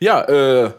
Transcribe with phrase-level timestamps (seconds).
[0.00, 0.72] Ja, äh,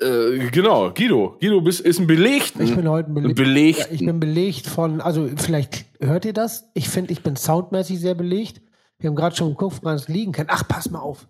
[0.00, 1.36] äh, genau, Guido.
[1.40, 2.54] Guido bist, ist ein belegt.
[2.58, 3.34] Ich bin heute belegt.
[3.36, 3.78] belegt.
[3.78, 6.68] Ja, ich bin belegt von, also vielleicht hört ihr das?
[6.74, 8.60] Ich finde, ich bin soundmäßig sehr belegt.
[8.98, 10.46] Wir haben gerade schon geguckt, woran es liegen kann.
[10.48, 11.26] Ach, pass mal auf.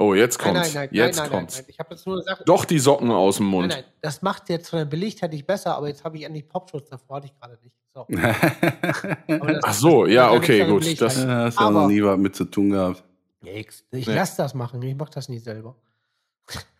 [0.00, 0.74] Oh, jetzt Nein, kommt's.
[0.74, 1.54] nein, nein, jetzt nein, nein, kommt's.
[1.56, 1.70] nein, nein.
[1.72, 2.44] Ich habe jetzt nur eine Sache.
[2.46, 3.72] Doch die Socken aus dem Nein, Mund.
[3.72, 6.88] nein, das macht jetzt von der Belegtheit nicht besser, aber jetzt habe ich endlich Popschutz
[6.88, 7.74] davor, hatte ich gerade nicht.
[7.94, 8.06] So.
[9.26, 11.00] Das- Ach so, ja, das- okay, das- gut.
[11.00, 13.02] Das, Ja, hast ja noch nie was mit zu tun gehabt.
[13.42, 14.14] Ich, ich Nee.
[14.14, 15.74] lasse das machen, ich mache das nicht selber.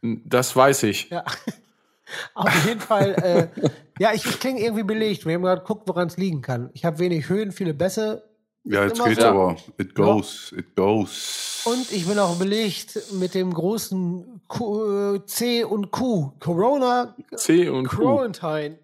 [0.03, 1.11] Das weiß ich.
[1.11, 1.25] Ja.
[2.35, 5.27] Auf jeden Fall, äh, ja, ich, ich klinge irgendwie belegt.
[5.27, 6.71] Wir haben gerade geguckt, woran es liegen kann.
[6.73, 8.25] Ich habe wenig Höhen, viele Bässe
[8.65, 9.27] Ja, jetzt geht's so.
[9.27, 9.57] aber.
[9.77, 11.65] It goes, it goes.
[11.67, 16.33] und ich bin auch belegt mit dem großen Q, äh, C und Q.
[16.41, 17.97] Corona C und Q.
[17.97, 18.79] Quarantine.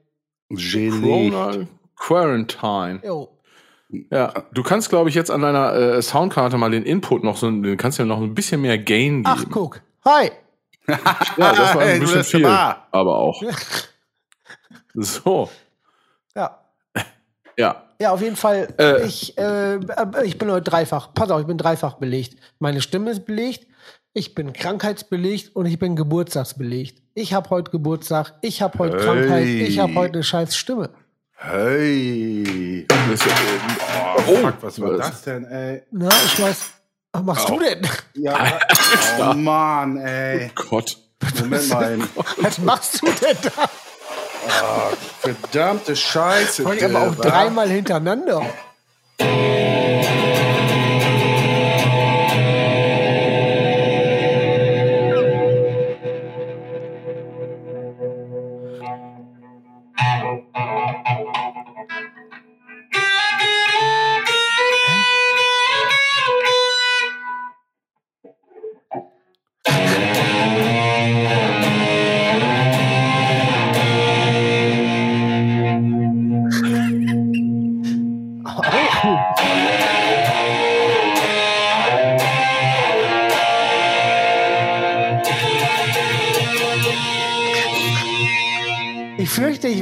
[0.50, 1.30] Gelee.
[1.30, 3.00] Corona Quarantine.
[3.02, 3.30] Jo.
[4.10, 7.50] Ja, du kannst, glaube ich, jetzt an deiner äh, Soundkarte mal den Input noch so,
[7.50, 9.24] du kannst ja noch ein bisschen mehr Gain geben.
[9.26, 9.80] Ach, guck.
[10.04, 10.30] Hi.
[10.86, 10.98] Ja,
[11.36, 13.42] das war ein bisschen viel, aber auch.
[14.96, 15.50] So,
[16.36, 16.60] Ja.
[17.56, 17.82] ja.
[18.00, 18.72] Ja, auf jeden Fall.
[18.78, 19.04] Äh.
[19.06, 19.78] ich, äh,
[20.24, 21.14] ich bin heute dreifach.
[21.14, 22.36] Pass auf, ich bin dreifach belegt.
[22.58, 23.66] Meine Stimme ist belegt.
[24.12, 27.02] Ich bin krankheitsbelegt und ich bin geburtstagsbelegt.
[27.14, 28.34] Ich habe heute Geburtstag.
[28.42, 29.04] Ich habe heute Hey.
[29.04, 29.46] Krankheit.
[29.46, 30.90] Ich habe heute eine scheiß Stimme.
[31.34, 32.86] Hey.
[32.88, 33.16] Äh,
[34.16, 35.82] Oh, fuck, was war das denn, ey?
[35.90, 36.72] Na, ich weiß.
[37.14, 37.88] Was machst du denn?
[38.14, 38.58] Ja,
[39.20, 40.50] oh Mann, ey.
[40.54, 40.98] Gott.
[41.40, 41.98] Moment mal.
[42.38, 43.70] Was machst du denn da?
[45.20, 46.64] Verdammte Scheiße.
[46.64, 48.42] Vor allem aber auch dreimal hintereinander.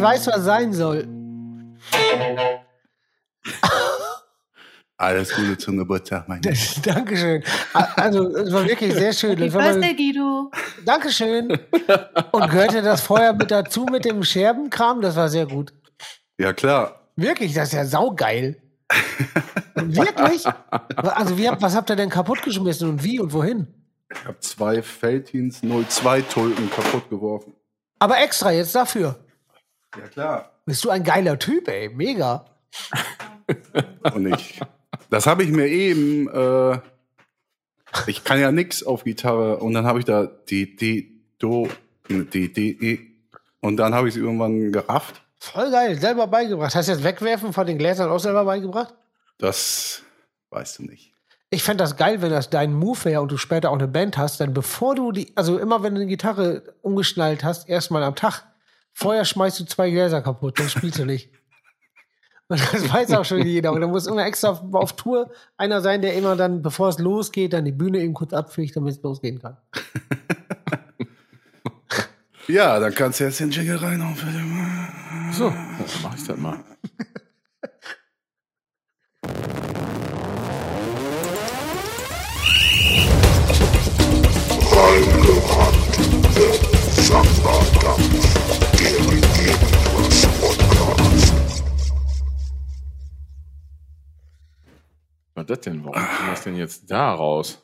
[0.03, 1.07] Weiß, was sein soll.
[4.97, 6.57] Alles Gute zum Geburtstag, mein Lieber.
[6.85, 7.43] Dankeschön.
[7.73, 9.37] Also, es war wirklich sehr schön.
[9.37, 10.51] Happy war mal, Birthday, Guido.
[10.85, 11.59] Dankeschön.
[12.31, 15.01] Und gehörte das vorher mit dazu mit dem Scherbenkram?
[15.01, 15.73] Das war sehr gut.
[16.39, 17.01] Ja, klar.
[17.17, 18.63] Wirklich, das ist ja saugeil.
[19.75, 20.45] Wirklich?
[20.97, 23.67] Also, wie, was habt ihr denn kaputtgeschmissen und wie und wohin?
[24.13, 27.55] Ich habe zwei Feltins 02 Tulpen kaputt geworfen.
[27.99, 29.22] Aber extra jetzt dafür.
[29.97, 30.53] Ja, klar.
[30.65, 31.89] Bist du ein geiler Typ, ey.
[31.89, 32.47] Mega.
[34.15, 34.61] Und ich.
[35.11, 36.29] Das habe ich mir eben.
[36.29, 36.79] Äh,
[38.07, 39.59] ich kann ja nix auf Gitarre.
[39.59, 41.69] Und dann habe ich da die, die, do,
[42.09, 43.01] die, die, e.
[43.61, 45.23] Und dann habe ich es irgendwann gerafft.
[45.39, 45.99] Voll geil.
[45.99, 46.75] Selber beigebracht.
[46.75, 48.95] Hast du das Wegwerfen von den Gläsern auch selber beigebracht?
[49.39, 50.03] Das
[50.51, 51.13] weißt du nicht.
[51.51, 54.17] Ich fände das geil, wenn das dein Move wäre und du später auch eine Band
[54.17, 58.15] hast, dann bevor du die, also immer wenn du eine Gitarre umgeschnallt hast, erstmal am
[58.15, 58.45] Tag,
[58.93, 61.31] vorher schmeißt du zwei Gläser kaputt, dann spielst du nicht.
[62.49, 63.73] Und das weiß auch schon jeder.
[63.73, 66.99] Und dann muss immer extra auf, auf Tour einer sein, der immer dann, bevor es
[66.99, 69.57] losgeht, dann die Bühne eben kurz abfliegt, damit es losgehen kann.
[72.49, 74.17] Ja, dann kannst du jetzt den Jingle reinhauen.
[75.33, 76.59] So, dann mach ich das mal.
[87.13, 88.32] Was
[95.37, 95.85] ist das denn?
[95.85, 97.59] Warum kommt das denn jetzt da raus?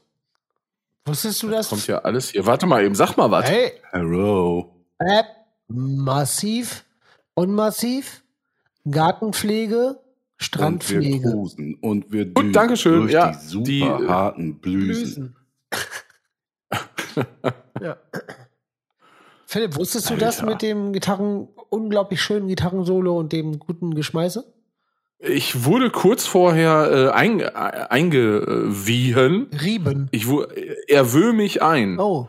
[1.05, 1.69] Wusstest du das?
[1.71, 2.45] Kommt ja alles hier.
[2.47, 3.49] Warte mal eben, sag mal was.
[3.49, 4.75] Hey, Hello.
[4.99, 5.23] äh,
[5.69, 6.85] massiv,
[7.35, 8.23] unmassiv,
[8.91, 10.01] Gartenpflege, Und wir
[10.39, 11.31] Strandpflege.
[11.31, 11.75] cruisen.
[11.81, 13.01] Und wir Gut, Dankeschön.
[13.01, 15.35] durch Ja, die super die, harten Blüsen.
[17.15, 17.27] Blüsen.
[17.81, 17.97] ja.
[19.47, 20.51] Philipp, wusstest du das Alter.
[20.53, 24.45] mit dem Gitarren, unglaublich schönen Gitarrensolo und dem guten Geschmeiße?
[25.21, 29.49] Ich wurde kurz vorher äh, ein, äh, eingewiehen.
[29.61, 30.09] Rieben.
[30.13, 30.27] Ich
[30.87, 31.99] er wöh mich ein.
[31.99, 32.29] Oh,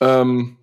[0.00, 0.56] Ähm,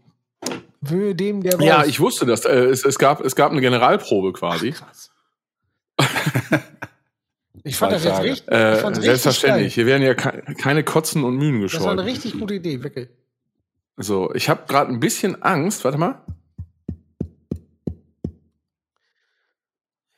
[0.81, 1.87] Wöhe dem, der ja, weiß.
[1.87, 2.45] ich wusste das.
[2.45, 4.71] Äh, es, es, gab, es gab eine Generalprobe quasi.
[4.71, 5.11] Krass.
[7.63, 9.75] Ich fand das jetzt richtig, ich Äh, richtig selbstverständlich.
[9.75, 9.83] geil.
[9.83, 13.09] Hier werden ja ke keine Kotzen und Mühen Das war eine richtig gute Idee, wirklich.
[13.97, 15.83] So, ich habe gerade ein bisschen Angst.
[15.83, 16.21] Warte mal.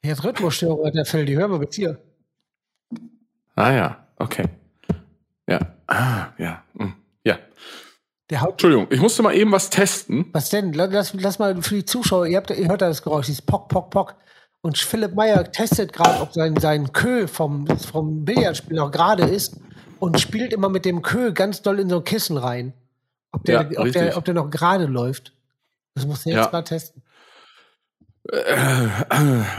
[0.07, 1.98] Jetzt Rhythmusstörung hat der Fell, die hören wir jetzt hier.
[3.56, 4.45] Ah ja, okay.
[5.48, 5.59] Ja.
[5.88, 6.63] Ah, ja.
[6.77, 6.94] hm,
[7.24, 7.38] Ja.
[8.30, 10.25] Entschuldigung, ich musste mal eben was testen.
[10.33, 10.74] Was denn?
[10.74, 13.69] Lass, lass mal für die Zuschauer, ihr, habt, ihr hört da das Geräusch, dieses Pock,
[13.69, 14.15] Pock, Pock.
[14.62, 19.56] Und Philipp Meyer testet gerade, ob sein, sein Kö vom, vom Billardspiel noch gerade ist
[20.00, 22.74] und spielt immer mit dem Kö ganz doll in so ein Kissen rein.
[23.31, 25.31] Ob der, Ja, ob der, ob der noch gerade läuft.
[25.95, 26.50] Das muss er jetzt Ja.
[26.50, 27.01] gerade testen.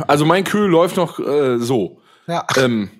[0.06, 2.00] Also mein Kühl läuft noch äh, so.
[2.26, 2.46] Ja.
[2.56, 2.90] Ähm,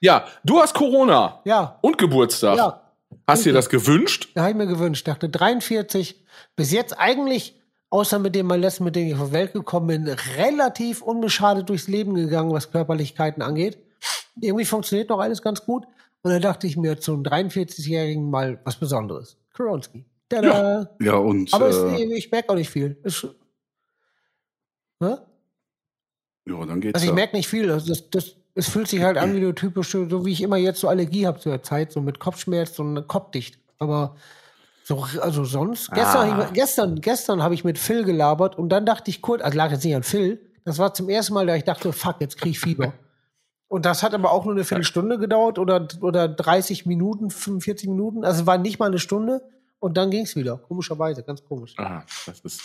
[0.00, 1.78] ja, du hast Corona Ja.
[1.80, 2.56] und Geburtstag.
[2.56, 2.82] Ja.
[3.26, 4.30] Hast dir das gewünscht?
[4.34, 5.06] Da habe ich mir gewünscht.
[5.08, 6.24] Dachte 43.
[6.56, 7.60] Bis jetzt eigentlich,
[7.90, 11.68] außer mit dem mal letzten, mit dem ich auf die Welt gekommen bin, relativ unbeschadet
[11.68, 13.78] durchs Leben gegangen, was Körperlichkeiten angeht.
[14.40, 15.84] Irgendwie funktioniert noch alles ganz gut.
[16.22, 19.36] Und dann dachte ich mir zum 43-Jährigen mal was Besonderes.
[19.54, 20.04] Koronski.
[20.28, 20.90] Tada.
[21.00, 22.98] Ja, und Aber es, äh, ich merke auch nicht viel.
[23.02, 23.26] Es,
[25.00, 25.20] ne?
[26.46, 27.14] ja, dann geht's Also ich ja.
[27.14, 27.70] merke nicht viel.
[27.70, 30.56] Also das, das, es fühlt sich halt an wie eine typische, so wie ich immer
[30.56, 33.58] jetzt so Allergie habe zur Zeit, so mit Kopfschmerz und kopfdicht.
[33.78, 34.16] Aber
[34.84, 36.50] so, also sonst, gestern, Ah.
[36.52, 39.84] gestern, gestern habe ich mit Phil gelabert und dann dachte ich kurz, also lag jetzt
[39.84, 42.60] nicht an Phil, das war zum ersten Mal, da ich dachte, fuck, jetzt krieg ich
[42.60, 42.92] Fieber.
[43.70, 48.24] Und das hat aber auch nur eine Viertelstunde gedauert oder, oder 30 Minuten, 45 Minuten.
[48.24, 49.42] Also war nicht mal eine Stunde
[49.78, 50.56] und dann ging's wieder.
[50.56, 51.74] Komischerweise, ganz komisch.
[51.76, 52.62] Aha, das ist.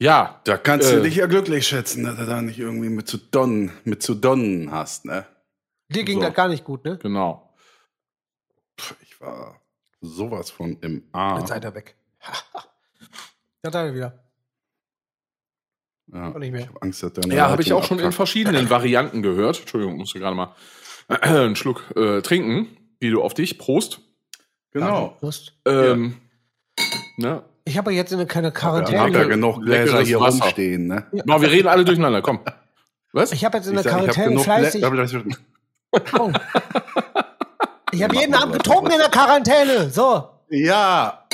[0.00, 0.96] Ja, Da kannst Äh.
[0.96, 4.14] du dich ja glücklich schätzen, dass du da nicht irgendwie mit zu Donnen, mit zu
[4.14, 5.26] Donnen hast, ne?
[5.88, 6.26] Dir ging So.
[6.26, 6.98] das gar nicht gut, ne?
[6.98, 7.54] genau.
[8.80, 9.60] Pff, Ich war
[10.00, 11.40] sowas von im Arm.
[11.40, 11.96] Jetzt seid ihr weg.
[13.62, 14.24] da seid ihr wieder.
[16.12, 16.60] Ja, nicht mehr.
[16.62, 18.14] Ich habe Angst, dass deine Ja, habe ich auch schon in abkackt.
[18.16, 19.58] verschiedenen Varianten gehört.
[19.60, 20.54] Entschuldigung, musste gerade mal
[21.08, 22.76] einen Schluck äh, trinken.
[23.00, 23.58] Guido, auf dich.
[23.58, 24.00] Prost.
[24.70, 25.16] Genau.
[25.20, 25.54] Prost.
[25.66, 26.16] Ähm,
[27.16, 27.42] ne?
[27.68, 28.98] Ich habe jetzt in keine Quarantäne.
[29.00, 30.42] haben ja genug Gläser hier Wasser.
[30.42, 31.04] rumstehen, ne?
[31.26, 32.40] No, wir reden alle durcheinander, komm.
[33.12, 33.30] Was?
[33.32, 34.82] Ich habe jetzt in Ich der ich hab Quarantäne genug fleißig.
[34.82, 35.36] Glä-
[36.10, 36.32] Oh.
[37.92, 39.90] Ich habe jeden Abend getrunken in der Quarantäne.
[39.90, 40.28] So.
[40.50, 41.26] Ja.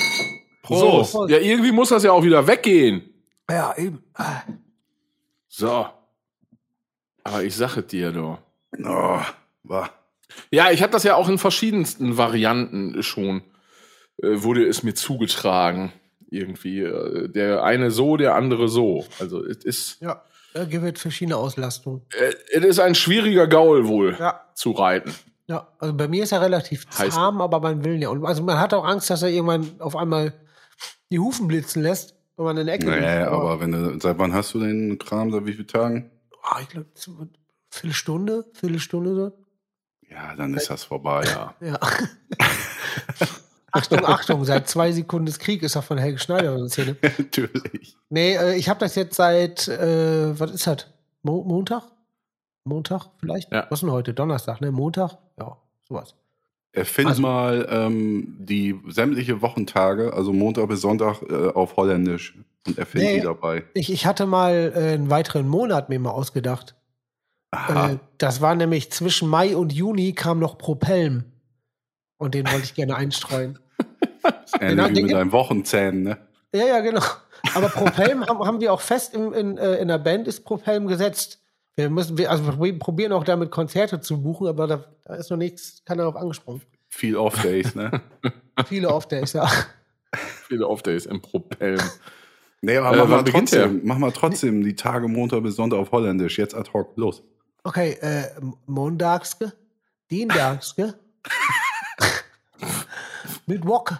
[0.68, 1.14] So, Prost.
[1.30, 3.02] ja, irgendwie muss das ja auch wieder weggehen.
[3.50, 4.02] Ja, eben.
[4.14, 4.42] Ah.
[5.48, 5.86] So.
[7.22, 8.38] Aber ich sage dir, du.
[8.84, 9.20] Oh,
[9.62, 9.90] war.
[10.50, 13.42] Ja, ich habe das ja auch in verschiedensten Varianten schon,
[14.22, 15.92] äh, wurde es mir zugetragen.
[16.34, 16.80] Irgendwie.
[16.80, 19.04] Äh, der eine so, der andere so.
[19.20, 20.22] Also, es ist, Ja,
[20.52, 22.02] da gibt es verschiedene Auslastungen.
[22.18, 24.40] äh, es ist ein schwieriger Gaul wohl Ja.
[24.54, 25.14] zu reiten.
[25.46, 28.08] Ja, also bei mir ist er relativ Heißt- zahm, aber man will ja.
[28.08, 30.32] Und also man hat auch Angst, dass er irgendwann auf einmal
[31.10, 33.28] die Hufen blitzen lässt, wenn man in der Ecke Nee, liegt.
[33.28, 36.10] aber wenn du, seit wann hast du den Kram, seit wie vielen Tagen?
[36.42, 36.86] Ah, ich glaube,
[37.70, 39.32] Viertelstunde, Viertelstunde so.
[40.10, 41.24] Ja, dann ist das vorbei.
[41.26, 41.54] Ja.
[41.60, 41.78] Ja.
[43.74, 46.96] Achtung, Achtung, seit zwei Sekunden des Krieg ist er von Helge Schneider in der Szene.
[47.18, 47.96] Natürlich.
[48.08, 50.86] Nee, äh, ich habe das jetzt seit, äh, was ist das?
[51.22, 51.82] Mo Montag?
[52.64, 53.50] Montag vielleicht?
[53.52, 53.66] Ja.
[53.68, 54.14] Was ist denn heute?
[54.14, 54.70] Donnerstag, ne?
[54.70, 55.18] Montag?
[55.38, 55.56] Ja,
[55.88, 56.14] sowas.
[56.72, 62.36] Erfind Also- mal ähm, die sämtliche Wochentage, also Montag bis Sonntag äh, auf Holländisch
[62.66, 63.14] und erfind Nee.
[63.16, 63.64] die dabei.
[63.74, 66.74] Ich, ich hatte mal äh, einen weiteren Monat mir mal ausgedacht.
[67.50, 67.90] Aha.
[67.90, 71.24] Äh, das war nämlich zwischen Mai und Juni kam noch Propelm.
[72.18, 73.58] Und den wollte ich gerne einstreuen.
[74.70, 76.18] Ähnlich genau, wie mit deinen Wochenzähnen, ne?
[76.54, 77.02] Ja, ja, genau.
[77.54, 80.86] Aber Propelm haben, haben wir auch fest in, in, äh, in der Band ist Propelm
[80.86, 81.40] gesetzt.
[81.76, 85.30] Wir müssen, wir, also wir probieren auch damit Konzerte zu buchen, aber da, da ist
[85.30, 86.62] noch nichts, keiner darauf angesprochen.
[86.88, 88.00] Viel Off-Days, ne?
[88.66, 89.50] Viele Off-Days, ja.
[90.46, 91.82] Viele Off-Days im Propellen.
[92.62, 95.90] Nee, aber Äh, mach, mal trotzdem, mach mal trotzdem die Tage Montag bis Sonntag auf
[95.90, 96.38] Holländisch.
[96.38, 96.96] Jetzt ad hoc.
[96.96, 97.22] Los.
[97.64, 98.26] Okay, äh,
[98.66, 99.52] Mondagske,
[100.10, 100.94] Diendagske,
[103.46, 103.90] Mittwoch.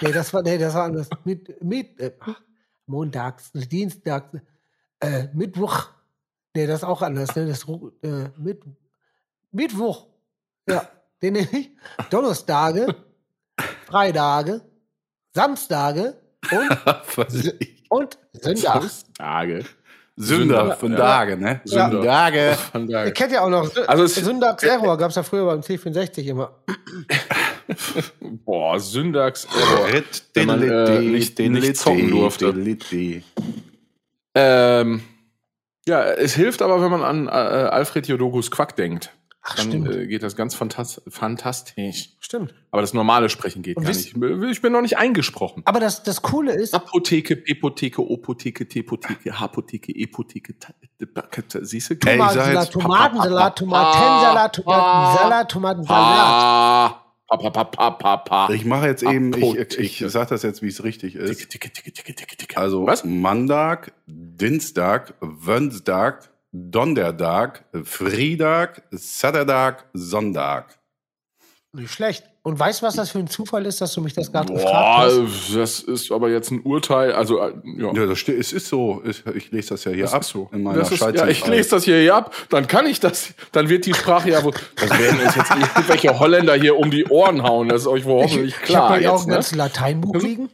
[0.00, 1.08] Nee, das war, nee, das war anders.
[1.24, 2.12] Mit, mit, äh,
[2.86, 4.38] Montags, Dienstags,
[5.00, 5.88] äh, Mittwoch.
[6.54, 7.46] Nee, das ist auch anders, ne?
[7.46, 7.64] Das,
[8.02, 8.62] äh, mit,
[9.52, 10.06] Mittwoch.
[10.68, 10.88] Ja,
[11.22, 11.70] den nehme ich.
[12.10, 12.94] Donnerstage,
[13.86, 14.60] Freitage,
[15.32, 16.14] Samstage
[16.50, 16.70] und,
[17.88, 18.82] und Sonntag.
[19.16, 19.64] Tage.
[20.16, 20.98] Sünder von Ja.
[20.98, 21.60] Tage, ne?
[21.64, 21.90] Sünder.
[21.90, 22.56] Sündige.
[22.70, 23.06] Von daher.
[23.06, 24.20] Ihr kennt ja auch noch Also
[24.62, 26.62] Error, gab es ja früher beim C64 immer.
[28.44, 29.46] Boah, Syntax.
[30.34, 32.52] Wenn man, äh, nicht- nicht zocken durfte.
[34.34, 35.02] Ähm,
[35.86, 39.10] ja, es hilft aber, wenn man an äh, Alfred Jodogus Quack denkt.
[39.46, 39.88] Ach, Dann stimmt.
[39.94, 42.12] äh, geht das ganz fantas fantastisch.
[42.18, 42.54] Stimmt.
[42.70, 44.16] Aber das normale Sprechen geht Und gar nicht.
[44.16, 45.60] Ich bin noch nicht eingesprochen.
[45.66, 50.54] Aber das, das Coole ist, Apotheke, Epotheke, Opotheke, Tepotheke, Hapotheke, Epotheke,
[51.60, 51.94] siehst du?
[51.96, 57.03] Tomatensalat, Tomatensalat, Tomatensalat, Tomatensalat, Tomatensalat.
[57.36, 58.54] Pa, pa, pa, pa, pa, pa, pa.
[58.54, 61.36] Ich mache jetzt eben, ich, ich sag das jetzt, wie es richtig ist.
[61.36, 62.56] Ticke, ticke, ticke, ticke, ticke, ticke.
[62.56, 63.04] Also was?
[63.04, 70.78] Montag, Dienstag, Wednesdag, Donnerstag, Freitag, Saturdag, Sonntag.
[71.72, 72.30] Nicht schlecht.
[72.46, 75.10] Und weißt du, was das für ein Zufall ist, dass du mich das gerade gefragt
[75.10, 75.56] hast?
[75.56, 77.12] das ist aber jetzt ein Urteil.
[77.12, 77.90] Also, äh, ja.
[77.94, 79.02] Ja, das steht, es ist so.
[79.08, 80.50] Ich, ich lese das ja hier Das ab so.
[80.52, 83.32] in meiner Das ist, ja, ich lese das hier, hier ab, dann kann ich das,
[83.52, 87.06] dann wird die Sprache ja wohl, das werden uns jetzt irgendwelche Holländer hier um die
[87.06, 88.90] Ohren hauen, das ist euch wohl Ich, hoffentlich ich klar.
[88.90, 89.34] habe ja auch ein ne?
[89.36, 90.50] ganzes Lateinbuch liegen.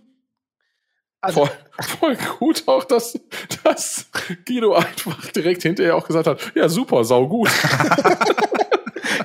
[1.21, 1.51] Also, voll,
[1.99, 3.19] voll gut auch, dass,
[3.65, 4.07] dass
[4.47, 7.51] Guido einfach direkt hinterher auch gesagt hat, ja super, sau gut.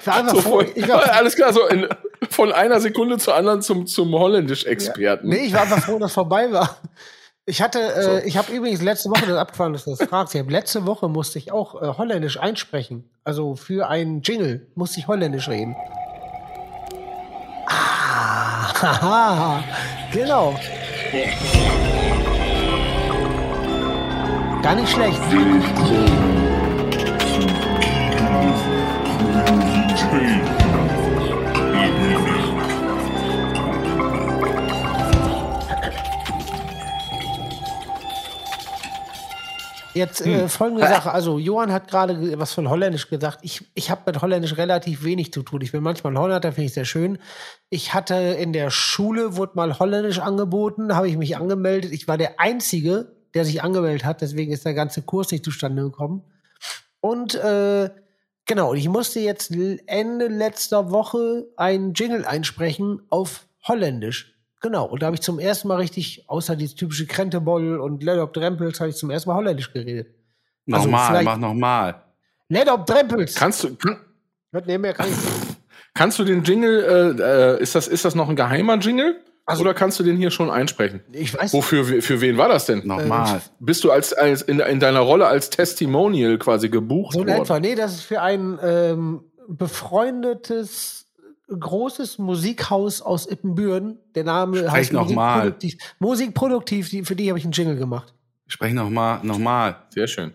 [0.06, 1.88] ich war einfach So froh, voll, ich war, alles klar, so in,
[2.30, 5.28] von einer Sekunde zur anderen zum, zum Holländisch-Experten.
[5.28, 6.78] nee, ich war einfach froh, dass vorbei war.
[7.48, 10.34] Ich hatte, äh, ich habe übrigens letzte Woche das abgefahren, dass du das fragst.
[10.34, 13.08] Ich hab, letzte Woche musste ich auch äh, Holländisch einsprechen.
[13.24, 15.76] Also für einen Jingle musste ich Holländisch reden.
[17.68, 19.64] Ah, haha,
[20.12, 20.56] genau.
[24.64, 25.22] Gar nicht schlecht.
[39.96, 41.12] Jetzt äh, folgende Sache.
[41.12, 43.40] Also, Johann hat gerade ge- was von Holländisch gesagt.
[43.44, 45.62] Ich, ich habe mit Holländisch relativ wenig zu tun.
[45.62, 47.18] Ich bin manchmal Holländer, finde ich sehr schön.
[47.70, 51.92] Ich hatte in der Schule, wurde mal Holländisch angeboten, habe ich mich angemeldet.
[51.94, 54.22] Ich war der Einzige, der sich angemeldet hat.
[54.22, 56.24] Deswegen ist der ganze Kurs nicht zustande gekommen.
[57.00, 57.90] Und äh,
[58.46, 59.52] genau, ich musste jetzt
[59.86, 64.35] Ende letzter Woche einen Jingle einsprechen auf Holländisch.
[64.66, 68.18] Genau, und da habe ich zum ersten Mal richtig, außer dieses typische Krenteboll und Let
[68.18, 70.08] op Drempels, habe ich zum ersten Mal Holländisch geredet.
[70.72, 72.04] Also Nochmal, vielleicht- mach nochmal.
[72.50, 73.36] Let op Drempels!
[73.36, 74.00] Kannst du, kann,
[74.66, 75.16] Nee, mehr kann ich
[75.94, 76.84] kannst du den Jingle,
[77.20, 79.22] äh, äh, ist das, ist das noch ein geheimer Jingle?
[79.46, 81.02] Also- Oder kannst du den hier schon einsprechen?
[81.12, 82.88] Ich weiß Wofür, für wen war das denn?
[82.88, 83.42] Nochmal.
[83.60, 87.30] Bist du als, als in, in deiner Rolle als Testimonial quasi gebucht so worden?
[87.44, 87.60] etwa.
[87.60, 91.05] Nee, das ist für ein ähm, befreundetes
[91.48, 94.00] großes Musikhaus aus Ippenbüren.
[94.16, 95.38] Der Name Sprech heißt noch mal.
[95.38, 95.78] Musikproduktiv.
[96.00, 98.14] Musikproduktiv, die, für die habe ich einen Jingle gemacht.
[98.48, 99.78] Sprech nochmal, nochmal.
[99.90, 100.34] Sehr schön.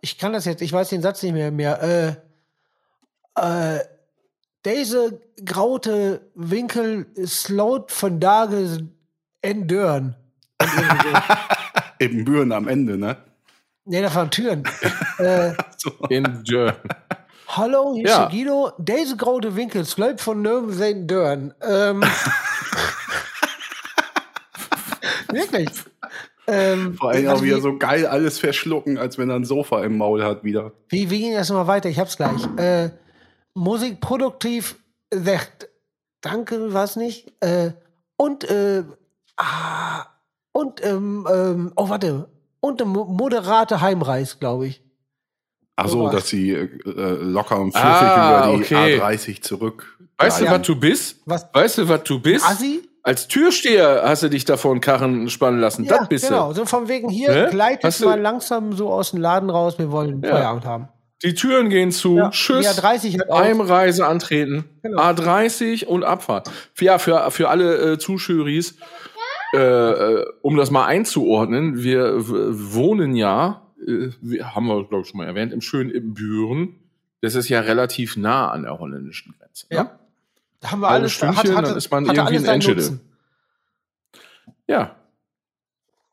[0.00, 2.18] Ich kann das jetzt, ich weiß den Satz nicht mehr mehr.
[3.36, 3.80] Äh, äh,
[4.64, 8.88] deze graute Winkel slowt von Tage
[9.42, 10.16] en Dörren.
[10.60, 11.18] Und irgendwie so.
[11.98, 13.16] Eben Büren am Ende, ne?
[13.84, 14.64] nee, da waren Türen.
[15.18, 15.90] äh, So.
[16.08, 16.76] In Dörr.
[17.56, 18.24] Hallo, hier Ja.
[18.24, 18.72] ist Guido.
[18.78, 21.54] Deze grote winkel sluipt von nirgends zijn deuren.
[21.60, 22.00] Ähm,
[25.32, 25.68] wirklich.
[26.46, 29.44] Ähm, Vor allem also auch wieder wie, so geil alles verschlucken, als wenn er ein
[29.44, 30.72] Sofa im Maul hat wieder.
[30.88, 31.88] wie, wie ging das nochmal weiter?
[31.88, 32.44] Ich hab's gleich.
[32.56, 32.90] Äh,
[33.54, 34.76] Musikproduktiv
[35.10, 35.68] sagt
[36.22, 37.32] Danke, was nicht.
[37.40, 37.72] Äh,
[38.16, 38.84] und, äh,
[39.36, 40.04] ah,
[40.52, 42.28] und, ähm, ähm, oh, warte.
[42.60, 44.82] Und eine mo- moderate Heimreis, glaube ich.
[45.84, 49.00] Ach so, dass sie äh, äh, locker und fluffig Ah, über die okay.
[49.00, 49.96] A30 zurück.
[50.18, 51.16] Weißt du, Ja, was du bist?
[51.26, 51.46] Was?
[51.52, 52.44] Weißt du, was du bist?
[52.46, 52.82] Assi?
[53.02, 55.86] Als Türsteher hast du dich davor einen Karren spannen lassen.
[55.86, 56.48] das bist genau.
[56.48, 56.56] du.
[56.56, 57.48] So von wegen hier, Ne?
[57.50, 60.30] gleitet Hast du- mal langsam so aus dem Laden raus, wir wollen Ja.
[60.32, 60.88] Feierabend haben.
[61.22, 62.16] Die Türen gehen zu.
[62.16, 62.60] Ja, Tschüss.
[62.74, 63.40] Die A30 hat auch.
[63.40, 64.64] Heimreise antreten.
[64.82, 65.00] Genau.
[65.02, 66.50] A30 und Abfahrt.
[66.78, 68.76] Ja, für, für alle äh, Zuschöris,
[69.54, 75.18] äh, äh, um das mal einzuordnen, wir wohnen ja, äh, haben wir, glaube ich, schon
[75.18, 76.76] mal erwähnt, im schönen Ibbenbüren.
[77.20, 79.66] Das ist ja relativ nah an der holländischen Grenze.
[79.70, 79.76] ne?
[79.76, 79.98] Ja.
[80.60, 83.00] Da haben wir alles, Stündchen, dann ist man irgendwie in Enschede.
[84.66, 84.96] Ja.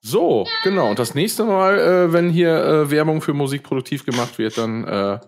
[0.01, 0.89] So, genau.
[0.89, 4.86] Und das nächste Mal, äh, wenn hier äh, Werbung für Musik produktiv gemacht wird, dann
[4.86, 5.19] äh,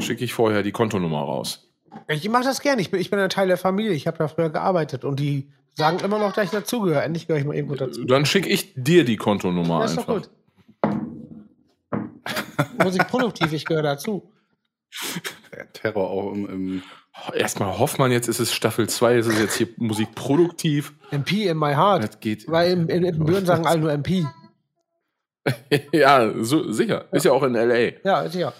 [0.00, 1.68] schicke ich vorher die Kontonummer raus.
[2.08, 2.80] Ich mache das gerne.
[2.82, 3.92] Ich bin, ich bin ein Teil der Familie.
[3.92, 7.02] Ich habe da früher gearbeitet und die sagen immer noch, dass ich dazugehöre.
[7.02, 8.04] Endlich gehöre ich mal irgendwo dazu.
[8.04, 10.28] Dann schicke ich dir die Kontonummer Das ist doch einfach.
[10.28, 10.30] gut.
[12.82, 14.32] Musikproduktiv, ich gehöre dazu.
[15.52, 16.82] Der Terror auch im, im
[17.34, 20.94] Erstmal Hoffmann, jetzt ist es Staffel 2, ist es jetzt hier Musik produktiv.
[21.10, 22.02] MP in my heart.
[22.02, 22.48] Das geht.
[22.48, 24.26] Weil in, in, in Büren sagen alle nur MP.
[25.92, 27.06] ja, so, sicher.
[27.12, 27.92] Ist ja auch in L.A.
[28.06, 28.52] Ja, ist ja.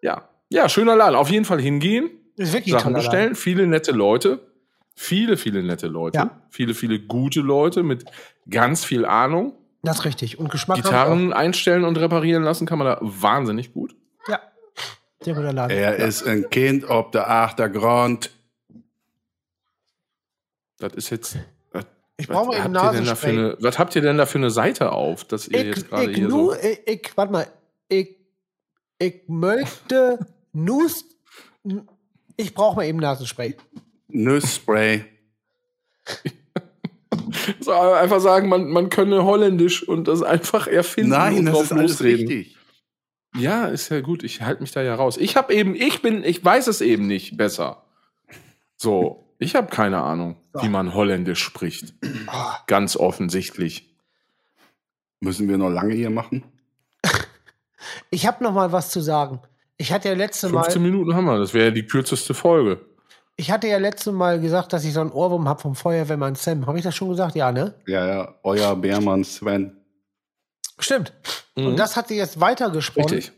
[0.00, 0.28] Ja.
[0.48, 1.16] Ja, schöner Laden.
[1.16, 3.34] Auf jeden Fall hingehen, Ist wirklich Sachen bestellen.
[3.34, 4.40] Viele nette Leute.
[4.94, 6.18] Viele, viele nette Leute.
[6.18, 6.42] Ja.
[6.50, 8.04] Viele, viele gute Leute mit
[8.48, 9.54] ganz viel Ahnung.
[9.82, 10.38] Das ist richtig.
[10.38, 13.94] Und Geschmack Gitarren einstellen und reparieren lassen kann man da wahnsinnig gut.
[14.28, 14.40] Ja.
[15.20, 15.76] Sehr guter Laden.
[15.76, 18.30] Er ist ein Kind ob der Achtergrund.
[20.78, 21.36] Das ist jetzt.
[21.72, 21.84] Was,
[22.16, 23.30] Ich brauche mal eben Nasenspray.
[23.30, 26.10] eine, Was habt ihr denn da für eine Seite auf, dass ihr Ich, jetzt gerade
[26.12, 26.54] hier nu, so.
[26.54, 27.46] ich, ich, warte mal.
[27.88, 28.16] Ich,
[28.98, 30.18] ich möchte
[30.52, 31.04] Nus.
[32.36, 33.56] Ich brauche mal eben Nasenspray.
[34.08, 35.04] Nussspray.
[37.60, 41.64] So, einfach sagen, man, man könne Holländisch und das einfach erfinden Nein, und das drauf
[41.64, 42.28] ist alles losreden.
[42.28, 42.56] richtig.
[43.36, 44.22] Ja, ist ja gut.
[44.24, 45.16] Ich halte mich da ja raus.
[45.16, 47.84] Ich habe eben, ich bin, ich weiß es eben nicht besser.
[48.76, 51.94] So, ich habe keine Ahnung, wie man Holländisch spricht.
[52.26, 53.94] Ah, Ganz offensichtlich.
[55.20, 56.44] Müssen wir noch lange hier machen?
[58.10, 59.40] ich habe noch mal was zu sagen.
[59.78, 62.84] Ich hatte ja letzte 15 Mal, Minuten haben wir, das wäre ja die kürzeste Folge.
[63.36, 66.66] Ich hatte ja letzte Mal gesagt, dass ich so einen Ohrwurm habe vom Feuerwehrmann Sam.
[66.66, 67.34] Habe ich das schon gesagt?
[67.34, 67.74] Ja, ne?
[67.86, 69.76] Ja, ja, euer Bärmann Sven.
[70.78, 71.12] Stimmt.
[71.56, 71.68] Mhm.
[71.68, 73.14] Und das hat sie jetzt weitergesprochen.
[73.14, 73.32] Richtig.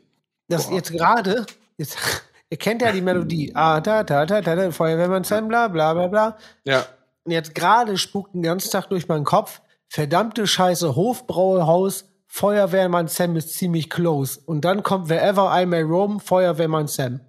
[0.48, 1.46] Das jetzt gerade,
[1.76, 1.96] jetzt,
[2.50, 3.52] ihr kennt ja die Melodie.
[3.54, 6.36] Ah, da, da, da, da, da, Feuerwehrmann Sam, bla, bla, bla, bla.
[6.64, 6.86] Ja.
[7.24, 13.36] Und jetzt gerade spukt den ganzen Tag durch meinen Kopf, verdammte Scheiße, Hofbrauehaus, Feuerwehrmann Sam
[13.36, 14.40] ist ziemlich close.
[14.44, 17.20] Und dann kommt Wherever I May Roam, Feuerwehrmann Sam.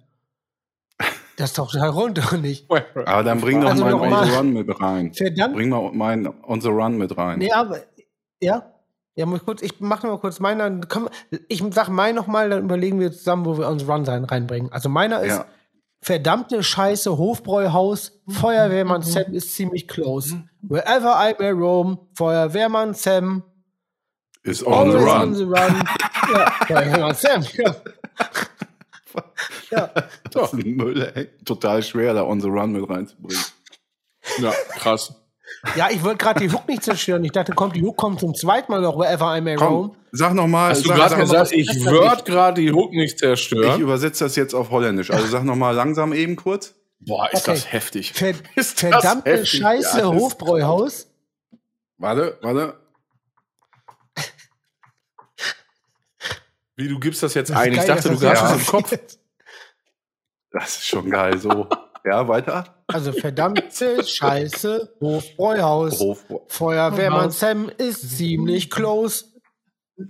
[1.36, 2.66] Das ist doch total rund, oder nicht?
[2.70, 5.12] Aber dann bring doch Also mal noch On the Run mit rein.
[5.14, 5.54] Verdammt.
[5.54, 7.38] Bring mal mein On the Run mit rein.
[7.38, 7.80] Nee, aber,
[8.40, 8.72] ja.
[9.16, 10.86] Ja, muss ich kurz, ich mach noch mal kurz meinen,
[11.48, 14.70] ich sag meinen noch mal, dann überlegen wir zusammen, wo wir uns Run sein reinbringen.
[14.72, 15.46] Also meiner ist, Ja.
[16.02, 20.42] verdammte Scheiße, Hofbräuhaus, Feuerwehrmann Sam ist ziemlich close.
[20.62, 23.42] Wherever I may roam, Feuerwehrmann Sam,
[24.42, 25.08] Ist On the Run.
[25.22, 25.82] on the run.
[26.34, 27.74] ja, Feuerwehrmann Sam, ja.
[29.70, 29.90] ja.
[30.30, 31.28] Das ist ein Müll, ey.
[31.44, 33.42] Total schwer, da On the Run mit reinzubringen.
[34.38, 35.14] Ja, krass.
[35.76, 37.22] Ja, ich wollte gerade die Hook nicht zerstören.
[37.24, 39.94] Ich dachte, kommt die Hook kommt zum zweiten Mal noch Wherever I may roam.
[40.10, 40.70] Sag noch mal.
[40.70, 43.80] Hast du gerade gesagt, ich würde gerade die Hook nicht Ich zerstören?
[43.80, 45.10] übersetze das jetzt auf Holländisch.
[45.12, 46.74] Also sag noch mal langsam eben kurz.
[46.98, 47.52] Boah, ist Okay.
[47.52, 48.12] das heftig.
[48.12, 49.50] Ver Ist das verdammte heftig?
[49.60, 51.08] Scheiße, Ja, Hofbräuhaus.
[51.98, 52.74] Warte, warte.
[56.76, 57.72] Wie, du gibst das jetzt Das ein?
[57.72, 58.98] Ich geil, dachte, dass du das hast ja- es im Kopf.
[60.52, 61.38] Das ist schon geil.
[61.38, 61.68] So.
[62.04, 62.82] Ja, weiter.
[62.86, 65.98] Also verdammte Scheiße, Hofbräuhaus.
[65.98, 69.24] Hof, Feuerwehrmann Sam ist ziemlich close.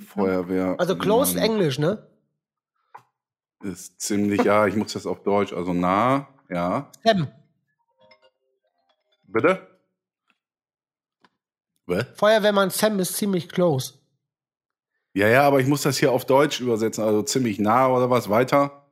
[0.09, 0.75] Feuerwehr.
[0.79, 2.07] Also close Mann, Englisch, ne?
[3.63, 5.53] Ist ziemlich, ja, ich muss das auf Deutsch.
[5.53, 6.91] Also nah, ja.
[7.03, 7.29] Sam.
[9.23, 9.67] Bitte?
[11.87, 12.07] Was?
[12.15, 13.95] Feuerwehrmann Sam ist ziemlich close.
[15.17, 17.03] Ja, ja, aber ich muss das hier auf Deutsch übersetzen.
[17.03, 18.29] Also ziemlich nah oder was?
[18.29, 18.85] Weiter?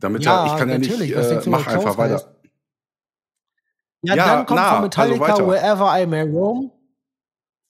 [0.00, 2.34] Damit Ja, er, ich kann ja nicht, äh, mach einfach weiter.
[4.00, 5.46] Ja, Ja, dann kommt nah, von Metallica also.
[5.46, 6.72] Wherever I May Roam.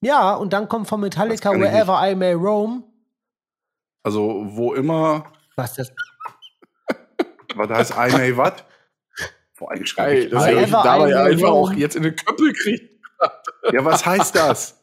[0.00, 2.84] Ja, und dann kommt von Metallica Wherever I May Roam.
[4.04, 5.24] Also, wo immer,
[5.56, 5.90] Was das?
[7.56, 8.64] was heißt I may what?
[9.58, 10.50] Boah, eigentlich schreibe Geil, ich dass I.
[10.50, 11.64] er euch dabei einfach roam.
[11.64, 13.02] auch jetzt in den Köppel kriegt.
[13.72, 14.80] Ja, was heißt das?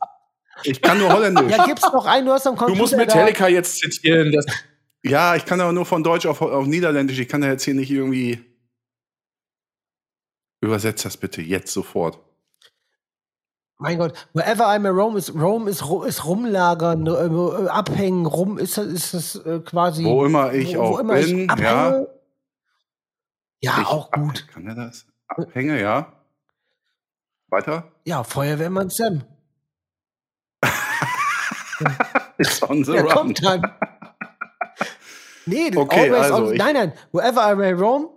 [0.68, 1.52] Ich kann nur Holländisch.
[1.52, 2.98] Ja, gibt's noch einen, du hast am Du Computer musst da.
[2.98, 4.32] Metallica jetzt zitieren.
[4.32, 4.46] Das
[5.04, 7.20] Ja, ich kann aber nur von Deutsch auf, auf Niederländisch.
[7.20, 8.44] Ich kann da jetzt hier nicht irgendwie.
[10.62, 12.20] Übersetzt das bitte jetzt sofort.
[13.78, 18.78] Mein Gott, wherever I may roam ist Roam ist, ist rumlagern, äh, abhängen, rum ist
[18.78, 20.06] das, ist das äh, quasi.
[20.06, 22.08] Wo immer ich auch immer ich bin, abhänge.
[23.62, 24.48] Ja, Ich auch gut.
[24.48, 25.06] Kann er das?
[25.28, 26.14] Abhänge, ja.
[27.50, 27.92] Weiter?
[28.06, 29.24] Ja, Feuerwehrmann Sam.
[32.38, 33.12] Ist on the Der run.
[33.14, 33.62] kommt dann.
[35.46, 36.94] Nee, Okay, always also on, nein, nein.
[37.12, 38.10] Wherever I may roam.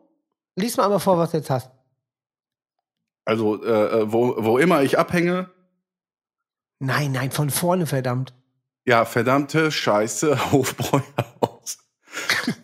[0.57, 1.71] Lies mal einmal vor, was du jetzt hast.
[3.25, 5.51] Also, äh, äh, wo, wo immer ich abhänge,
[6.81, 8.33] Nein, nein, von vorne, verdammt.
[8.87, 11.79] ja, verdammte Scheiße, Hofbräuhaus.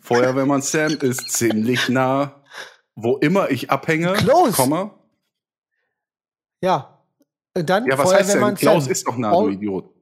[0.01, 2.43] Feuerwehrmann Sam ist ziemlich nah.
[2.95, 4.53] Wo immer ich abhänge, Close.
[4.53, 4.95] Komma.
[6.63, 7.03] Ja.
[7.57, 8.55] Und dann Ja, was heißt denn?
[8.55, 8.93] Klaus Sam.
[8.93, 9.93] ist doch nah, du Idiot.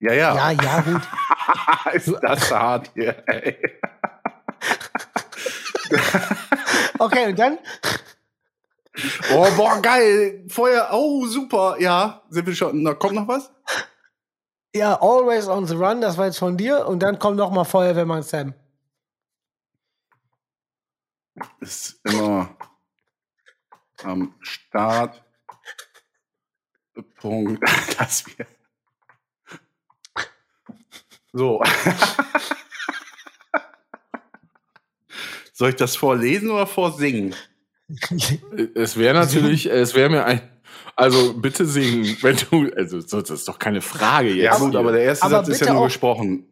[0.00, 0.34] Ja, ja.
[0.34, 1.02] Ja, ja, gut.
[1.92, 3.58] ist das hart hier, ey.
[7.00, 7.58] Okay, und dann?
[9.32, 10.44] Oh, boah, geil.
[10.48, 11.76] Feuer, oh, super.
[11.78, 12.82] Ja, sind wir schon.
[12.82, 13.52] Na, kommt noch was?
[14.74, 16.86] Ja, always on the run, das war jetzt von dir.
[16.86, 18.54] Und dann kommt noch mal Feuerwehrmann Sam.
[21.60, 22.56] Ist immer
[24.02, 25.22] am Start.
[27.20, 27.62] Punkt.
[27.98, 28.46] Dass wir.
[31.32, 31.62] So.
[35.52, 37.34] Soll ich das vorlesen oder vorsingen?
[38.74, 40.40] es wäre natürlich, es wäre mir ein.
[40.94, 42.70] Also bitte singen, wenn du.
[42.76, 44.44] Also so, das ist doch keine Frage jetzt.
[44.44, 46.44] Ja, gut, aber der erste aber Satz ist ja nur auch- gesprochen.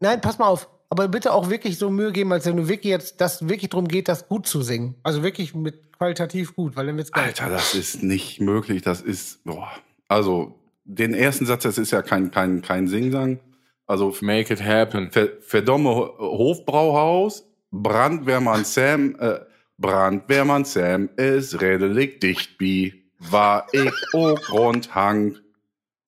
[0.00, 0.68] Nein, pass mal auf.
[0.88, 3.86] Aber bitte auch wirklich so Mühe geben, als wenn du wirklich jetzt, dass wirklich darum
[3.86, 4.96] geht, das gut zu singen.
[5.04, 7.26] Also wirklich mit qualitativ gut, weil dann wird's geil.
[7.26, 8.82] Alter, das ist nicht möglich.
[8.82, 9.44] Das ist.
[9.44, 9.70] Boah.
[10.08, 13.38] Also, den ersten Satz, das ist ja kein, kein, kein Singsang.
[13.90, 15.10] Also, Make it happen.
[15.10, 19.40] Ver, verdomme Ho- Hofbrauhaus, Brandwehrmann Sam, äh,
[19.78, 25.38] Brandwehrmann Sam ist redelig dicht bi, war ich o Grundhang.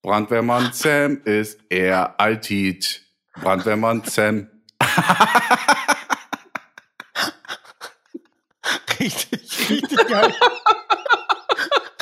[0.03, 3.03] Brandwehrmann Sam ist er altit.
[3.41, 4.49] Brandwehrmann Sam.
[9.01, 10.07] Richtig, richtig.
[10.09, 10.33] geil.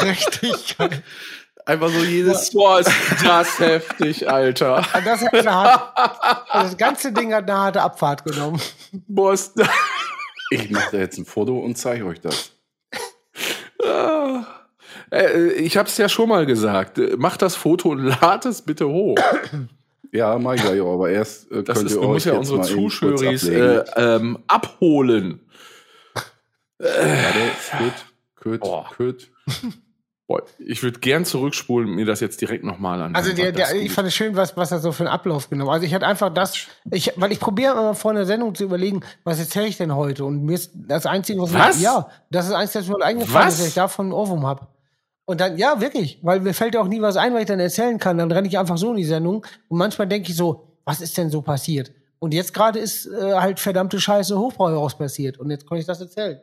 [0.03, 1.03] Richtig geil.
[1.67, 2.51] Einfach so jedes.
[2.53, 2.91] Boah, ist
[3.25, 4.85] das heftig, Alter.
[5.05, 8.61] Das, hat eine harte, also das ganze Ding hat eine harte Abfahrt genommen.
[9.09, 9.69] Boah, ist das.
[10.51, 12.53] Ich mache da jetzt ein Foto und zeige euch das.
[13.85, 14.45] Ah.
[15.13, 16.99] Äh, Ich hab's ja schon mal gesagt.
[16.99, 19.17] Äh, Mach das Foto und lad es bitte hoch.
[20.13, 22.35] Ja, mach ich auch, aber erst äh, Das könnt ist, ihr du euch musst ja
[22.35, 23.95] jetzt unsere ablegen.
[23.95, 25.41] äh, ähm, abholen.
[26.79, 27.39] Warte,
[28.35, 28.85] Köt, Köt, Oh.
[30.31, 33.17] Boah, ich würde gern zurückspulen und mir das jetzt direkt nochmal an.
[33.17, 35.71] Also der, der, ich fand es schön, was, was er so für einen Ablauf genommen.
[35.71, 39.01] Also ich hatte einfach das, ich, weil ich probiere immer vor einer Sendung zu überlegen,
[39.25, 40.25] was erzähle ich denn heute?
[40.25, 41.79] Und mir ist das Einzige, was, Was?
[41.79, 43.55] Mir, ja, das ist eins, das mir eingefallen Was?
[43.55, 44.69] ist, dass ich davon einen Ohrwurm habe.
[45.25, 47.59] Und dann, ja, wirklich, weil mir fällt ja auch nie was ein, was ich dann
[47.59, 48.17] erzählen kann.
[48.17, 51.19] Dann renne ich einfach so in die Sendung und manchmal denke ich so, was ist
[51.19, 51.91] denn so passiert?
[52.21, 56.01] Und jetzt gerade ist äh, halt verdammte Scheiße Hochbrauhaus passiert und jetzt konnte ich das
[56.01, 56.41] erzählen.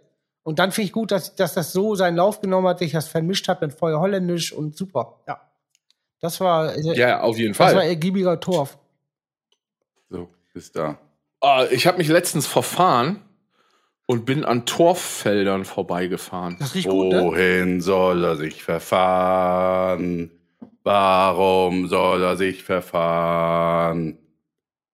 [0.48, 2.94] Und dann finde ich gut, dass, dass das so seinen Lauf genommen hat, dass ich
[2.94, 5.20] das vermischt habe mit Feuer Holländisch und super.
[5.28, 5.42] Ja.
[6.22, 7.82] Das war, äh, ja, auf jeden das war Fall.
[7.82, 8.78] ergiebiger Torf.
[10.10, 10.98] So, bis da.
[11.42, 13.20] Ah, ich habe mich letztens verfahren
[14.06, 16.56] und bin an Torffeldern vorbeigefahren.
[16.60, 17.26] Das riecht gut, ne?
[17.26, 20.32] Wohin soll er sich verfahren?
[20.84, 24.18] Warum soll er sich verfahren?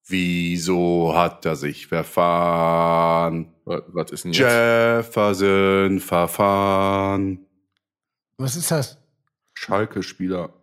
[0.08, 3.53] Wieso hat er sich verfahren?
[3.65, 4.41] Was, ist denn jetzt?
[4.41, 7.39] Jefferson verfahren.
[8.38, 8.97] Was ist das?
[9.54, 10.54] Schalke-Spieler.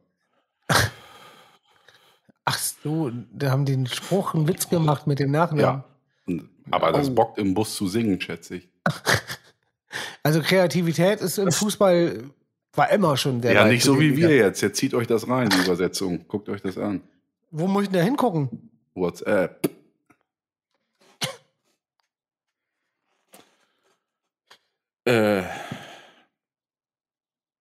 [2.45, 5.85] Ach so, da haben die einen Spruch, einen Witz gemacht mit dem Nachnamen.
[6.27, 6.43] Ja.
[6.71, 7.15] Aber das Oh.
[7.15, 8.69] bockt im Bus zu singen, schätze ich.
[10.23, 12.25] Also Kreativität ist im Fußball
[12.75, 14.61] war immer schon der ja, nicht so wie wir jetzt.
[14.61, 16.27] Jetzt zieht euch das rein, die Übersetzung.
[16.29, 17.01] Guckt euch das an.
[17.51, 18.71] Wo muss ich denn da hingucken?
[18.95, 19.69] WhatsApp.
[25.11, 25.43] Äh,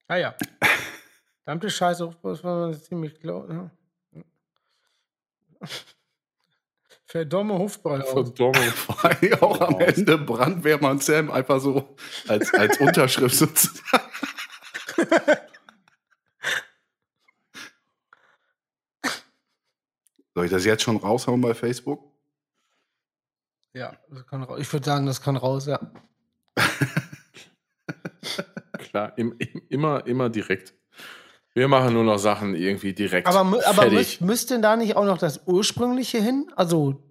[0.08, 0.36] Ah ja.
[1.44, 3.46] Verdammte Scheiße, das war ziemlich klar.
[3.50, 3.72] Ja.
[7.06, 7.70] Verdomme.
[7.70, 7.94] Vor
[9.06, 11.96] allem auch am Ende Brandwehrmann Sam einfach so
[12.28, 14.04] als, als Unterschrift sozusagen.
[20.36, 22.14] Soll ich das jetzt schon raushauen bei Facebook?
[23.74, 24.60] Ja, das kann raus.
[24.60, 25.80] ich würde sagen, das kann raus, ja.
[28.78, 30.74] Klar, im, im, immer, immer direkt.
[31.54, 33.28] Wir machen nur noch Sachen irgendwie direkt.
[33.28, 36.52] Aber, aber müsst, müsste denn da nicht auch noch das ursprüngliche hin?
[36.56, 37.02] Also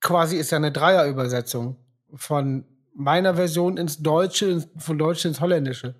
[0.00, 1.76] quasi ist ja eine Dreierübersetzung
[2.14, 5.94] von meiner Version ins Deutsche, ins- von Deutsch ins Holländische.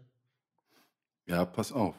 [1.27, 1.94] Ja, pass auf.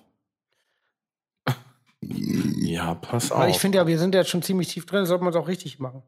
[2.02, 3.40] ja, pass auf.
[3.40, 5.40] Weil ich finde ja, wir sind ja jetzt schon ziemlich tief drin, sollte man es
[5.40, 6.04] auch richtig machen.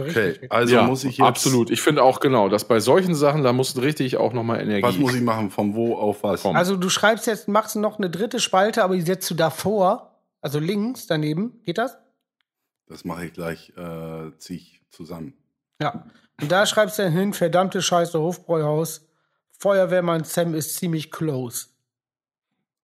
[0.00, 0.52] Also Okay, richtig.
[0.52, 1.26] also ja, muss ich jetzt.
[1.26, 1.70] absolut.
[1.70, 4.82] Ich finde auch genau, dass bei solchen Sachen, da muss richtig auch nochmal Energie.
[4.82, 5.50] Was muss ich machen?
[5.50, 6.42] Von wo auf was?
[6.42, 6.56] Komm.
[6.56, 10.58] Also du schreibst jetzt, machst noch eine dritte Spalte, aber die setzt du davor, also
[10.58, 11.60] links daneben.
[11.64, 11.96] Geht das?
[12.86, 15.34] Das mache ich gleich, äh, zieh ich zusammen.
[15.80, 16.04] Ja.
[16.40, 19.06] Und da schreibst du dann hin, verdammte Scheiße, Hofbräuhaus.
[19.58, 21.66] Feuerwehrmann Sam ist ziemlich close.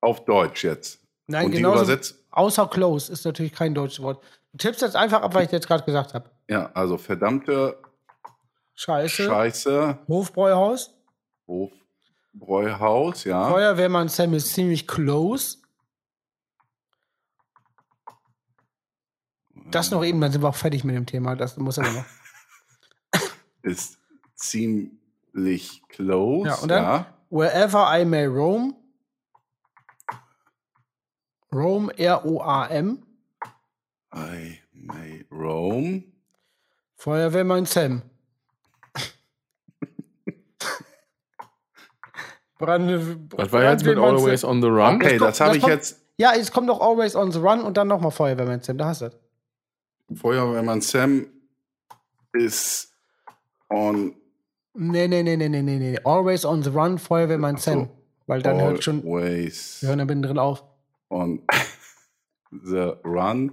[0.01, 1.01] Auf Deutsch jetzt.
[1.27, 2.17] Nein, übersetzt.
[2.31, 4.23] Außer close ist natürlich kein deutsches Wort.
[4.59, 6.31] Tippst jetzt einfach ab, was ich jetzt gerade gesagt habe.
[6.49, 7.79] Ja, also verdammte
[8.75, 9.25] Scheiße.
[9.25, 9.99] Scheiße.
[10.09, 10.95] Hofbräuhaus.
[11.47, 13.51] Hofbräuhaus, ja.
[13.51, 15.59] Feuerwehrmann Sam ist ziemlich close.
[19.71, 21.37] Das noch eben, dann sind wir auch fertig mit dem Thema.
[21.37, 22.05] Das muss aber noch.
[23.63, 23.99] Ist
[24.35, 26.49] ziemlich close.
[26.49, 26.83] Ja, und dann?
[26.83, 27.07] ja.
[27.29, 28.75] Wherever I may roam.
[31.53, 33.03] Roam, R-O-A-M.
[34.15, 36.05] I may roam.
[36.97, 38.03] Feuerwehrmann Sam.
[42.59, 44.51] Brand, Was war jetzt mit Always Sam.
[44.51, 44.97] on the Run?
[44.97, 46.01] Okay, das habe das ich kommt- jetzt.
[46.19, 48.77] Ja, jetzt kommt noch Always on the Run und dann nochmal Feuerwehrmann Sam.
[48.77, 49.17] Da hast du es.
[50.21, 51.27] Feuerwehrmann Sam
[52.35, 52.93] ist
[53.71, 54.15] on
[54.75, 55.99] Nee, nee, nee, nee, nee, nee, nee.
[56.05, 57.71] Always on the Run, Feuerwehrmann so.
[57.71, 57.91] Sam.
[58.27, 60.63] Weil dann hört schon, always wir hören da mittendrin auf.
[61.09, 61.43] on
[62.51, 63.53] the run.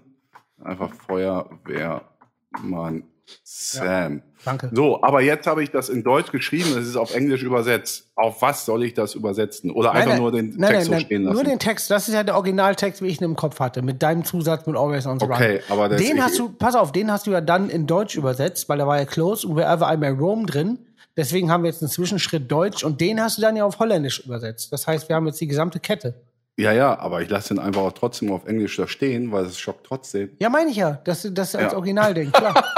[0.64, 3.04] Einfach Feuerwehrmann
[3.44, 4.22] Sam.
[4.46, 4.70] Danke.
[4.72, 8.10] So, aber jetzt habe ich das in Deutsch geschrieben, es ist auf Englisch übersetzt.
[8.16, 9.72] Auf was soll ich das übersetzen?
[9.72, 11.36] Oder Nein, einfach nein, nur den nein, Text so stehen lassen?
[11.36, 14.02] Nur den Text, das ist ja der Originaltext, wie ich ihn im Kopf hatte, mit
[14.02, 15.36] deinem Zusatz mit Always on the Run.
[15.36, 18.16] okay, aber das Den hast du, pass auf, den hast du ja dann in Deutsch
[18.16, 20.80] übersetzt, weil da war ja Close und Wherever I May Roam drin.
[21.18, 24.24] Deswegen haben wir jetzt einen Zwischenschritt Deutsch und den hast du dann ja auf Holländisch
[24.24, 24.72] übersetzt.
[24.72, 26.14] Das heißt, wir haben jetzt die gesamte Kette.
[26.60, 29.60] Ja, ja, aber ich lasse den einfach auch trotzdem auf Englisch da stehen, weil es
[29.60, 30.32] schockt trotzdem.
[30.40, 31.78] Ja, meine ich ja, dass das als Ja.
[31.78, 32.56] Originalding, klar.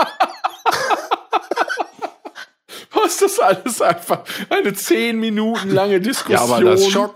[2.92, 6.50] Was ist das alles einfach eine zehn Minuten lange Diskussion.
[6.50, 7.16] Ja, aber das schockt.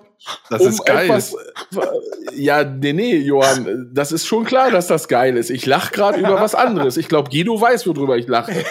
[0.49, 1.06] Das um ist geil.
[1.10, 1.36] etwas-
[2.34, 5.49] ja, nee, nee, Johann, das ist schon klar, dass das geil ist.
[5.49, 6.95] Ich lach gerade über was anderes.
[6.95, 8.63] Ich glaube, Guido weiß, worüber ich lache.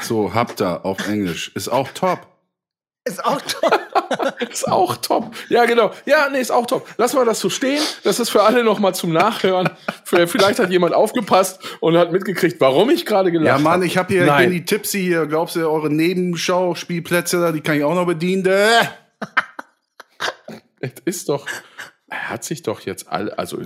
[0.00, 1.50] So, habt ihr auf Englisch.
[1.56, 2.20] Ist auch top.
[3.04, 3.78] Ist auch toll.
[4.50, 5.34] Ist auch top.
[5.48, 5.92] Ja, genau.
[6.04, 6.88] Ja, nee, ist auch top.
[6.98, 7.82] Lass mal das so stehen.
[8.04, 9.70] Das ist für alle noch mal zum Nachhören.
[10.04, 13.86] Vielleicht hat jemand aufgepasst und hat mitgekriegt, warum ich gerade gelacht Ja, Mann, habe.
[13.86, 15.26] ich habe hier, ich bin die Tipsy hier.
[15.26, 18.46] Glaubst du, eure Nebenschauspielplätze da, die kann ich auch noch bedienen?
[20.80, 21.46] Es ist doch,
[22.08, 23.60] er hat sich doch jetzt alle, also,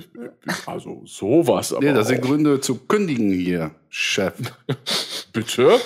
[0.67, 2.23] also sowas, aber Nee, das sind.
[2.23, 4.35] Gründe zu kündigen hier, Chef.
[5.33, 5.79] bitte.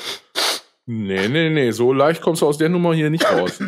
[0.86, 3.58] Nee, nee, nee, so leicht kommst du aus der Nummer hier nicht raus.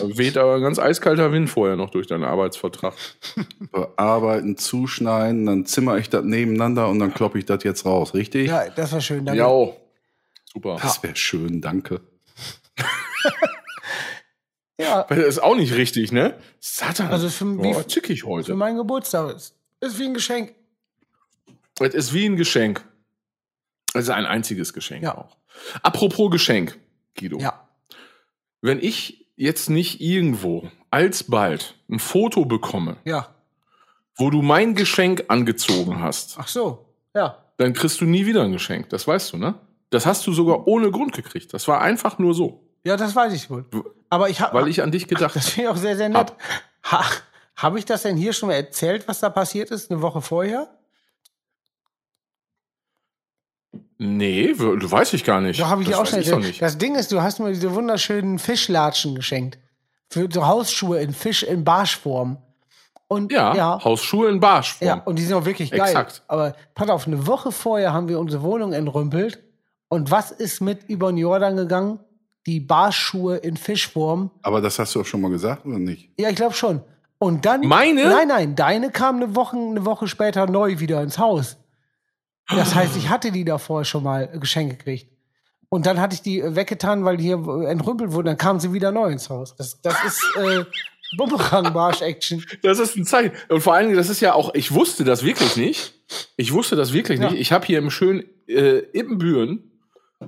[0.00, 2.94] Da Weht aber ein ganz eiskalter Wind vorher noch durch deinen Arbeitsvertrag.
[3.72, 8.48] Bearbeiten, zuschneiden, dann zimmer ich das nebeneinander und dann kloppe ich das jetzt raus, richtig?
[8.48, 9.24] Ja, das war schön.
[9.26, 9.38] Danke.
[9.38, 9.76] Ja, oh.
[10.50, 10.78] super.
[10.80, 12.00] Das wäre schön, danke.
[14.78, 16.38] Ja, Das ist auch nicht richtig, ne?
[16.60, 17.08] Satan.
[17.08, 18.54] Also für- wie- Boah, zickig für heute.
[18.54, 19.54] meinen Geburtstag ist.
[19.80, 20.54] Ist wie ein Geschenk.
[21.80, 22.86] Es ist wie ein Geschenk.
[23.94, 25.16] Es ist ein einziges Geschenk Ja.
[25.16, 25.38] auch.
[25.82, 26.78] Apropos Geschenk,
[27.18, 27.38] Guido.
[27.38, 27.66] Ja.
[28.60, 33.28] Wenn ich jetzt nicht irgendwo alsbald ein Foto bekomme, Ja.
[34.16, 36.86] wo du mein Geschenk angezogen hast, Ach so.
[37.14, 37.38] Ja.
[37.58, 38.88] dann kriegst du nie wieder ein Geschenk.
[38.90, 39.54] Das weißt du, ne?
[39.90, 41.54] Das hast du sogar ohne Grund gekriegt.
[41.54, 43.64] Das war einfach nur so, Ja, das weiß ich wohl.
[44.10, 44.54] Aber ich habe.
[44.56, 46.32] weil ich an dich gedacht Das finde ich auch sehr, sehr nett.
[46.90, 47.04] Ha,
[47.56, 50.68] habe ich das denn hier schon mal erzählt, was da passiert ist, eine Woche vorher?
[53.98, 55.58] Nee, weiß ich gar nicht.
[55.60, 56.60] Da habe ich das auch weiß schon ich doch nicht.
[56.60, 59.58] Das Ding ist, du hast mir diese wunderschönen Fischlatschen geschenkt.
[60.08, 62.36] Für so Hausschuhe in Fisch in Barschform.
[63.08, 64.86] Und Ja, ja, Hausschuhe in Barschform.
[64.88, 65.80] ja, und die sind auch wirklich geil.
[65.80, 66.22] Exakt.
[66.28, 69.42] Aber pass auf, eine Woche vorher haben wir unsere Wohnung entrümpelt.
[69.88, 72.00] Und was ist mit über den Jordan gegangen?
[72.46, 74.30] Die Barschschuhe in Fischform.
[74.42, 76.10] Aber das hast du auch schon mal gesagt, oder nicht?
[76.18, 76.80] Ja, ich glaube schon.
[77.18, 77.60] Und dann.
[77.62, 78.08] Meine?
[78.08, 81.56] Nein, nein, deine kam eine Woche, eine Woche später neu wieder ins Haus.
[82.48, 85.10] Das heißt, ich hatte die davor schon mal äh, geschenkt gekriegt.
[85.68, 88.26] Und dann hatte ich die äh, weggetan, weil die hier äh, entrümpelt wurden.
[88.26, 89.56] Dann kamen sie wieder neu ins Haus.
[89.56, 90.64] Das, das ist äh,
[91.16, 92.44] Bumerang-Barsch-Action.
[92.62, 93.32] Das ist ein Zeichen.
[93.48, 95.94] Und vor allen Dingen, das ist ja auch, ich wusste das wirklich nicht.
[96.36, 97.30] Ich wusste das wirklich Ja.
[97.30, 97.40] nicht.
[97.40, 99.70] Ich habe hier im schönen äh, Ippenbüren,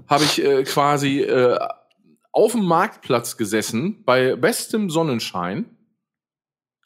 [0.08, 1.58] habe ich äh, quasi äh,
[2.32, 5.66] auf dem Marktplatz gesessen, bei bestem Sonnenschein.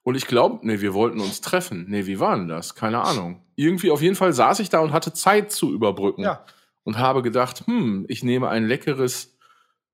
[0.03, 1.87] Und ich glaube, nee, wir wollten uns treffen.
[1.89, 2.75] Nee, wie war denn das?
[2.75, 3.42] Keine Ahnung.
[3.63, 6.23] Irgendwie auf jeden Fall saß ich da und hatte Zeit zu überbrücken.
[6.23, 6.45] Ja.
[6.85, 9.37] Und habe gedacht, hm, ich nehme ein leckeres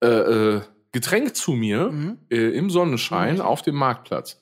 [0.03, 0.61] äh, äh,
[0.93, 2.19] Getränk zu mir Mhm.
[2.31, 3.41] äh, im Sonnenschein Mhm.
[3.43, 4.41] auf dem Marktplatz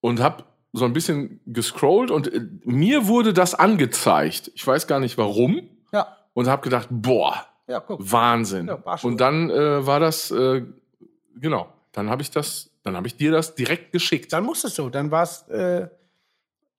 [0.00, 4.50] und habe so ein bisschen gescrollt und äh, mir wurde das angezeigt.
[4.54, 7.82] Ich weiß gar nicht warum Ja, und habe gedacht, boah, ja.
[7.88, 8.66] Wahnsinn.
[8.66, 10.64] Ja, und dann äh, war das äh,
[11.36, 14.32] genau, dann habe ich das, dann habe ich dir das direkt geschickt.
[14.32, 14.90] Dann musstest du.
[14.90, 15.44] Dann war es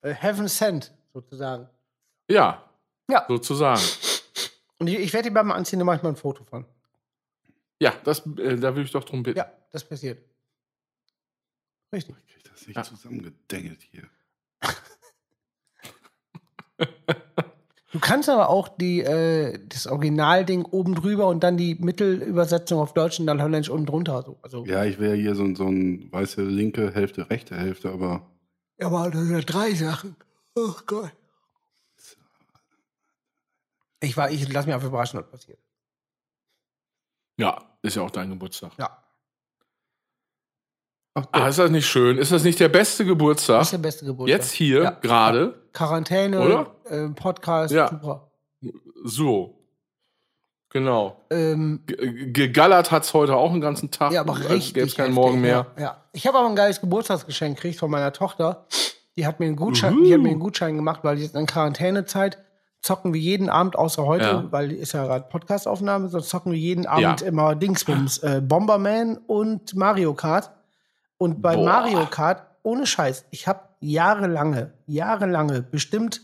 [0.01, 1.67] Heaven Sent, sozusagen.
[2.29, 2.63] ja,
[3.09, 3.25] Ja.
[3.27, 3.81] sozusagen.
[4.79, 6.65] Und ich, ich werde dir beim Anziehen manchmal ein Foto von.
[7.79, 9.37] Ja, das, äh, da will ich doch drum bitten.
[9.37, 10.19] Ja, das passiert.
[11.93, 12.15] Richtig.
[12.27, 12.83] Ich krieg das nicht Ja.
[12.83, 14.03] zusammengedengelt hier.
[17.93, 22.93] Du kannst aber auch die, äh, das Originalding oben drüber und dann die Mittelübersetzung auf
[22.93, 24.23] Deutsch und dann Holländisch unten drunter.
[24.23, 24.37] So.
[24.41, 28.27] Also, Ja, ich wäre hier so, so ein weiße linke Hälfte, rechte Hälfte, aber
[28.79, 30.15] ja, aber das sind ja drei Sachen.
[30.59, 31.11] Oh Gott.
[33.99, 35.59] Ich, war, ich lass mich einfach überraschen, was passiert.
[37.37, 38.71] Ja, ist ja auch dein Geburtstag.
[38.79, 39.03] Ja.
[41.31, 42.17] Ah, ist das nicht schön?
[42.17, 43.59] Ist das nicht der beste Geburtstag?
[43.59, 44.39] Das ist der beste Geburtstag.
[44.39, 44.89] Jetzt hier, Ja.
[44.91, 45.61] gerade.
[45.73, 46.75] Quarantäne, Oder?
[46.85, 47.89] äh, Podcast, Ja.
[47.89, 48.31] super.
[49.03, 49.53] So.
[50.69, 51.23] Genau.
[51.29, 54.11] Ähm, Gegallert hat's heute auch einen ganzen Tag.
[54.11, 54.73] ja, aber richtig.
[54.73, 55.67] gäbe es keinen heftig, Morgen mehr.
[55.77, 56.03] Ja, ja.
[56.13, 58.65] Ich habe aber ein geiles Geburtstagsgeschenk gekriegt von meiner Tochter.
[59.17, 60.03] Die hat mir einen Gutschein, Uhu.
[60.05, 62.37] die hat mir einen Gutschein gemacht, weil jetzt in Quarantänezeit
[62.81, 64.51] zocken wir jeden Abend, außer heute, Ja.
[64.51, 67.27] weil ist ja gerade Podcastaufnahme, sonst zocken wir jeden Abend Ja.
[67.27, 70.51] immer Dingsbums, äh, Bomberman und Mario Kart.
[71.17, 71.65] Und bei Boah.
[71.65, 76.21] Mario Kart, ohne Scheiß, ich habe jahrelange, jahrelange, bestimmt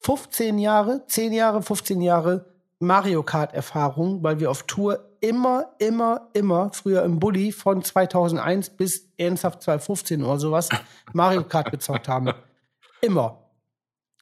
[0.00, 2.46] 15 Jahre, 10 Jahre, 15 Jahre
[2.78, 8.70] Mario Kart Erfahrung, weil wir auf Tour immer, immer, immer früher im Bulli von 2001
[8.70, 10.68] bis ernsthaft 2015 oder sowas
[11.12, 12.30] Mario Kart gezockt haben.
[13.00, 13.38] Immer.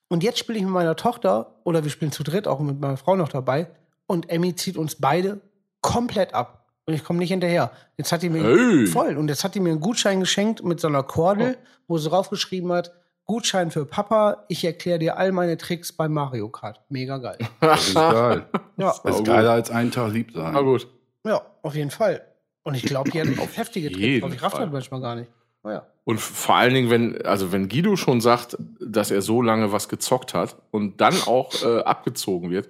[0.09, 2.97] Und jetzt spiele ich mit meiner Tochter oder wir spielen zu dritt, auch mit meiner
[2.97, 3.69] Frau noch dabei.
[4.07, 5.41] Und Emmy zieht uns beide
[5.81, 6.61] komplett ab.
[6.87, 7.71] Und ich komme nicht hinterher.
[7.97, 8.87] Jetzt hat die mir Hey.
[8.87, 9.17] voll.
[9.17, 11.57] Und jetzt hat die mir einen Gutschein geschenkt mit so einer Kordel,
[11.89, 12.93] wo sie draufgeschrieben hat:
[13.27, 14.45] Gutschein für Papa.
[14.49, 16.81] Ich erkläre dir all meine Tricks bei Mario Kart.
[16.89, 17.39] Mega geil.
[17.61, 18.47] das ist geil.
[18.77, 18.95] Ja.
[19.03, 20.65] Das ist geiler als einen Tag lieb Na sein.
[20.65, 20.89] gut.
[21.25, 22.23] Ja, auf jeden Fall.
[22.65, 24.27] Und ich glaube, die hat auf heftige Tricks.
[24.35, 25.31] Ich raff das manchmal gar nicht.
[25.63, 25.87] Oh ja.
[26.05, 29.89] Und vor allen Dingen, wenn, also wenn Guido schon sagt, dass er so lange was
[29.89, 32.69] gezockt hat und dann auch äh, abgezogen wird,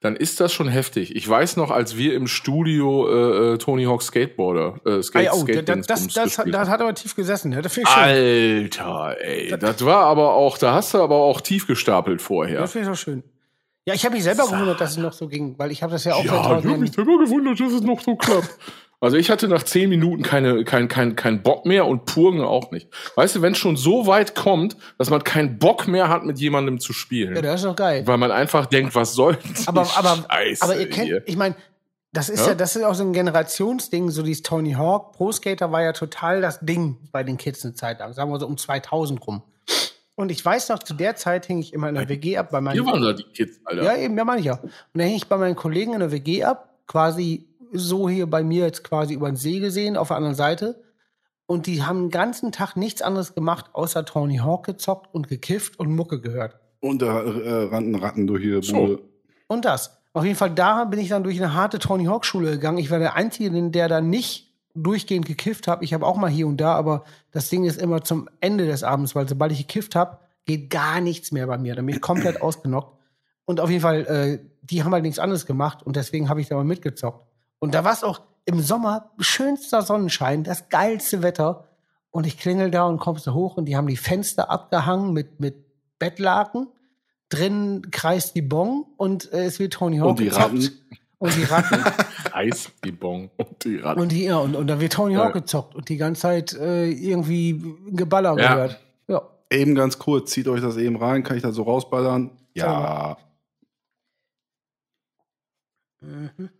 [0.00, 1.16] dann ist das schon heftig.
[1.16, 5.24] Ich weiß noch, als wir im Studio äh, äh, Tony Hawk Skateboarder, äh, Ah, Skate,
[5.24, 7.52] ja, oh, Skate das, das, das, hat- das hat aber tief gesessen.
[7.52, 8.02] Ja, das ich schön.
[8.02, 12.60] Alter, ey, das war aber auch, da hast du aber auch tief gestapelt vorher.
[12.60, 13.22] Das finde ich auch schön.
[13.88, 16.04] Ja, ich habe mich selber gewundert, dass es noch so ging, weil ich habe das
[16.04, 18.50] ja auch Ja, seit ich habe mich selber gewundert, dass es noch so klappt.
[19.00, 22.70] Also ich hatte nach zehn Minuten keine, kein, kein, kein Bock mehr und Purgen auch
[22.70, 22.88] nicht.
[23.14, 26.38] Weißt du, wenn es schon so weit kommt, dass man keinen Bock mehr hat, mit
[26.38, 28.06] jemandem zu spielen, Ja, das ist doch geil.
[28.06, 31.22] weil man einfach denkt, was soll die Aber, aber, Scheiße aber ihr kennt, hier?
[31.26, 31.54] ich meine,
[32.12, 32.48] das ist Ja?
[32.48, 32.54] ja?
[32.54, 35.12] das ist auch so ein Generationsding, so dieses Tony Hawk.
[35.12, 38.40] Pro Skater war ja total das Ding bei den Kids eine Zeit lang, sagen wir
[38.40, 39.42] so um 2000 rum.
[40.14, 42.62] Und ich weiß noch, zu der Zeit hing ich immer in der WG ab bei
[42.62, 43.82] meinen Hier waren da die Kids, Alter.
[43.82, 44.54] Ja, eben, ja, meine ich ja.
[44.54, 47.46] Und da hing ich bei meinen Kollegen in der WG ab, quasi
[47.78, 50.82] so hier bei mir jetzt quasi über den See gesehen, auf der anderen Seite.
[51.46, 55.78] Und die haben den ganzen Tag nichts anderes gemacht, außer Tony Hawk gezockt und gekifft
[55.78, 56.58] und Mucke gehört.
[56.80, 58.74] Und da äh, rannten Ratten durch ihre So.
[58.74, 59.02] Bude.
[59.48, 59.96] Und das.
[60.12, 62.78] Auf jeden Fall, da bin ich dann durch eine harte Tony Hawk Schule gegangen.
[62.78, 65.84] Ich war der Einzige, der da nicht durchgehend gekifft habe.
[65.84, 68.82] Ich habe auch mal hier und da, aber das Ding ist immer zum Ende des
[68.82, 71.74] Abends, weil sobald ich gekifft habe, geht gar nichts mehr bei mir.
[71.74, 72.98] Dann bin ich komplett ausgenockt.
[73.44, 76.48] Und auf jeden Fall, äh, die haben halt nichts anderes gemacht und deswegen habe ich
[76.48, 77.25] da mal mitgezockt.
[77.58, 81.64] Und da war es auch im Sommer schönster Sonnenschein, das geilste Wetter.
[82.10, 85.40] Und ich klingel da und kommst da hoch und die haben die Fenster abgehangen mit,
[85.40, 85.56] mit
[85.98, 86.68] Bettlaken.
[87.28, 90.44] Drin kreist die Bon und äh, es wird Tony Hawk Und die gezockt.
[90.44, 90.70] Ratten.
[91.18, 91.84] Und die Ratten.
[92.32, 94.00] Eis, die Bon und die Ratten.
[94.00, 95.24] und die, ja, und, und da wird Tony Ja.
[95.24, 98.54] Hawk gezockt und die ganze Zeit äh, irgendwie Geballer Ja.
[98.54, 98.80] gehört.
[99.08, 99.22] Ja.
[99.50, 102.30] Eben ganz kurz, zieht euch das eben rein, kann ich das so rausballern?
[102.54, 103.16] Ja.
[106.00, 106.50] Mhm.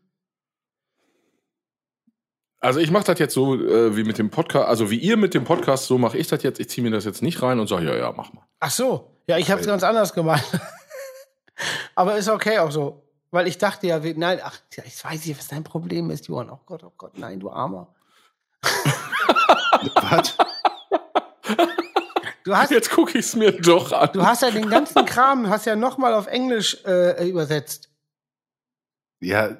[2.66, 5.34] Also ich mache das jetzt so äh, wie mit dem Podcast, also wie ihr mit
[5.34, 6.58] dem Podcast, so mache ich das jetzt.
[6.58, 8.42] Ich ziehe mir das jetzt nicht rein und sage, ja, ja, mach mal.
[8.58, 9.12] Ach so.
[9.28, 10.42] Ja, ich habe es ganz anders gemacht.
[11.94, 13.04] Aber ist okay auch so.
[13.30, 16.26] Weil ich dachte ja, wir- nein, ach, ja, ich weiß nicht, was dein Problem ist,
[16.26, 16.50] Johann.
[16.50, 17.94] Oh Gott, oh Gott, nein, du Armer.
[19.94, 20.36] Was?
[22.44, 24.10] Du hast, Jetzt gucke ich es mir doch an.
[24.12, 27.90] du hast ja den ganzen Kram, hast ja nochmal auf Englisch äh, übersetzt.
[29.20, 29.56] Ja,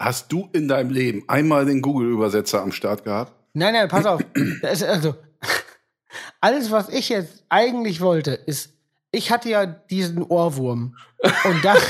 [0.00, 3.32] hast du in deinem Leben einmal den Google-Übersetzer am Start gehabt?
[3.52, 4.20] Nein, nein, pass auf.
[4.62, 5.14] Das ist also,
[6.40, 8.70] alles, was ich jetzt eigentlich wollte, ist,
[9.12, 10.96] ich hatte ja diesen Ohrwurm.
[11.44, 11.76] Und da.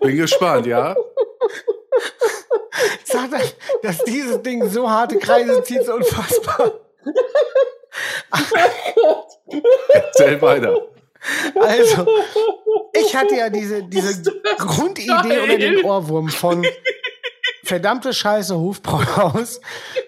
[0.00, 0.96] Bin gespannt, ja?
[3.04, 3.42] sagt er,
[3.82, 6.72] dass dieses Ding so harte Kreise zieht, so unfassbar.
[9.92, 10.91] Erzähl weiter.
[11.62, 12.06] Also,
[12.92, 14.22] ich hatte ja diese, diese
[14.58, 16.64] Grundidee unter den Ohrwurm von
[17.64, 19.60] verdammte Scheiße Hofbräuhaus.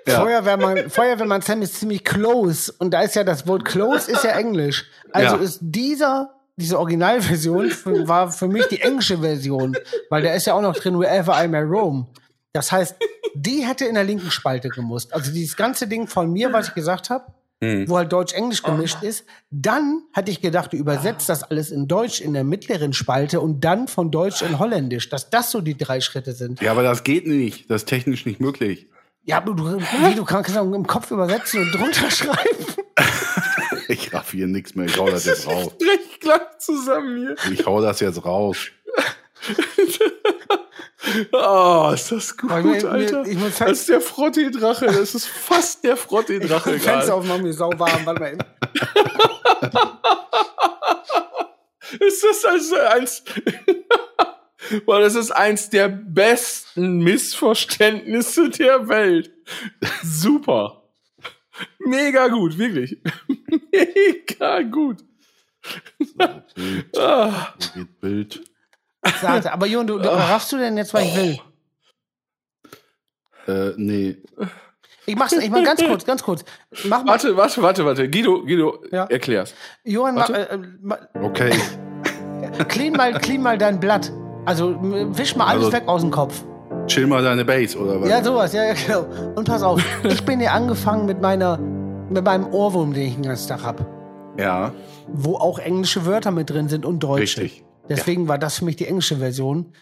[0.07, 0.21] Ja.
[0.21, 2.73] Feuerwehrmann, Feuerwehrmann Sam ist ziemlich close.
[2.79, 4.85] Und da ist ja das Wort close ist ja Englisch.
[5.13, 5.43] Also Ja.
[5.43, 9.77] ist dieser, diese Originalversion für, war für mich die englische Version.
[10.11, 12.09] Weil da ist ja auch noch drin, wherever I may roam.
[12.53, 12.97] Das heißt,
[13.35, 15.13] die hätte in der linken Spalte gemusst.
[15.13, 17.25] Also dieses ganze Ding von mir, was ich gesagt habe,
[17.63, 17.89] Hm.
[17.89, 19.25] wo halt Deutsch-Englisch gemischt ist.
[19.51, 23.65] Dann hatte ich gedacht, du übersetzt das alles in Deutsch in der mittleren Spalte und
[23.65, 26.61] dann von Deutsch in Holländisch, dass das so die drei Schritte sind.
[26.61, 27.71] Ja, aber das geht nicht.
[27.71, 28.89] Das ist technisch nicht möglich.
[29.23, 32.67] Ja, aber du, wie, du kannst auch im Kopf übersetzen und drunter schreiben.
[33.89, 34.87] Ich raff hier nichts mehr.
[34.87, 35.73] Ich hau das jetzt raus.
[35.81, 37.53] Recht gleich zusammen hier.
[37.53, 38.57] Ich hau das jetzt raus.
[41.33, 43.27] Oh, ist das gut, ich mir- Alter.
[43.27, 44.87] ich muss das ist der Frottee-Drache.
[44.87, 48.05] Das ist fast der Frottee-Drache Fenster aufmachen, mir sauwarm.
[48.07, 48.33] Warte mal.
[48.33, 48.45] eben.
[52.01, 53.23] Ist das also eins...
[54.87, 59.31] Boah, das ist eins der besten Missverständnisse der Welt.
[60.03, 60.85] Super.
[61.81, 62.99] Mega gut, wirklich.
[63.73, 65.05] Mega gut.
[66.55, 67.55] Bild, Ah.
[67.59, 68.45] wo geht Bild?
[69.21, 71.39] Sagte, aber Jon, du, du raffst du denn jetzt, was ich will?
[73.47, 74.17] Äh, nee.
[75.07, 76.45] Ich mach's, ich mach ganz kurz, ganz kurz.
[76.85, 78.09] Mach mal, Warte, warte, warte, warte.
[78.09, 79.05] Guido, Guido, Ja.
[79.05, 79.55] erklär's.
[79.85, 81.51] Johann, mach, äh, äh, ma- Okay.
[82.69, 84.11] clean mal, clean mal dein Blatt.
[84.47, 86.43] Also wisch mal alles Also- weg aus dem Kopf.
[86.87, 88.09] Chill mal deine Base, oder was?
[88.09, 89.07] Ja, sowas, ja, ja, genau.
[89.37, 93.23] Und pass auf, ich bin ja angefangen mit meiner, mit meinem Ohrwurm, den ich den
[93.25, 93.87] ganzen Tag hab,
[94.39, 94.73] Ja,
[95.09, 97.23] wo auch englische Wörter mit drin sind und deutsche.
[97.41, 97.64] richtig.
[97.89, 99.73] Deswegen war das für mich die englische Version.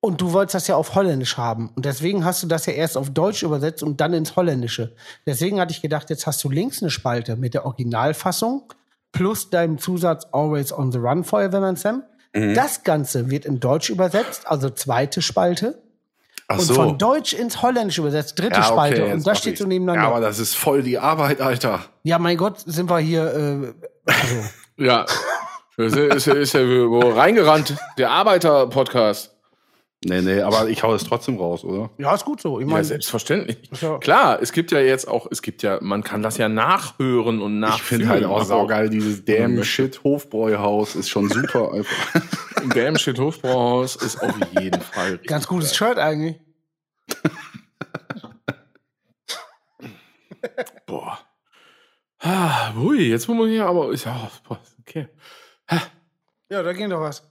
[0.00, 1.70] Und du wolltest das ja auf Holländisch haben.
[1.76, 4.94] Und deswegen hast du das ja erst auf Deutsch übersetzt und dann ins Holländische.
[5.26, 8.64] Deswegen hatte ich gedacht, jetzt hast du links eine Spalte mit der Originalfassung
[9.12, 12.02] plus deinem Zusatz Always on the Run Feuerwehrmann Sam.
[12.34, 12.54] Mhm.
[12.54, 15.80] Das Ganze wird in Deutsch übersetzt, also zweite Spalte.
[16.48, 16.74] Ach Und so.
[16.74, 19.06] von Deutsch ins Holländisch übersetzt, dritte Ja, okay, Spalte.
[19.06, 20.02] Und das steht so nebeneinander.
[20.02, 21.84] Ja, Ja, aber das ist voll die Arbeit, Alter.
[22.18, 23.24] mein Gott, sind wir hier.
[23.24, 24.34] Äh, also,
[24.78, 25.06] Ja.
[25.76, 27.76] Das ist, ja- ist ja wo reingerannt.
[27.98, 29.30] Der Arbeiter-Podcast.
[30.04, 31.90] Nee, nee, aber ich hau es trotzdem raus, oder?
[31.96, 32.58] ja, ist gut so.
[32.58, 33.58] Ich Ja, meine, selbstverständlich.
[33.80, 33.98] Ja.
[33.98, 37.54] Klar, es gibt ja jetzt auch, es gibt ja, man kann das ja nachhören und
[37.54, 38.00] Ich nachfühlen.
[38.02, 42.20] finde halt auch saugeil, dieses damn shit Hofbräuhaus ist schon super einfach.
[42.74, 45.90] Damn Shit Hofbrauhaus ist auf jeden Fall richtig ganz gutes geil.
[45.90, 46.40] Shirt eigentlich.
[50.86, 51.18] Boah.
[52.20, 55.08] Ah, ui, jetzt muss man hier aber, ist ja, boah, okay.
[56.50, 57.22] Ja, da ging doch was.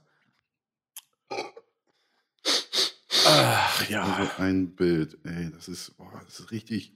[3.26, 4.04] Ach ja.
[4.36, 6.92] So ein Bild, ey, das ist, boah, das ist richtig,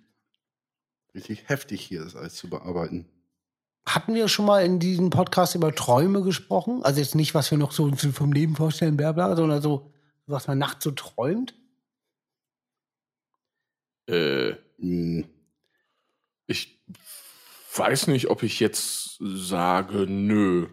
[1.15, 3.09] richtig heftig hier, das alles zu bearbeiten.
[3.89, 6.83] Hatten wir schon mal in diesem Podcast über Träume gesprochen?
[6.83, 9.93] Also jetzt nicht, was wir noch so vom Leben vorstellen, bla bla, sondern so,
[10.27, 11.55] was man nachts so träumt.
[14.09, 15.25] Äh, Hm,
[16.47, 16.79] ich
[17.75, 20.69] weiß nicht, ob ich jetzt sage, nö.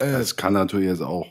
[0.00, 1.26] Äh, Das kann natürlich jetzt auch.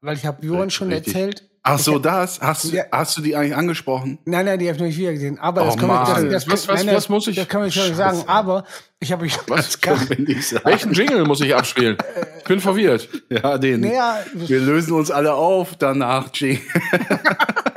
[0.00, 1.14] weil ich habe Johann schon Richtig.
[1.14, 1.48] erzählt.
[1.68, 2.40] Ach so, das?
[2.40, 2.84] Hast, du- Ja.
[2.92, 4.18] hast du die eigentlich angesprochen?
[4.24, 5.36] Nein, nein, die habe ich noch nicht wieder gesehen.
[5.40, 7.48] Aber das Oh, können wir, das, das, Was- was- nein, nein, was muss ich- Das
[7.48, 8.22] kann man schon sagen.
[8.28, 8.64] Aber
[9.00, 9.80] ich habe ich Was?
[9.80, 10.64] Können wir nicht sagen.
[10.64, 11.96] Welchen Jingle muss ich abspielen?
[12.38, 13.08] Ich bin verwirrt.
[13.30, 13.80] Ja, den.
[13.80, 16.60] Naja, Wir lösen uns alle auf, danach Jing.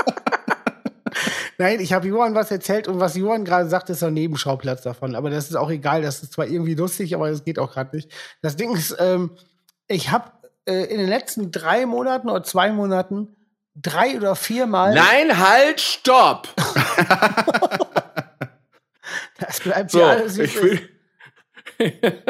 [1.59, 5.13] nein, ich habe Johann was erzählt und was Johann gerade sagt, ist ein Nebenschauplatz davon.
[5.15, 6.01] Aber das ist auch egal.
[6.01, 8.11] Das ist zwar irgendwie lustig, aber das geht auch gerade nicht.
[8.41, 9.31] Das Ding ist, ähm,
[9.87, 10.31] ich habe
[10.65, 13.35] äh, in den letzten drei Monaten oder zwei Monaten
[13.75, 14.93] drei oder viermal.
[14.95, 16.47] Nein, halt, stopp!
[19.39, 20.63] Das bleibt So, ja alles wie es ich ist.
[20.63, 22.23] will.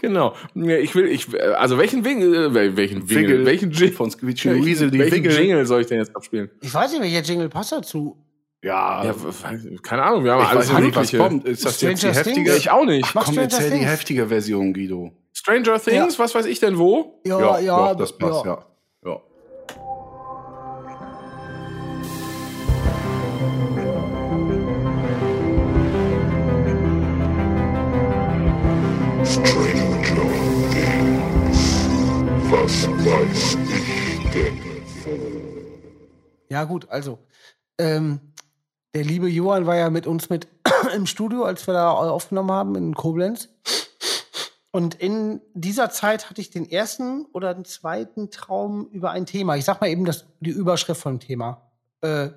[0.00, 0.34] Genau.
[0.54, 1.26] Ich will, ich,
[1.56, 3.46] also welchen Wingel, äh, welchen Wingel, Wiggle.
[3.46, 5.24] welchen Jingle, Von Squeegee Weasel, die welchen.
[5.24, 6.50] Jingle soll ich denn jetzt abspielen?
[6.60, 8.16] Ich weiß nicht, welcher Jingle passt dazu.
[8.62, 9.14] Ja, Ja,
[9.82, 11.44] keine Ahnung, wir haben ich alles weiß nicht, was kommt.
[11.46, 12.26] Ist das jetzt die Stranger Things?
[12.26, 12.50] heftige?
[12.50, 13.14] Ja, ich auch nicht.
[13.14, 13.90] Mach Komm, Stranger erzähl die Things.
[13.90, 15.12] heftige Version, Guido.
[15.32, 17.20] Stranger Things, was weiß ich denn wo?
[17.24, 18.58] Ja, ja, doch, das passt, ja.
[19.04, 19.20] ja.
[32.68, 34.60] Was weiß ich denn?
[36.50, 37.18] Ja, gut, also.
[37.78, 38.20] Ähm,
[38.92, 40.48] der liebe Johann war ja mit uns mit
[40.94, 43.48] im Studio, als wir da aufgenommen haben in Koblenz.
[44.70, 49.56] Und in dieser Zeit hatte ich den ersten oder den zweiten Traum über ein Thema.
[49.56, 51.70] Ich sag mal eben das, die Überschrift vom Thema.
[52.02, 52.28] Äh,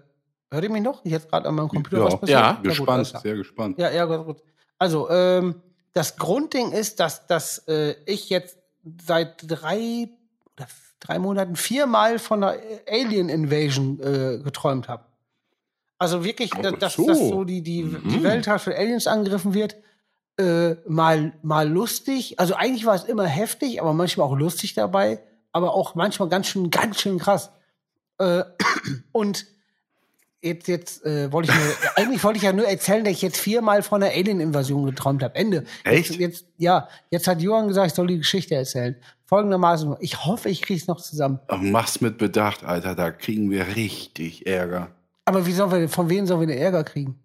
[0.50, 1.04] hört ihr mich noch?
[1.04, 2.40] Ich jetzt gerade an meinem Computer Ja, was passiert?
[2.40, 3.22] ja, gut, Gespannt, klar.
[3.22, 3.78] sehr gespannt.
[3.78, 4.26] Ja, ja, gut.
[4.26, 4.44] gut.
[4.78, 5.62] Also, ähm,
[5.92, 8.58] das Grundding ist, dass, dass äh, ich jetzt
[9.06, 10.10] seit drei
[11.00, 12.60] drei Monaten viermal von einer
[12.90, 15.04] Alien Invasion äh, geträumt habe.
[15.98, 17.08] Also wirklich, Oh, dass, so.
[17.08, 18.24] dass so die, die, die Mhm.
[18.24, 19.76] Welt halt von Aliens angegriffen wird.
[20.40, 22.40] Äh, mal, mal lustig.
[22.40, 25.22] Also eigentlich war es immer heftig, aber manchmal auch lustig dabei.
[25.52, 27.52] Aber auch manchmal ganz schön, ganz schön krass.
[28.18, 28.44] Äh,
[29.12, 29.46] und
[30.42, 33.38] jetzt, jetzt äh, wollte ich nur, eigentlich wollte ich ja nur erzählen, dass ich jetzt
[33.38, 35.36] viermal von einer Alien-Invasion geträumt habe.
[35.36, 35.66] Ende.
[35.84, 36.10] Echt?
[36.12, 38.96] Jetzt, jetzt, ja, jetzt hat Johann gesagt, ich soll die Geschichte erzählen.
[39.26, 41.40] Folgendermaßen, ich hoffe, ich kriege es noch zusammen.
[41.48, 44.90] Ach, mach's mit Bedacht, Alter, da kriegen wir richtig Ärger.
[45.26, 47.18] Aber wie sollen wir, von wem sollen wir den Ärger kriegen?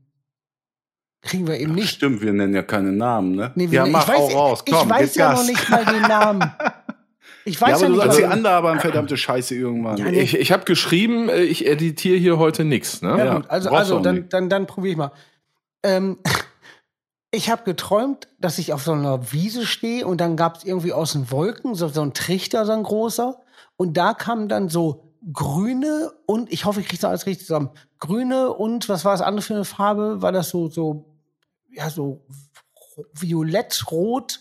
[1.22, 1.88] Kriegen wir eben nicht.
[1.88, 3.50] Stimmt, wir nennen ja keine Namen, ne?
[3.56, 5.40] Nee, ja, wir- mach ich weiß, auch raus, komm, ich weiß ja Gas.
[5.40, 6.52] noch nicht mal den Namen.
[7.46, 8.32] Ich weiß ja, ja, nicht die mal.
[8.32, 9.98] andere aber verdammte Scheiße irgendwann.
[9.98, 10.20] Ja, nee.
[10.20, 13.02] Ich, ich habe geschrieben, ich editiere hier heute nichts.
[13.02, 13.10] Ne?
[13.10, 14.32] Ja, Ja, gut, also, also dann, nicht.
[14.32, 15.12] dann, dann probiere ich mal.
[15.84, 16.18] Ähm,
[17.30, 20.92] ich habe geträumt, dass ich auf so einer Wiese stehe und dann gab es irgendwie
[20.92, 23.40] aus den Wolken so, so ein Trichter, so ein großer.
[23.76, 27.70] Und da kamen dann so grüne und, ich hoffe, ich kriege das alles richtig zusammen,
[28.00, 30.20] grüne und, was war das andere für eine Farbe?
[30.20, 31.14] War das so, so,
[31.70, 32.26] ja, so
[33.12, 34.40] violett, rot?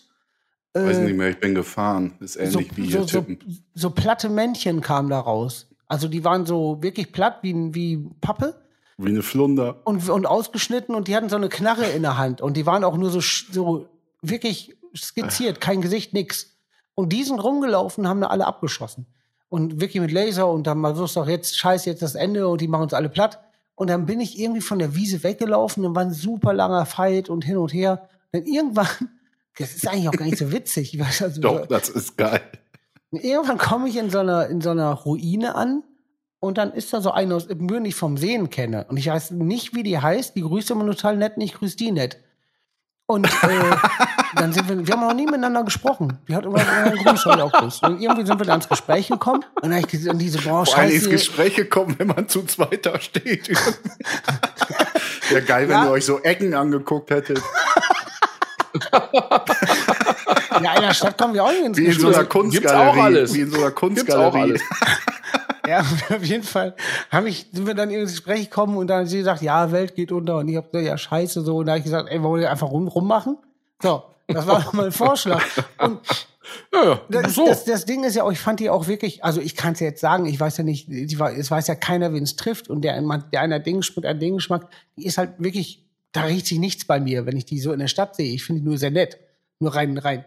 [0.75, 2.13] Weiß äh, nicht mehr, ich bin gefahren.
[2.19, 3.63] Ist ähnlich wie hier so, so, Tippen.
[3.73, 5.67] so platte Männchen kamen da raus.
[5.87, 8.55] Also die waren so wirklich platt wie, wie Pappe
[8.97, 9.81] Wie eine Flunder.
[9.85, 12.83] und, und ausgeschnitten und die hatten so eine Knarre in der Hand und die waren
[12.83, 13.87] auch nur so, so
[14.21, 16.57] wirklich skizziert, kein Gesicht, nix.
[16.93, 19.05] Und die sind rumgelaufen, haben da alle abgeschossen.
[19.47, 22.59] Und wirklich mit Laser und dann mal so doch jetzt scheiße, jetzt das Ende und
[22.59, 23.39] die machen uns alle platt.
[23.75, 27.29] Und dann bin ich irgendwie von der Wiese weggelaufen, dann war ein super langer Fight
[27.29, 28.09] und hin und her.
[28.31, 28.87] Dann irgendwann,
[29.57, 30.97] das ist eigentlich auch gar nicht so witzig.
[31.21, 32.41] Also, Doch, das ist geil.
[33.11, 35.83] Irgendwann komme ich in so einer, in so einer Ruine an
[36.39, 38.85] und dann ist da so eine aus Ibbenbüren, die ich vom Sehen kenne.
[38.89, 40.35] Und ich weiß nicht, wie die heißt.
[40.35, 42.19] Die grüßt immer total nett, nicht grüßt die nett.
[43.07, 43.75] Und äh,
[44.35, 46.19] dann sind wir, wir haben noch nie miteinander gesprochen.
[46.27, 47.81] Die hat immer einen ich auch Grüß.
[47.83, 49.45] Und irgendwie sind wir dann ins Gespräch gekommen.
[49.61, 51.09] Und dann habe ich und diese, boah, Vor allem ins.
[51.09, 53.49] Gespräch gekommen, wenn man zu zweit da steht.
[55.29, 55.85] Wäre geil, wenn Ja.
[55.85, 57.41] ihr euch so Ecken angeguckt hättet.
[60.63, 62.17] Ja, in der Stadt kommen wir auch nicht ins Wie in so Gespräch.
[62.17, 62.51] einer Kunstgalerie.
[62.51, 63.33] Gibt's auch alles.
[63.33, 64.39] Wie in so einer Gibt's auch Kunstgalerie.
[64.41, 64.61] alles.
[65.67, 66.75] Ja, auf jeden Fall
[67.09, 69.95] hab ich, sind wir dann ins Gespräch gekommen und dann hat sie gesagt, ja, Welt
[69.95, 70.37] geht unter.
[70.37, 71.57] Und ich habe gesagt, ja, scheiße, so.
[71.57, 73.37] Und da habe ich gesagt, ey, wollen wir einfach rum, rummachen?
[73.81, 75.41] So, das war mein Vorschlag.
[75.79, 76.01] Und
[76.71, 77.47] Ja, das, so.
[77.47, 79.79] das, das Ding ist ja auch, ich fand die auch wirklich, also ich kann es
[79.79, 82.69] jetzt sagen, ich weiß ja nicht, die, es weiß ja keiner, wen es trifft.
[82.69, 83.01] Und der,
[83.33, 84.67] der einer Ding mit einem Dinggeschmack,
[84.97, 85.83] die ist halt wirklich,
[86.15, 88.33] da riecht sich nichts bei mir, wenn ich die so in der Stadt sehe.
[88.33, 89.17] Ich finde die nur sehr nett.
[89.59, 90.25] Nur rein, rein.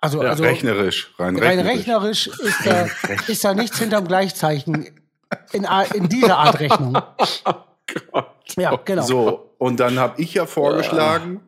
[0.00, 1.14] Also, Ja, also Rechnerisch.
[1.18, 2.28] Rein rein rechnerisch.
[2.28, 2.88] rechnerisch ist da,
[3.28, 4.86] ist da nichts hinterm Gleichzeichen
[5.52, 6.98] in, in dieser Art Rechnung.
[8.56, 9.02] Ja, genau.
[9.02, 11.40] So, und dann habe ich ja vorgeschlagen,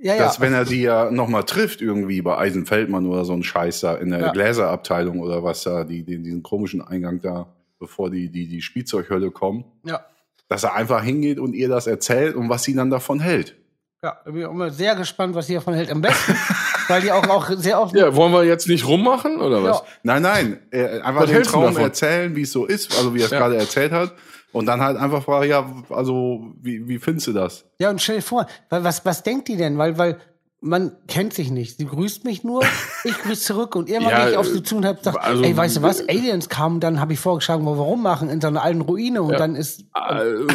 [0.00, 0.24] ja, ja.
[0.24, 3.94] dass wenn er die ja nochmal trifft, irgendwie bei Eisenfeldmann oder so ein Scheiß da
[3.96, 4.30] in der.
[4.32, 7.46] Gläserabteilung oder was da, die, die, diesen komischen Eingang da,
[7.78, 10.04] bevor die, die, die Spielzeughölle kommen, ja.
[10.50, 13.56] Dass er einfach hingeht und ihr das erzählt und was sie dann davon hält.
[14.02, 15.90] Ja, ich bin auch immer sehr gespannt, was sie davon hält.
[15.90, 16.34] Am besten,
[16.88, 17.94] weil die auch, auch sehr oft.
[17.94, 19.78] Ja, wollen wir jetzt nicht rummachen oder was?
[19.78, 19.84] Ja.
[20.02, 23.26] Nein, nein, äh, einfach Was den Traum erzählen, wie es so ist, also wie er
[23.26, 23.38] es Ja.
[23.38, 24.12] gerade erzählt hat.
[24.52, 27.64] Und dann halt einfach fragen, ja, also, wie, wie findest du das?
[27.78, 29.78] Ja, und stell dir vor, weil was, was denkt die denn?
[29.78, 30.18] Weil, weil
[30.62, 31.78] man kennt sich nicht.
[31.78, 32.62] Sie grüßt mich nur,
[33.04, 35.42] ich grüße zurück und irgendwann Ja, gehe ich auf sie zu und hab gesagt, also-
[35.42, 38.48] ey, weißt du was, Aliens kamen, dann habe ich vorgeschlagen, wo wir rummachen, in so
[38.48, 39.38] einer alten Ruine und Ja.
[39.38, 40.46] dann ist, Äh,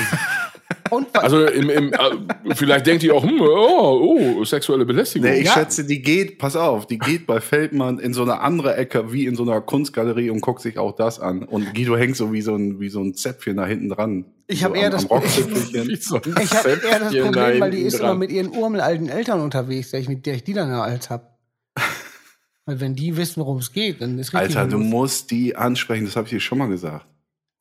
[1.13, 5.29] Also im, im, äh, vielleicht denkt ihr auch, hm, oh, oh, sexuelle Belästigung.
[5.29, 5.53] Nee, ich Ja.
[5.53, 9.25] schätze, die geht, pass auf, die geht bei Feldmann in so eine andere Ecke, wie
[9.25, 11.43] in so einer Kunstgalerie und guckt sich auch das an.
[11.43, 14.25] Und Guido hängt so wie so ein, wie so ein Zäpfchen da hinten dran.
[14.47, 15.05] Ich so hab eher das.
[15.09, 18.11] Wie so ich habe eher das Problem, weil die ist dran.
[18.11, 21.09] immer mit ihren urmelalten Eltern unterwegs, der ich, mit der ich die dann ja als
[21.09, 21.35] hab.
[22.67, 24.57] Weil wenn die wissen, worum es geht, dann ist richtig.
[24.57, 27.05] Alter, du musst die ansprechen, das habe ich dir schon mal gesagt.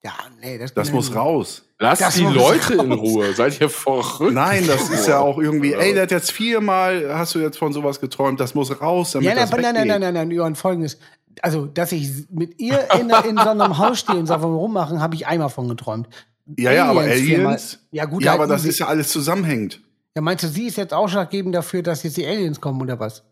[0.05, 1.63] Ja, nee, das, Das muss raus.
[1.79, 3.01] Lasst Das die Leute in raus.
[3.01, 3.33] Ruhe.
[3.35, 4.35] Seid ihr verrückt?
[4.35, 7.73] Nein, das ist ja auch irgendwie, ey, der hat jetzt viermal, hast du jetzt von
[7.73, 9.89] sowas geträumt, das muss raus, damit Ja, nein, das nein, nein, weggeht.
[9.89, 10.99] nein, nein, nein, Johann, folgendes.
[11.41, 15.15] Also, dass ich mit ihr in, in so einem Haus stehe und wir rummachen, habe
[15.15, 16.09] ich einmal von geträumt.
[16.59, 19.81] Ja, ja, aber Aliens viermal- Ja, gut, ja, halt aber das ist ja alles zusammenhängend.
[20.15, 23.25] Ja, meinst du, sie ist jetzt ausschlaggebend dafür, dass jetzt die Aliens kommen oder was?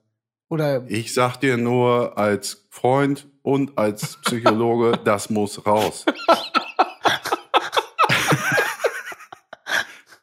[0.49, 6.05] Oder, Ich sag dir nur als Freund und als Psychologe, das muss raus.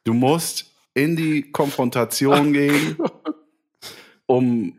[0.09, 2.97] Du musst in die Konfrontation gehen,
[4.25, 4.75] um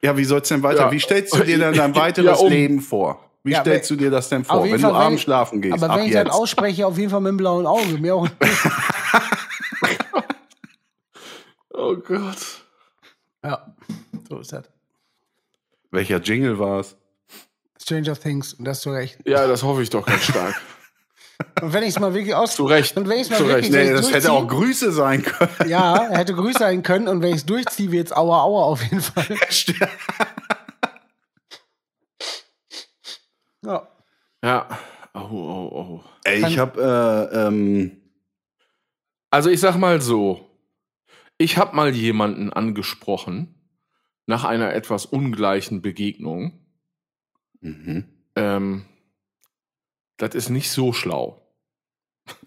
[0.00, 0.86] ja, wie soll's denn weiter?
[0.86, 0.92] Ja.
[0.92, 3.22] Wie stellst du dir denn dein weiteres Ja, um- Leben vor?
[3.44, 5.74] Wie Ja, stellst wenn- du dir das denn vor, wenn Fall, du abends schlafen gehst?
[5.74, 6.30] aber ab wenn ich jetzt.
[6.30, 7.98] ausspreche, auf jeden Fall mit dem blauen Auge.
[7.98, 8.26] Mir auch
[11.74, 12.62] Oh Gott.
[13.44, 13.74] Ja,
[14.28, 14.64] so ist das.
[15.90, 16.96] Welcher Jingle war's?
[17.80, 19.18] Stranger Things, und das zu Recht.
[19.26, 20.58] Ja, das hoffe ich doch ganz stark.
[21.62, 22.54] Und wenn ich es mal wirklich aus.
[22.56, 22.96] Zu Recht.
[22.96, 23.72] Und wenn ich es mal Zu wirklich Recht.
[23.72, 25.70] Nee, wenn das ich's hätte auch Grüße sein können.
[25.70, 28.82] Ja, er hätte Grüße sein können und wenn ich es durchziehe, wird's Aua Aua auf
[28.82, 29.26] jeden Fall.
[33.64, 33.88] Ja.
[34.42, 34.68] Ja.
[35.14, 36.04] Oh, oh, oh.
[36.24, 38.00] Ey, ich hab, äh, ähm,
[39.30, 40.44] Also ich sag mal so.
[41.38, 43.54] Ich habe mal jemanden angesprochen
[44.26, 46.66] nach einer etwas ungleichen Begegnung.
[47.60, 48.04] mhm.
[48.36, 48.84] Ähm,
[50.18, 51.42] das ist nicht so schlau.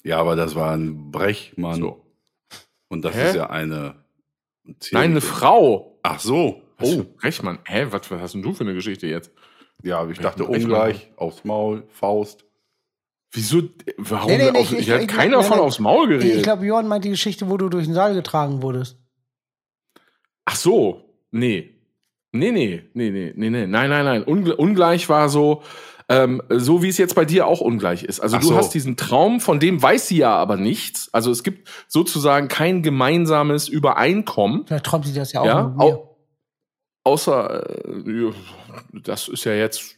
[0.04, 1.80] ja, aber das war ein Brechmann.
[1.82, 2.06] So.
[2.90, 3.30] Und das Hä?
[3.30, 3.96] ist ja eine.
[4.92, 6.00] Nein, eine Frau.
[6.04, 6.62] Ach so.
[6.78, 7.04] Was Oh.
[7.04, 7.60] für Rechtmann.
[7.66, 9.32] Hä, was, was hast denn du für eine Geschichte jetzt?
[9.84, 10.62] Ja, ich dachte Brechmann.
[10.72, 12.46] ungleich, aufs Maul, Faust.
[13.34, 13.64] Wieso?
[13.98, 14.30] Warum?
[14.30, 15.64] Nee, nee, nee, auf, ich- ich, ich- hat ich- keiner nee, von nee.
[15.64, 16.36] aufs Maul geredet.
[16.38, 18.98] Ich glaube, Johann meint die Geschichte, wo du durch den Saal getragen wurdest.
[20.46, 21.78] Ach so, nee.
[22.34, 23.68] Nee, nee, nee, nee, nee, nee.
[23.68, 24.24] Nein, nein, nein.
[24.24, 25.64] Ungle ungleich war so,
[26.12, 28.20] ähm, so wie es jetzt bei dir auch ungleich ist.
[28.20, 28.56] Also Ach du so.
[28.58, 31.10] hast diesen Traum, von dem weiß sie ja aber nichts.
[31.14, 34.66] Also es gibt sozusagen kein gemeinsames Übereinkommen.
[34.68, 35.84] Vielleicht träumt sie das ja auch Ja, mit mir.
[35.84, 36.18] au
[37.04, 38.32] außer, äh,
[39.04, 39.96] das ist ja jetzt,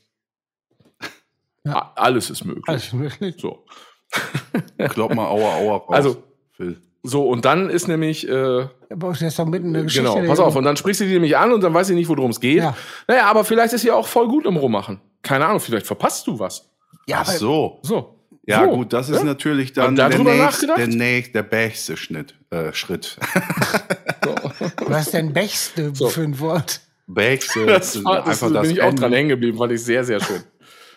[1.65, 1.91] Ja.
[1.95, 2.63] alles ist möglich.
[2.67, 3.35] Also wirklich.
[3.39, 3.65] So.
[4.89, 5.89] Klopp mal Aua, Aua raus.
[5.95, 6.81] Also- Phil.
[7.05, 10.07] So, und dann ist nämlich, äh, Aber das ist doch mitten in der Geschichte.
[10.13, 12.07] genau, pass auf, und dann sprichst du die nämlich an und dann weiß sie nicht,
[12.07, 12.59] worum es geht.
[12.59, 12.77] Ja.
[13.09, 15.01] Naja, aber vielleicht ist sie auch voll gut im Rummachen.
[15.23, 16.69] Keine Ahnung, vielleicht verpasst du was.
[17.07, 17.79] Ja, Ach so.
[17.81, 18.19] So.
[18.45, 18.71] Ja, so.
[18.71, 19.23] gut, das ist Ja?
[19.23, 23.17] natürlich dann der, nächste, der nächste, der beste Schnitt, äh, Schritt.
[24.85, 26.09] was ist denn Bechste So.
[26.09, 26.81] für ein Wort?
[27.07, 29.01] Bächste, Das, war, das einfach das bin ich auch Ende.
[29.01, 30.43] dran hängen geblieben, fand ich sehr, sehr schön.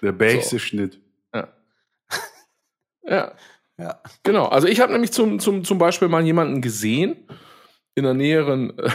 [0.03, 1.01] Der bächste Schnitt.
[3.09, 3.33] Ja,
[3.79, 4.01] Ja.
[4.25, 4.47] genau.
[4.47, 7.29] Also ich habe nämlich zum, zum, zum Beispiel mal jemanden gesehen,
[7.95, 8.91] in der näheren äh,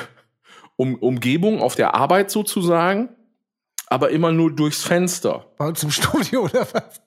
[0.75, 3.09] um, Umgebung, auf der Arbeit sozusagen,
[3.91, 5.51] aber immer nur durchs Fenster.
[5.57, 7.01] Bei uns im Studio oder was?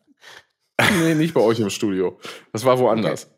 [1.00, 2.18] Nee, nicht bei euch im Studio.
[2.52, 3.30] Das war woanders.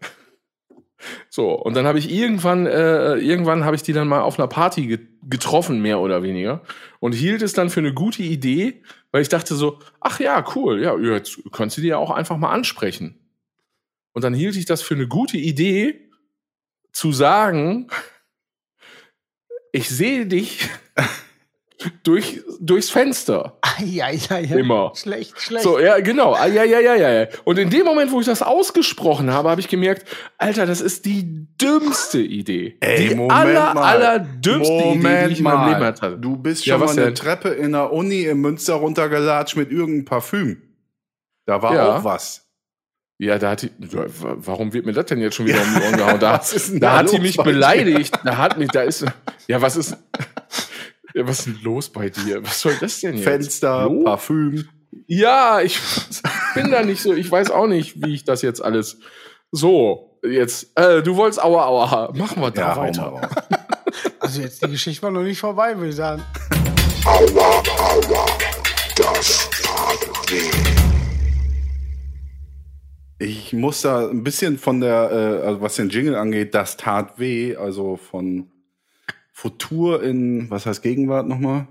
[1.28, 4.48] So, und dann habe ich irgendwann, äh, irgendwann habe ich die dann mal auf einer
[4.48, 6.62] Party ge getroffen, mehr oder weniger,
[7.00, 10.80] und hielt es dann für eine gute Idee, weil ich dachte so, ach ja, cool,
[10.82, 13.18] ja, jetzt könntest du die ja auch einfach mal ansprechen.
[14.12, 16.10] Und dann hielt ich das für eine gute Idee,
[16.92, 17.88] zu sagen,
[19.72, 20.68] ich sehe dich
[22.02, 23.58] durch, durchs Fenster.
[23.84, 24.56] Ja, ja, ja.
[24.56, 24.92] Immer.
[24.94, 25.62] Schlecht, schlecht.
[25.64, 26.34] So, ja, genau.
[26.34, 27.26] Ja, ja, ja, ja, ja.
[27.44, 30.06] Und in dem Moment, wo ich das ausgesprochen habe, habe ich gemerkt,
[30.38, 32.76] Alter, das ist die dümmste Idee.
[32.80, 33.82] Ey, die Moment aller, mal.
[33.82, 36.16] aller dümmste Idee, die ich in meinem Leben hatte.
[36.18, 37.14] Du bist Ja, schon was mal eine denn?
[37.14, 40.62] Treppe in der Uni in Münster runtergelatscht mit irgendeinem Parfüm.
[41.46, 41.98] Da war Ja.
[41.98, 42.42] auch was.
[43.18, 45.96] Ja, da hat die, warum wird mir das denn jetzt schon wieder um die Ohren
[45.96, 46.20] gehauen?
[46.20, 48.14] Da, da da hat sie mich beleidigt.
[48.24, 49.06] Da hat mich, da ist,
[49.46, 49.96] ja, was ist,
[51.16, 52.42] ja, was ist denn los bei dir?
[52.44, 53.24] Was soll das denn jetzt?
[53.24, 54.04] Fenster, Los?
[54.04, 54.68] Parfüm.
[55.06, 55.78] Ja, ich
[56.54, 58.98] bin da nicht so, ich weiß auch nicht, wie ich das jetzt alles
[59.50, 63.02] so, jetzt, äh, du wolltest Aua, Aua, machen wir da Ja, weiter.
[63.04, 63.22] raus.
[64.20, 66.22] Also jetzt die Geschichte war noch nicht vorbei, würde ich sagen.
[67.04, 68.26] Aua, aua,
[68.96, 70.50] das tat weh.
[73.18, 75.10] Ich muss da ein bisschen von der,
[75.42, 78.50] äh, also was den Jingle angeht, das tat weh, also von
[79.36, 81.68] Futur in, was heißt Gegenwart nochmal?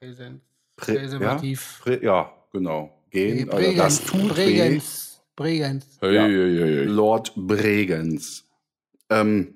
[0.00, 0.40] Präsent.
[0.78, 1.82] Prä- Präservativ.
[1.84, 2.98] Ja, Prä ja, genau.
[3.10, 3.76] Gehen, also Bregenz.
[3.76, 4.28] das tut.
[4.30, 5.20] Bregenz.
[5.36, 5.86] Bregenz.
[6.00, 6.22] Hey, Ja.
[6.24, 6.84] hey, hey.
[6.84, 8.44] Lord Bregenz.
[9.10, 9.54] Ähm,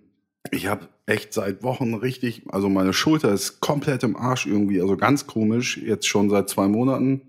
[0.50, 4.98] ich habe echt seit Wochen richtig, also meine Schulter ist komplett im Arsch irgendwie, also
[4.98, 5.78] ganz komisch.
[5.78, 7.22] Jetzt schon seit zwei Monaten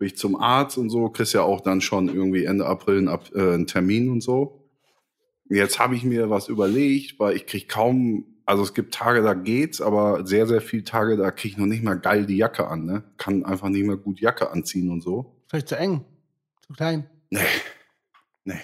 [0.00, 3.08] bin ich zum Arzt und so, kriegst ja auch dann schon irgendwie Ende April einen,
[3.08, 4.64] Ab- äh, einen Termin und so.
[5.48, 9.34] Jetzt habe ich mir was überlegt, weil ich krieg kaum, also es gibt Tage, da
[9.34, 12.68] geht's, aber sehr, sehr viele Tage, da krieg ich noch nicht mal geil die Jacke
[12.68, 13.02] an, ne?
[13.16, 15.34] Kann einfach nicht mehr gut Jacke anziehen und so.
[15.48, 16.04] Vielleicht zu eng.
[16.66, 17.06] Zu klein.
[17.30, 17.40] Nee.
[18.44, 18.60] Nee.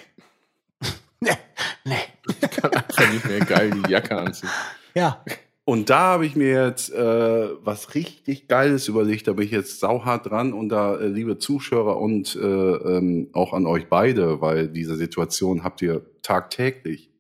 [1.23, 1.37] Nee.
[1.85, 2.49] Nee.
[2.49, 4.51] kann einfach nicht mehr geil die Jacke anziehen.
[4.95, 5.23] Ja.
[5.65, 9.29] Und da habe ich mir jetzt äh, was richtig Geiles überlegt.
[9.29, 10.53] Da bin ich jetzt sauhart dran.
[10.53, 15.63] Und da, äh, liebe Zuschauer und äh, ähm, auch an euch beide, weil diese Situation
[15.63, 17.13] habt ihr tagtäglich.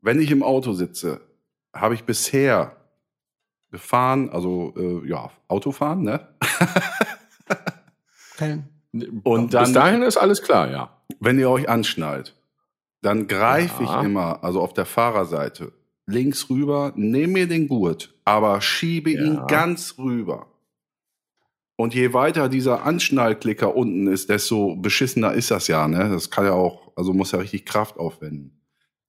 [0.00, 1.20] Wenn ich im Auto sitze,
[1.74, 2.76] habe ich bisher
[3.70, 6.28] gefahren, also äh, ja, Autofahren, ne?
[9.24, 10.96] Und Bis dann- dahin ist alles klar, ja.
[11.20, 12.36] Wenn ihr euch anschnallt,
[13.00, 14.00] dann greife Ja.
[14.00, 15.72] ich immer, also auf der Fahrerseite,
[16.06, 19.46] links rüber, nehme mir den Gurt, aber schiebe ihn Ja.
[19.46, 20.46] ganz rüber.
[21.76, 26.10] Und je weiter dieser Anschnallklicker unten ist, desto beschissener ist das ja, ne?
[26.10, 28.61] Das kann ja auch, also muss ja richtig Kraft aufwenden.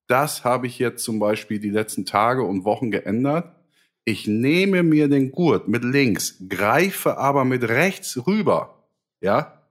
[0.08, 3.56] Das habe ich jetzt zum Beispiel die letzten Tage und Wochen geändert.
[4.06, 8.84] Ich nehme mir den Gurt mit links, greife aber mit rechts rüber,
[9.22, 9.62] ja?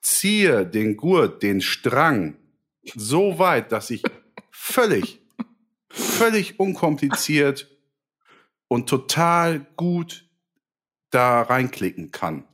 [0.00, 2.36] Ziehe den Gurt, den Strang
[2.94, 4.02] so weit, dass ich
[4.50, 5.20] völlig,
[5.88, 7.70] völlig unkompliziert
[8.68, 10.28] und total gut
[11.10, 12.44] da reinklicken kann.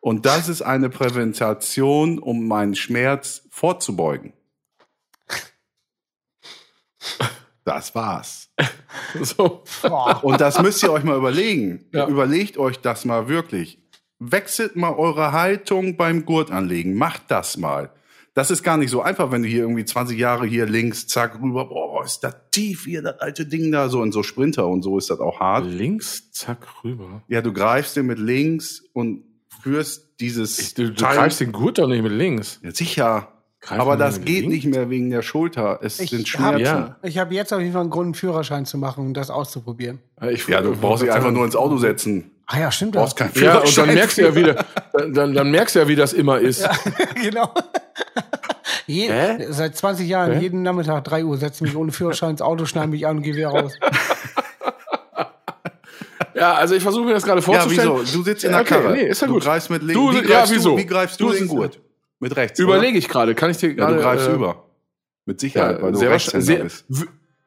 [0.00, 4.34] Und das ist eine Prävention, um meinen Schmerz vorzubeugen.
[7.64, 8.50] Das war's.
[9.22, 9.64] So.
[10.22, 11.84] Und das müsst ihr euch mal überlegen.
[11.92, 12.06] Ja.
[12.06, 13.78] Überlegt euch das mal wirklich.
[14.20, 16.94] Wechselt mal eure Haltung beim Gurt anlegen.
[16.94, 17.90] Macht das mal.
[18.34, 21.40] Das ist gar nicht so einfach, wenn du hier irgendwie 20 Jahre hier links, zack,
[21.40, 24.82] rüber, boah, ist das tief hier, das alte Ding da, so in so Sprinter und
[24.82, 25.66] so ist das auch hart.
[25.66, 27.22] Links, zack, rüber.
[27.28, 29.24] Ja, du greifst dir mit links und
[29.62, 32.60] führst dieses Ich, du du greifst den Gurt doch nicht mit links.
[32.62, 33.33] Ja, sicher.
[33.66, 34.54] Greif Aber das geht links.
[34.54, 35.78] nicht mehr wegen der Schulter.
[35.82, 36.66] Es sind Ich Schmerzen.
[36.68, 37.20] habe Ja.
[37.22, 40.00] hab jetzt auf jeden Fall einen Grund, einen Führerschein zu machen und das auszuprobieren.
[40.30, 42.30] Ich, Ja, du brauchst dich einfach nur ins Auto setzen.
[42.46, 42.94] Ah ja, stimmt.
[42.94, 43.86] Du brauchst keinen Ja, und Führerschein.
[43.86, 44.64] dann merkst du ja wieder,
[45.14, 46.68] dann, dann merkst du ja, wie das immer ist.
[47.22, 47.50] genau.
[48.86, 49.46] Je, Hä?
[49.48, 50.40] Seit 20 Jahren, Hä?
[50.40, 53.34] jeden Nachmittag 3 Uhr, setze mich ohne Führerschein ins Auto, schneide mich an und gehe
[53.34, 53.72] wieder raus.
[56.36, 57.92] Ja, also ich versuche mir das gerade Ja, vorzustellen.
[58.00, 58.18] wieso?
[58.18, 58.92] Du sitzt in der Okay, Karre.
[58.92, 59.44] nee, ist ja du gut.
[59.44, 59.94] greifst mit links.
[59.94, 61.80] Du- wie, ja, greifst du, wie greifst du, Du den Gurt?
[62.24, 62.58] Mit rechts.
[62.58, 63.92] Überlege ich gerade, kann ich dir gerade.
[63.92, 64.64] Ja, du greifst äh, über.
[65.26, 66.84] Mit Sicherheit, weil du sehr Rechtshänder bist.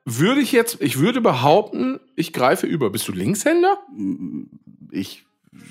[0.06, 2.90] Würde ich jetzt, ich würde behaupten, ich greife über.
[2.92, 3.78] Bist du Linkshänder?
[4.92, 5.26] Ich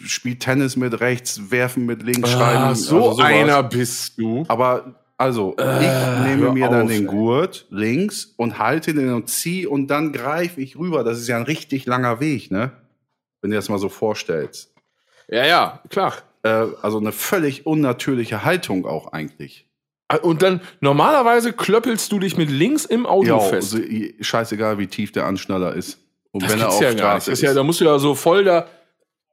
[0.04, 2.74] spiele Tennis mit rechts, werfen mit links, Ah, schreiben.
[2.74, 4.44] so also einer bist du.
[4.48, 7.12] Aber also, ich Äh, nehme hör mir dann auf, den ey.
[7.14, 11.04] Gurt links und halte den und ziehe und dann greife ich rüber.
[11.04, 12.72] Das ist ja ein richtig langer Weg, ne?
[13.40, 14.74] Wenn du das mal so vorstellst.
[15.28, 16.12] Ja, ja, klar.
[16.46, 19.66] Äh, also eine völlig unnatürliche Haltung auch eigentlich.
[20.22, 23.74] Und dann, normalerweise klöppelst du dich mit links im Auto Ja, fest.
[23.74, 23.84] also,
[24.20, 25.98] scheißegal, wie tief der Anschnaller ist.
[26.30, 27.00] Und das wenn er auf ja gar nicht.
[27.00, 27.42] Straße Das ist.
[27.42, 28.66] ist ja, da musst du ja so voll da.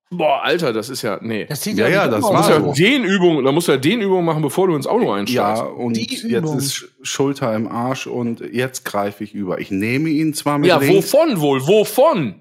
[0.09, 1.19] Boah, Alter, das ist ja.
[1.21, 1.45] Nee.
[1.45, 2.73] Das sieht Ja, ja, nicht das war ja so.
[2.73, 5.63] Dehnübungen, da musst du ja Dehnübungen machen, bevor du ins Auto Ja, einsteigst.
[5.75, 6.57] und Die jetzt Übung.
[6.57, 9.59] ist Sch- Schulter im Arsch und jetzt greife ich über.
[9.59, 11.13] Ich nehme ihn zwar mit Ja, links.
[11.13, 11.67] wovon wohl?
[11.67, 12.35] Wovon?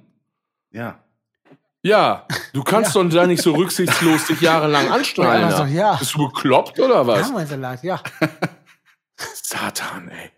[0.70, 1.01] Ja.
[1.84, 5.40] Ja, du kannst doch da nicht so rücksichtslos dich jahrelang anschnallen.
[5.42, 5.68] Ja, also, da.
[5.68, 5.94] ja.
[5.96, 7.28] Bist du bekloppt oder was?
[7.28, 8.00] Ja, mein Salat, ja.
[9.16, 10.30] Satan, ey.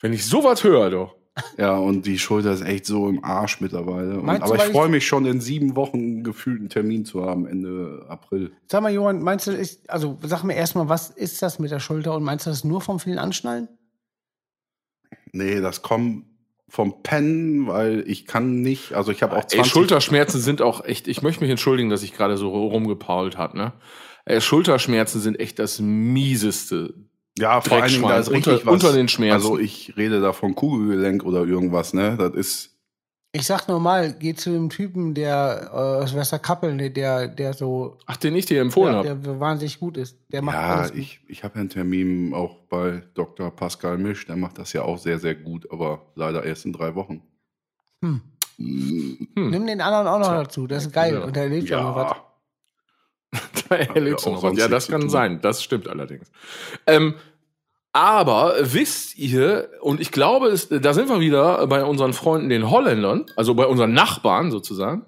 [0.00, 1.16] Wenn ich sowas höre, doch.
[1.56, 4.20] Ja, und die Schulter ist echt so im Arsch mittlerweile.
[4.20, 7.46] Und, aber ich ich- freue mich schon, in sieben Wochen gefühlt einen Termin zu haben,
[7.46, 8.52] Ende April.
[8.70, 11.80] Sag mal, Johann, meinst du, ist, also sag mir erstmal, was ist das mit der
[11.80, 13.68] Schulter und meinst du das nur vom vielen Anschnallen?
[15.32, 16.26] Nee, das kommt
[16.74, 20.82] vom Pennen, weil ich kann nicht, also ich habe auch 20 Ey, Schulterschmerzen sind auch
[20.86, 23.74] echt, ich möchte mich entschuldigen, dass ich gerade so rumgepault hat, ne?
[24.24, 26.94] Ey, Schulterschmerzen sind echt das mieseste.
[27.38, 28.72] Ja, vor allen Dingen, da ist richtig Unter- was.
[28.72, 29.34] unter den Schmerzen.
[29.34, 32.16] Also ich rede da von Kugelgelenk oder irgendwas, ne?
[32.18, 32.71] Das ist,
[33.34, 37.96] Ich sag normal, geh zu dem Typen, der äh, aus Westerkappeln, der- der, der so
[38.04, 39.08] Ach, den ich dir empfohlen habe.
[39.16, 40.18] der wahnsinnig gut ist.
[40.30, 41.00] Der macht ja, alles gut.
[41.00, 43.50] ich, ich habe ja einen Termin auch bei Dr.
[43.50, 46.94] Pascal Misch, der macht das ja auch sehr, sehr gut, aber leider erst in drei
[46.94, 47.22] Wochen.
[48.04, 48.20] Hm.
[48.58, 51.14] Mm, Nimm den anderen auch noch dazu, das ist geil.
[51.14, 51.20] Ja.
[51.24, 52.10] Und der erlebt ja noch was.
[52.12, 54.58] Ja, Da erlebst du noch was.
[54.58, 55.10] Ja, das kann tun.
[55.10, 55.40] sein.
[55.40, 56.30] Das stimmt allerdings.
[56.86, 57.14] Ähm,
[57.92, 62.70] aber wisst ihr, und ich glaube, es, da sind wir wieder bei unseren Freunden, den
[62.70, 65.04] Holländern, also bei unseren Nachbarn sozusagen.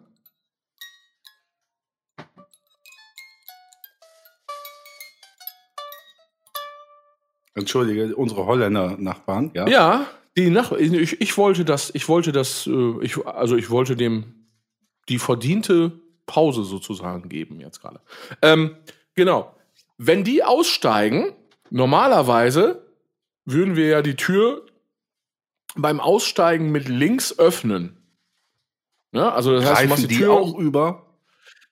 [7.54, 9.66] Entschuldige, unsere Holländer-Nachbarn, ja?
[9.68, 10.06] Ja,
[10.36, 14.48] die Nach ich, ich wollte das, ich wollte das, äh, ich, also ich wollte dem
[15.08, 15.92] die verdiente
[16.26, 18.00] Pause sozusagen geben jetzt gerade.
[18.42, 18.76] Ähm,
[19.14, 19.54] genau.
[19.96, 21.32] Wenn die aussteigen,
[21.74, 22.86] normalerweise
[23.44, 24.64] würden wir ja die Tür
[25.76, 27.98] beim Aussteigen mit links öffnen.
[29.12, 31.02] Ja, also das heißt, du machst Greifen die die Tür auch über?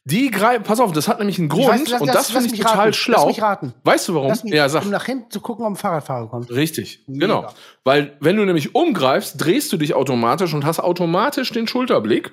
[0.05, 2.61] Die greifen, pass auf, das hat nämlich einen Grund weiß, lass- und das finde ich
[2.61, 2.93] total raten.
[2.93, 3.19] schlau.
[3.19, 3.75] Lass mich raten.
[3.85, 4.29] Weißt du warum?
[4.29, 4.83] Lass mich, ja, sag.
[4.85, 6.51] um nach hinten zu gucken, ob ein Fahrradfahrer kommt.
[6.51, 7.27] Richtig, Mega.
[7.27, 7.55] genau.
[7.85, 12.33] Weil wenn du nämlich umgreifst, drehst du dich automatisch und hast automatisch den Schulterblick.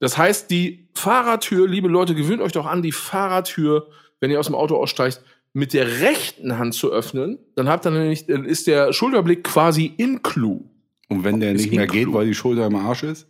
[0.00, 3.88] Das heißt, die Fahrertür, liebe Leute, gewöhnt euch doch an, die Fahrertür,
[4.20, 5.20] wenn ihr aus dem Auto aussteigt,
[5.56, 7.38] mit der rechten Hand zu öffnen.
[7.54, 10.68] Dann habt ihr nämlich, dann ist der Schulterblick quasi in Clou.
[11.08, 13.26] Und wenn der Ist nicht mehr geht, weil die Schulter im Arsch ist,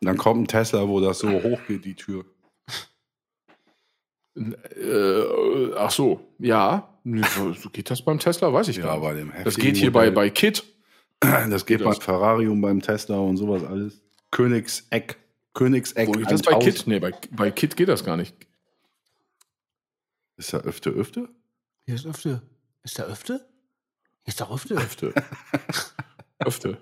[0.00, 2.24] dann kommt ein Tesla, wo das so hoch geht, die Tür.
[4.34, 6.88] Äh, ach so, ja.
[7.04, 8.52] So geht das beim Tesla?
[8.52, 9.02] Weiß ich gar nicht.
[9.02, 10.14] bei dem Das geht hier bei, Modell.
[10.14, 10.64] bei Kit.
[11.20, 12.02] Das geht geht bei das.
[12.02, 14.02] Ferrari und beim Tesla und sowas alles.
[14.32, 15.16] Königseck.
[15.52, 16.08] Königseck.
[16.08, 16.74] Wo geht das bei 1000.
[16.74, 16.86] Kit?
[16.88, 18.34] Nee, bei, bei Kit geht das gar nicht.
[20.36, 21.28] Ist da öfter, öfter?
[21.86, 22.42] Hier ist Öfte.
[22.82, 23.34] Ist da Öfte?
[24.22, 24.74] Hier ist da Öfte.
[24.76, 25.14] Öfte.
[26.38, 26.78] Öfte.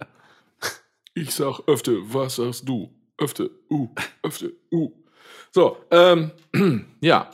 [1.14, 2.92] Ich sag Öfte, was sagst du?
[3.18, 3.88] Öfte, uh,
[4.22, 4.90] Öfte, uh.
[5.50, 6.32] So, ähm,
[7.00, 7.30] ja.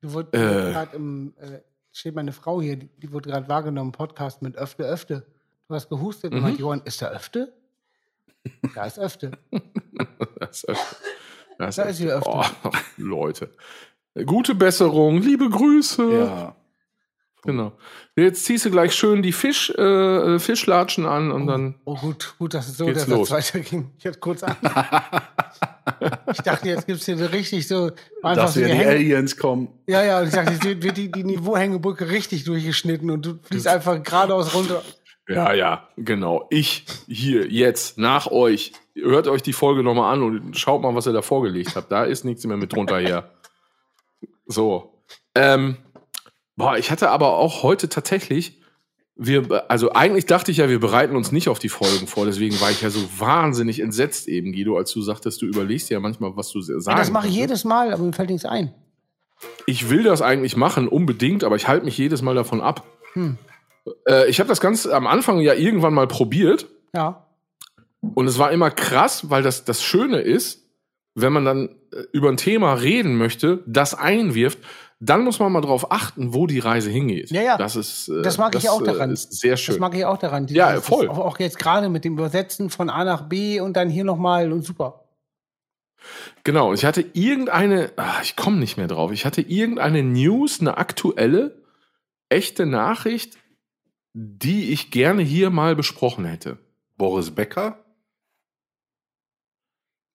[0.00, 0.72] Du wurde Äh.
[0.72, 1.60] gerade im, äh,
[1.92, 5.26] steht meine Frau hier, die, die wurde gerade wahrgenommen Podcast mit Öfte, Öfte.
[5.68, 6.38] Du hast gehustet Mhm.
[6.38, 7.52] und meint, Johann, ist da Öfte?
[8.74, 9.32] Da ist Öfte.
[10.38, 10.96] Das ist Öfte.
[11.58, 12.30] Das Da ist wieder Öfte.
[12.30, 13.52] Oh, Leute.
[14.26, 16.12] Gute Besserung, liebe Grüße.
[16.12, 16.56] Ja.
[17.42, 17.72] Genau.
[18.16, 21.76] Jetzt ziehst du gleich schön die Fisch, äh, Fischlatschen an und dann.
[21.84, 23.30] Oh, gut, gut, dass es so, dass los.
[23.30, 23.90] das weiterging.
[23.98, 24.60] Ich hatte kurz Angst.
[26.32, 27.92] ich dachte, jetzt gibt's hier so richtig so
[28.22, 28.84] einfach Dass so ja die.
[28.84, 29.68] Aliens kommen.
[29.86, 33.68] Ja, ja, und ich dachte, jetzt wird die, die Niveauhängebrücke richtig durchgeschnitten und du fließt
[33.68, 34.82] einfach geradeaus runter.
[35.26, 36.46] Ja, ja, genau.
[36.50, 38.72] Ich hier jetzt nach euch.
[38.94, 41.90] Hört euch die Folge nochmal an und schaut mal, was ihr da vorgelegt habt.
[41.90, 43.30] Da ist nichts mehr mit drunter her.
[44.50, 44.92] So.
[45.34, 45.76] Ähm,
[46.56, 48.60] boah, ich hatte aber auch heute tatsächlich,
[49.14, 52.60] wir, also eigentlich dachte ich ja, wir bereiten uns nicht auf die Folgen vor, deswegen
[52.60, 56.36] war ich ja so wahnsinnig entsetzt eben, Guido, als du sagtest, du überlegst ja manchmal,
[56.36, 57.40] was du sagen Ja, das mache ich kannst.
[57.40, 58.74] jedes Mal, aber mir fällt nichts ein.
[59.66, 62.84] Ich will das eigentlich machen, unbedingt, aber ich halte mich jedes Mal davon ab.
[63.12, 63.38] Hm.
[64.08, 67.26] Äh, ich habe das Ganze am Anfang ja irgendwann mal probiert Ja.
[68.14, 70.59] und es war immer krass, weil das, das Schöne ist,
[71.22, 74.58] wenn man dann äh, über ein Thema reden möchte, das einwirft,
[75.02, 77.30] dann muss man mal drauf achten, wo die Reise hingeht.
[77.30, 77.56] Ja, ja.
[77.56, 79.10] Das ist, äh, Das mag ich auch äh, daran.
[79.10, 79.74] Ist sehr schön.
[79.74, 80.46] Das mag ich auch daran.
[80.48, 81.08] Ja, Dieses- voll.
[81.08, 84.52] Auch, auch jetzt gerade mit dem Übersetzen von A nach B und dann hier nochmal
[84.52, 85.04] und super.
[86.44, 90.78] Genau, ich hatte irgendeine, ah, ich komme nicht mehr drauf, ich hatte irgendeine News, eine
[90.78, 91.62] aktuelle,
[92.30, 93.36] echte Nachricht,
[94.14, 96.58] die ich gerne hier mal besprochen hätte.
[96.96, 97.78] Boris Becker?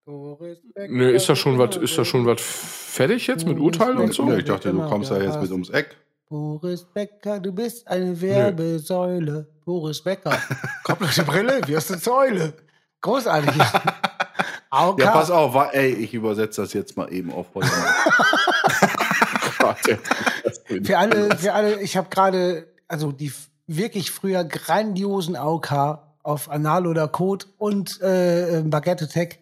[0.08, 4.28] Nö, ist da schon was, ist da schon was fertig jetzt mit Urteil und so?
[4.30, 5.96] Ja, ich dachte, du kommst da jetzt mit ums Eck.
[6.30, 9.48] Boris Becker, du bist eine Werbesäule.
[9.64, 10.38] Boris Becker.
[11.18, 12.54] Die Brille, wirst du Säule.
[13.02, 13.52] Großartig.
[14.70, 15.00] AOK.
[15.00, 17.70] Ja, pass auf, wa- ey, ich übersetze das jetzt mal eben auf heute.
[20.84, 26.50] Für alle, für alle, ich habe gerade, also die f- wirklich früher grandiosen AOK auf
[26.50, 29.40] Anal oder Code und äh, äh, Baguette Tech,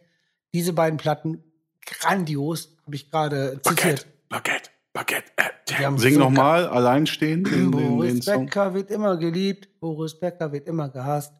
[0.53, 1.43] diese beiden Platten,
[1.85, 4.05] grandios, habe ich gerade zitiert.
[4.29, 5.53] Baguette, Baguette, Baguette.
[5.85, 8.45] Haben Sing so nochmal, allein stehen, den, den, den Boris Song.
[8.45, 11.33] Becker wird immer geliebt, Boris Becker wird immer gehasst.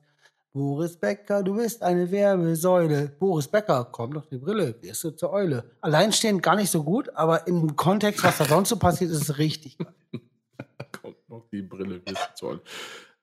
[0.54, 3.12] Boris Becker, du bist eine Werbesäule.
[3.20, 5.72] Boris Becker, komm doch die Brille, wirst du zur Eule.
[5.82, 9.38] Alleinstehend gar nicht so gut, aber im Kontext, was da sonst so passiert, ist es
[9.40, 9.78] richtig.
[11.02, 12.60] Kommt noch die Brille bis zu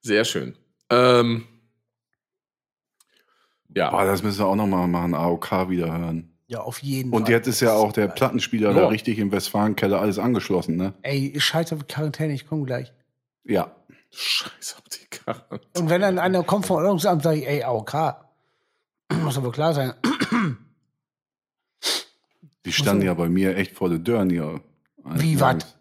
[0.01, 0.57] Sehr schön.
[0.91, 1.47] Ähm,
[3.75, 6.27] ja, Ah, das müssen wir auch nochmal machen, AOK wieder hören.
[6.49, 7.31] Ja, auf jeden Und Fall.
[7.33, 8.81] jetzt ist ja auch der Plattenspieler Ja.
[8.81, 10.95] da richtig im Westfalenkeller alles angeschlossen, ne?
[11.03, 12.93] Ey, ich scheiße auf Quarantäne, ich komme gleich.
[13.45, 13.71] Ja.
[14.11, 15.61] scheiß auf die Karre.
[15.77, 18.17] Und wenn dann einer kommt vom Ordnungsamt, sage ich, ey, AOK.
[19.23, 19.93] Muss aber klar sein.
[22.67, 23.07] Die standen so.
[23.07, 24.61] ja bei mir echt vor der Dörren hier.
[25.05, 25.79] Wie, wat?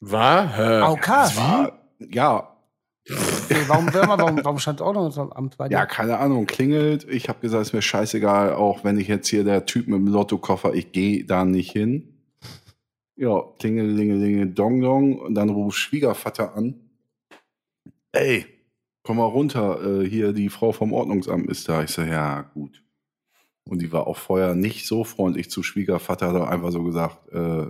[0.00, 0.56] War?
[0.56, 0.80] Hä?
[0.80, 1.08] AOK?
[1.08, 2.56] War, ja,
[3.50, 5.74] Nee, warum, warum, warum, stand Ordnungsamt bei dir?
[5.74, 7.06] ja, keine Ahnung, klingelt.
[7.08, 10.08] Ich habe gesagt, ist mir scheißegal, auch wenn ich jetzt hier der Typ mit dem
[10.08, 12.14] Lottokoffer, ich gehe da nicht hin.
[13.16, 15.18] Ja, klingelingelinge, dong dong.
[15.18, 16.74] Und dann ruft Schwiegervater an.
[18.12, 18.46] Ey,
[19.02, 21.82] komm mal runter, äh, hier die Frau vom Ordnungsamt ist da.
[21.82, 22.82] Ich so, ja, gut.
[23.68, 27.66] Und die war auch vorher nicht so freundlich zu Schwiegervater, hat einfach so gesagt, äh,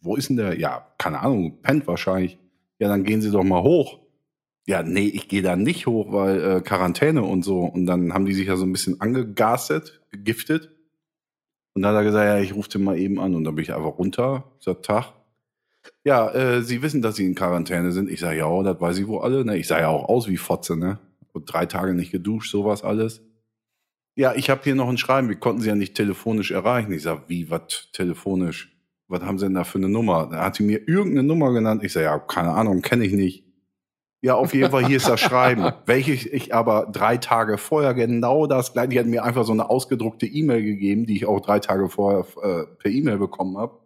[0.00, 0.58] wo ist denn der?
[0.58, 2.38] Ja, keine Ahnung, pennt wahrscheinlich.
[2.78, 3.98] Ja, dann gehen Sie doch mal hoch.
[4.68, 7.60] Ja, nee, ich gehe da nicht hoch, weil äh, Quarantäne und so.
[7.60, 10.70] Und dann haben die sich ja so ein bisschen angegastet, gegiftet.
[11.74, 13.34] Und dann hat er gesagt, ja, ich rufe den mal eben an.
[13.34, 15.12] Und dann bin ich einfach runter, sag Tag.
[16.04, 18.10] Ja, äh, Sie wissen, dass Sie in Quarantäne sind.
[18.10, 19.44] Ich sage, ja, das weiß ich wohl alle.
[19.44, 19.56] Ne?
[19.56, 20.98] Ich sah ja auch aus wie Fotze, ne?
[21.32, 23.22] Und drei Tage nicht geduscht, sowas alles.
[24.16, 26.90] Ja, ich habe hier noch ein Schreiben, wir konnten Sie ja nicht telefonisch erreichen.
[26.92, 28.74] Ich sag, wie, was telefonisch?
[29.08, 30.28] Was haben Sie denn da für eine Nummer?
[30.30, 31.84] Da hat sie mir irgendeine Nummer genannt.
[31.84, 33.45] Ich sag, ja, keine Ahnung, kenne ich nicht.
[34.22, 35.70] Ja, auf jeden Fall, hier ist das Schreiben.
[35.86, 39.68] Welches ich aber drei Tage vorher genau das gleiche, die hat mir einfach so eine
[39.70, 43.78] ausgedruckte E-Mail gegeben, die ich auch drei Tage vorher äh, per E-Mail bekommen habe.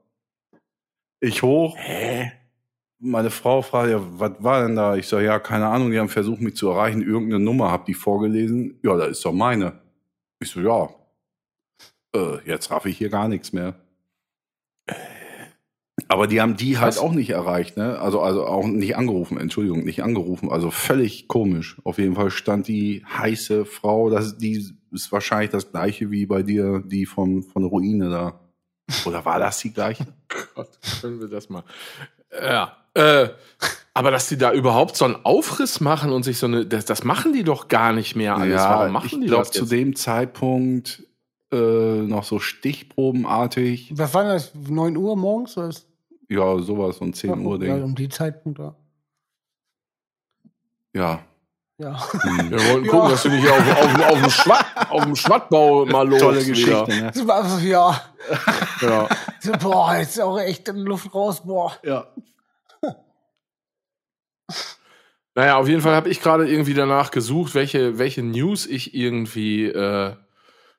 [1.20, 1.76] Ich hoch.
[2.98, 4.96] Meine Frau fragt ja, was war denn da?
[4.96, 7.02] Ich sage, ja, keine Ahnung, die haben versucht, mich zu erreichen.
[7.02, 8.78] Irgendeine Nummer, hab die vorgelesen.
[8.82, 9.80] Ja, das ist doch meine.
[10.38, 10.88] Ich so, ja.
[12.14, 13.74] Äh, jetzt raff ich hier gar nichts mehr.
[16.10, 16.98] Aber die haben die halt Krass.
[16.98, 18.00] auch nicht erreicht, ne?
[18.00, 20.50] Also, also auch nicht angerufen, Entschuldigung, nicht angerufen.
[20.50, 21.76] Also völlig komisch.
[21.84, 26.42] Auf jeden Fall stand die heiße Frau, das, die ist wahrscheinlich das gleiche wie bei
[26.42, 28.40] dir, die von, von Ruine da.
[29.06, 30.04] Oder war das die gleiche?
[30.56, 31.62] Gott, können wir das mal.
[32.32, 32.76] Ja.
[32.94, 33.28] Äh,
[33.94, 37.04] aber dass die da überhaupt so einen Aufriss machen und sich so eine, das, das
[37.04, 38.60] machen die doch gar nicht mehr alles.
[38.60, 39.70] Warum machen ich die glaube das zu jetzt?
[39.70, 41.04] dem Zeitpunkt
[41.52, 41.56] äh,
[42.02, 43.92] noch so stichprobenartig.
[43.94, 44.52] Was war das?
[44.56, 45.56] 9 Uhr morgens?
[45.56, 45.70] Oder
[46.30, 47.82] Ja, sowas, so ein 10 Uhr ja, Ding.
[47.82, 48.76] um die Zeitpunkt da.
[50.94, 51.24] Ja.
[51.76, 51.98] Ja.
[52.12, 52.50] Hm.
[52.50, 52.90] Wir wollten Ja.
[52.92, 56.20] gucken, dass du nicht auf, auf, auf, dem Schwatt, auf dem Schwattbau mal los.
[56.20, 57.12] Tolle Geschichte, ne?
[57.68, 58.00] Ja.
[58.80, 59.08] Ja.
[59.42, 61.72] So, boah, jetzt ist auch echt in Luft raus, boah.
[61.82, 62.06] Ja.
[65.34, 69.64] Naja, auf jeden Fall habe ich gerade irgendwie danach gesucht, welche, welche News ich irgendwie.
[69.64, 70.14] Äh,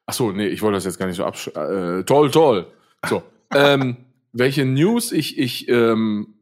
[0.05, 1.47] ach so, nee, ich wollte das jetzt gar nicht so absch...
[1.47, 2.67] Äh, toll, toll.
[3.09, 3.23] So.
[3.55, 3.97] ähm,
[4.33, 5.37] welche News ich.
[5.37, 6.35] ich ähm,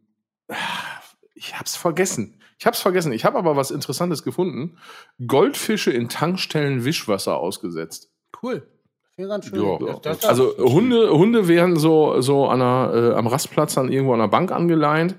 [1.36, 2.36] ich hab's vergessen.
[2.58, 3.14] Ich hab's vergessen.
[3.14, 4.78] Ich habe aber was Interessantes gefunden.
[5.26, 8.12] Goldfische in Tankstellen Wischwasser ausgesetzt.
[8.44, 8.68] Cool.
[9.16, 9.62] Wäre ganz schön.
[9.64, 13.92] Ja, Das- das- also Hunde, Hunde werden so, so an einer, äh, am Rastplatz dann
[13.92, 15.16] irgendwo an der Bank angeleint.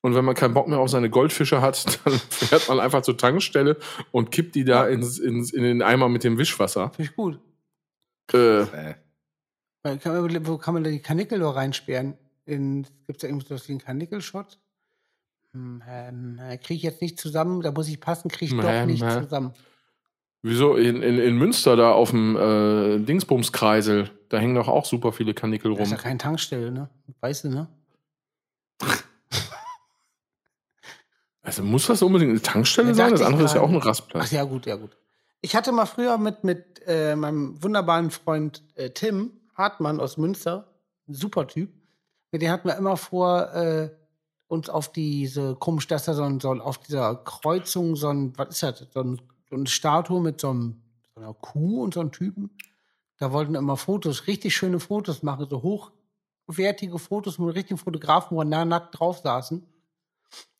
[0.00, 3.16] Und wenn man keinen Bock mehr auf seine Goldfische hat, dann fährt man einfach zur
[3.16, 3.76] Tankstelle
[4.12, 6.90] und kippt die da ins, ins, in den Eimer mit dem Wischwasser.
[6.94, 7.38] Finde ich gut.
[8.32, 8.94] Äh, Äh,
[9.96, 12.14] Kann man, wo kann man da die Kanickel noch reinsperren?
[12.46, 14.58] Gibt es da irgendwas wie einen Kanickelshot?
[15.52, 18.86] Hm, ähm, kriege ich jetzt nicht zusammen, da muss ich passen, kriege ich doch Ähm,
[18.88, 19.22] nicht äh.
[19.22, 19.52] zusammen.
[20.42, 20.76] wieso?
[20.76, 25.34] In, in, in Münster da auf dem äh, Dingsbumskreisel, da hängen doch auch super viele
[25.34, 25.96] Kanickel Das ist rum.
[25.96, 26.88] ja keine Tankstelle, ne?
[27.20, 27.68] Weißt du, ne?
[31.42, 33.12] Also muss das unbedingt eine Tankstelle Ja, sein?
[33.12, 34.24] Das andere ist ja auch ein Rastplatz.
[34.26, 34.96] Ach ja, gut, ja, gut.
[35.40, 40.72] Ich hatte mal früher mit, mit äh, meinem wunderbaren Freund äh, Tim Hartmann aus Münster,
[41.08, 41.70] ein super Typ,
[42.30, 43.90] mit dem hatten wir immer vor, äh,
[44.48, 48.48] uns auf diese, komisch, dass da so, ein, so auf dieser Kreuzung so ein, was
[48.48, 50.82] ist das, so, ein, so eine Statue mit so, einem,
[51.14, 52.50] so einer Kuh und so einem Typen.
[53.18, 55.62] Da wollten wir immer Fotos, richtig schöne Fotos machen, so
[56.46, 59.66] hochwertige Fotos mit richtigen Fotografen, wo wir nah nackt drauf saßen.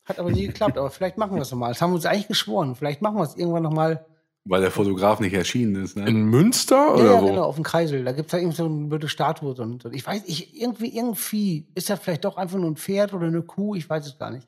[0.05, 1.71] Hat aber nie geklappt, aber vielleicht machen wir es nochmal.
[1.71, 2.75] Das haben wir uns eigentlich geschworen.
[2.75, 4.05] Vielleicht machen wir es irgendwann nochmal.
[4.45, 5.97] Weil der Fotograf nicht erschienen ist.
[5.97, 6.09] Ne?
[6.09, 7.27] In Münster Ja, oder ja, wo?
[7.27, 8.05] genau, auf dem Kreisel.
[8.05, 9.55] Da gibt es ja irgendwie so eine blöde Statue.
[9.55, 13.13] Und, und ich weiß, ich, irgendwie, irgendwie, ist das vielleicht doch einfach nur ein Pferd
[13.13, 13.75] oder eine Kuh?
[13.75, 14.47] Ich weiß es gar nicht.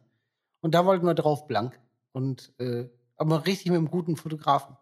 [0.63, 1.79] Und da wollten wir drauf blank.
[2.13, 2.85] Und, äh,
[3.17, 4.77] aber richtig mit einem guten Fotografen.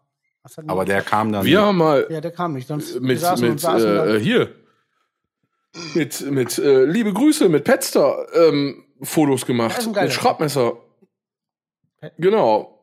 [0.67, 1.45] Aber nicht- der kam dann.
[1.45, 2.67] Wir haben mal Ja, der kam nicht.
[2.67, 4.55] Sonst mit, saßen und mit äh, hier
[5.93, 10.77] mit mit äh, liebe Grüße mit Petster ähm, Fotos gemacht mit Schraubmesser.
[12.01, 12.78] Pet- Genau.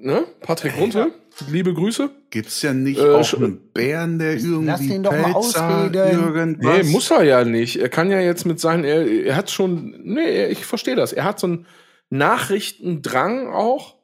[0.00, 0.24] Ne?
[0.40, 1.12] Patrick Runte,
[1.50, 2.10] liebe Grüße.
[2.30, 5.94] Gibt's ja nicht Äh, auch einen Bären, der irgendwie Lass den doch mal ausreden.
[5.94, 6.84] irgendwas?
[6.84, 7.76] Nee, muss er ja nicht.
[7.80, 11.12] Er kann ja jetzt mit seinen, er, er hat schon, nee, ich verstehe das.
[11.12, 11.66] Er hat so einen
[12.10, 13.96] Nachrichtendrang auch.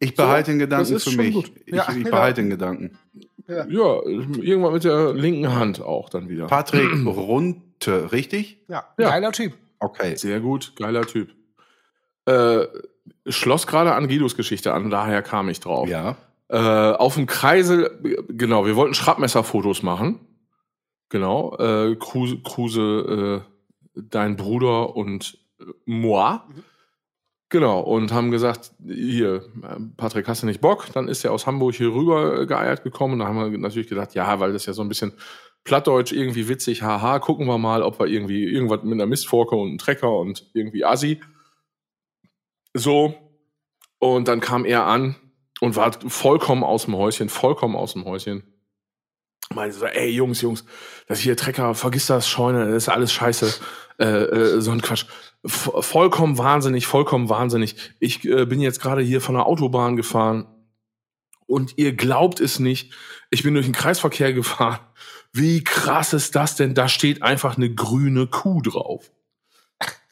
[0.00, 1.34] Ich behalte So, den Gedanken für mich.
[1.34, 1.52] gut.
[1.64, 2.98] Ich, Ja, ich behalte den Gedanken.
[3.46, 3.64] Ja,
[4.04, 6.46] irgendwann mit der linken Hand auch dann wieder.
[6.46, 8.64] Patrick Runte, richtig?
[8.68, 9.10] ja, ja.
[9.10, 9.52] geiler Typ.
[9.78, 10.16] Okay.
[10.16, 11.30] Sehr gut, geiler Typ.
[12.26, 12.64] Äh,
[13.26, 15.88] schloss gerade an Guidos Geschichte an, daher kam ich drauf.
[15.88, 16.16] Ja.
[16.48, 16.56] Äh,
[16.96, 20.20] auf dem Kreisel, genau, wir wollten Schraubmesserfotos machen.
[21.08, 23.44] Genau, äh, Kruse, Kruse
[23.94, 26.40] äh, dein Bruder und äh, moi.
[27.50, 29.44] Genau, und haben gesagt, hier,
[29.96, 30.86] Patrick, hast du nicht Bock?
[30.92, 33.14] Dann ist er aus Hamburg hier rüber geeiert gekommen.
[33.14, 35.14] Und da haben wir natürlich gedacht, ja, weil das ja so ein bisschen
[35.64, 39.68] Plattdeutsch, irgendwie witzig, haha, gucken wir mal, ob wir irgendwie irgendwas mit einer Mistforke und
[39.68, 41.20] einem Trecker und irgendwie Assi.
[42.74, 43.14] So.
[43.98, 45.16] Und dann kam er an
[45.60, 48.42] und war vollkommen aus dem Häuschen, vollkommen aus dem Häuschen.
[49.52, 50.64] Meinte so, ey Jungs, Jungs,
[51.06, 53.54] das hier Trecker, vergiss das, Scheune, das ist alles scheiße,
[53.98, 55.06] äh, äh, so ein Quatsch.
[55.44, 57.74] V vollkommen wahnsinnig, vollkommen wahnsinnig.
[57.98, 60.46] Ich äh, bin jetzt gerade hier von der Autobahn gefahren
[61.46, 62.94] und ihr glaubt es nicht,
[63.30, 64.80] ich bin durch den Kreisverkehr gefahren.
[65.32, 66.74] Wie krass ist das denn?
[66.74, 69.10] Da steht einfach eine grüne Kuh drauf.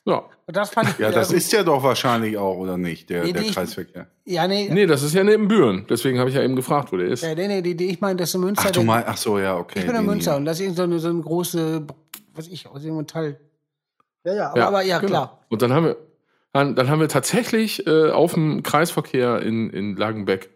[0.09, 0.25] Ja.
[0.47, 1.37] Und das fand ich Ja, das gut.
[1.37, 4.07] ist ja doch wahrscheinlich auch, oder nicht, der, Nee, der Kreisverkehr.
[4.25, 4.69] Ja, nee.
[4.73, 5.85] Nee, das ist ja neben Büren.
[5.89, 7.23] Deswegen habe ich ja eben gefragt, wo der ist.
[7.23, 8.65] Ja, nee, nee, die, die, ich meine, das ist in Münster.
[8.69, 9.81] Ach, du meinst, ach so, ja, okay.
[9.81, 10.39] ich bin in Münster hier.
[10.39, 11.87] und das ist irgend so eine, so eine große,
[12.35, 13.41] was ich, aus irgendeinem Metall.
[14.25, 15.11] Ja, ja, aber Ja, ja, aber, ja genau.
[15.11, 15.45] klar.
[15.51, 15.97] Und dann haben wir,
[16.53, 20.51] dann, dann haben wir tatsächlich äh, auf dem Kreisverkehr in, in Lagenbeck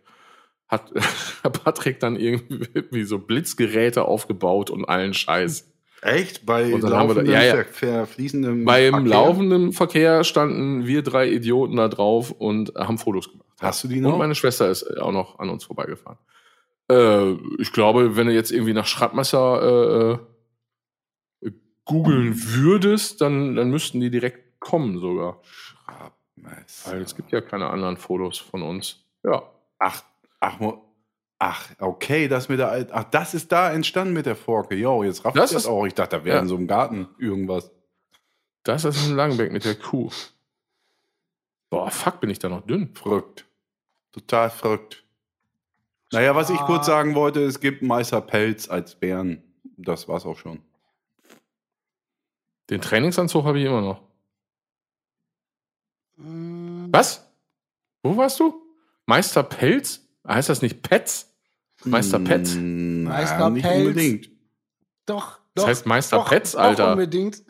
[0.69, 0.91] hat
[1.65, 5.71] Patrick dann irgendwie so Blitzgeräte aufgebaut und allen Scheiß.
[6.03, 6.45] Echt?
[6.45, 7.55] Bei Und dann haben wir laufendem, ja, ja.
[7.55, 9.09] ver- ver- fließendem Beim Verkehr?
[9.11, 13.47] laufenden Verkehr standen wir drei Idioten da drauf und haben Fotos gemacht.
[13.61, 14.19] Hast du die Und noch?
[14.19, 16.19] meine Schwester ist auch noch an uns vorbeigefahren.
[16.91, 20.19] Äh, ich glaube, wenn du jetzt irgendwie nach Schraubmesser
[21.43, 21.53] äh, äh,
[21.85, 25.41] googeln würdest, dann, dann müssten die direkt kommen sogar.
[25.45, 26.91] Schraubmesser.
[26.93, 29.05] Weil es gibt ja keine anderen Fotos von uns.
[29.25, 29.43] Ja.
[29.79, 30.03] Ach,
[30.41, 30.59] ach,
[31.45, 34.75] ach, okay, das mit der Ach, das ist da entstanden mit der Forke.
[34.77, 35.85] Jo, jetzt rafft Das ich das ist- auch.
[35.87, 36.43] Ich dachte, da wäre Ja.
[36.43, 37.71] in so einem Garten irgendwas.
[38.63, 40.11] Das ist ein Langenbeck mit der Kuh.
[41.69, 42.95] Boah, fuck, bin ich da noch dünn.
[42.95, 43.45] Verrückt.
[44.13, 45.05] Total verrückt.
[46.13, 49.43] Naja, was ich kurz sagen wollte, es gibt Meister Pelz als Bären.
[49.77, 50.61] Das war's auch schon.
[52.71, 54.03] Den Trainingsanzug habe ich immer noch.
[56.17, 57.27] Mm, Was?
[58.03, 58.55] Wo warst du?
[59.07, 60.07] Meister Pelz?
[60.29, 61.32] Heißt das nicht Petz?
[61.85, 62.55] Meister Petz?
[62.55, 63.87] Mm, na, Meister nicht Pelz.
[63.89, 64.31] unbedingt.
[65.07, 65.69] Doch, Das doch.
[65.69, 66.93] heißt Meister doch, Petz, doch Alter.
[66.93, 67.43] unbedingt.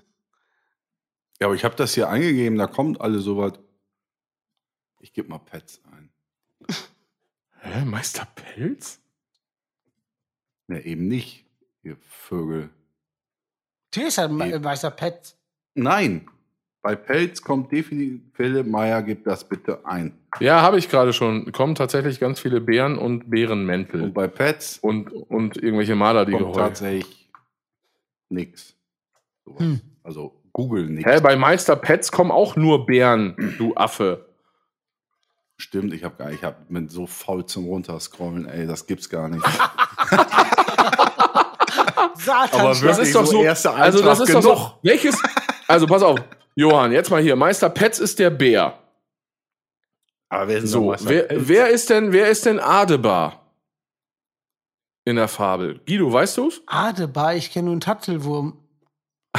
[1.41, 3.53] Ja, aber ich habe das hier eingegeben, da kommt alle sowas.
[5.01, 6.11] Ich gebe mal Pets ein.
[7.61, 9.01] Hä, Meister Pelz?
[10.69, 11.45] Ne, eben nicht,
[11.83, 12.71] ihr Vögel.
[13.91, 14.59] Natürlich ist er Me-.
[14.61, 15.37] Meister Pet.
[15.75, 16.29] Nein,
[16.81, 20.17] bei Pelz kommt definitiv, Philipp Meyer, gib das bitte ein.
[20.41, 21.53] Ja, habe ich gerade schon.
[21.53, 24.03] Kommen tatsächlich ganz viele Bären und Bärenmäntel.
[24.03, 26.55] Und bei Pets Und, und irgendwelche Maler, die kommt Geheu.
[26.55, 27.31] tatsächlich
[28.31, 28.75] nix.
[29.45, 29.61] Sowas.
[29.61, 29.81] Hm.
[30.03, 31.09] Also Google nix.
[31.11, 34.27] Hä, bei Meister Pets kommen auch nur Bären, du Affe.
[35.59, 39.29] Stimmt, ich habe gar ich hab mit so faul zum Runterscrollen, ey, das gibt's gar
[39.29, 39.45] nicht.
[42.15, 42.61] Satan.
[42.61, 43.71] Aber Das ist doch so so.
[43.71, 44.59] Also, das ist doch genug.
[44.59, 44.73] so.
[44.83, 45.21] Welches.
[45.69, 46.19] Also, pass auf.
[46.55, 47.37] Johann, jetzt mal hier.
[47.37, 48.79] Meister Petz ist der Bär.
[50.33, 53.53] Aber wer ist denn So, wer, wer ist denn, wer ist denn Adebar?
[55.05, 55.79] In der Fabel.
[55.87, 56.63] Guido, weißt du's?
[56.67, 58.57] Adebar, ich kenne nur einen Tatzelwurm.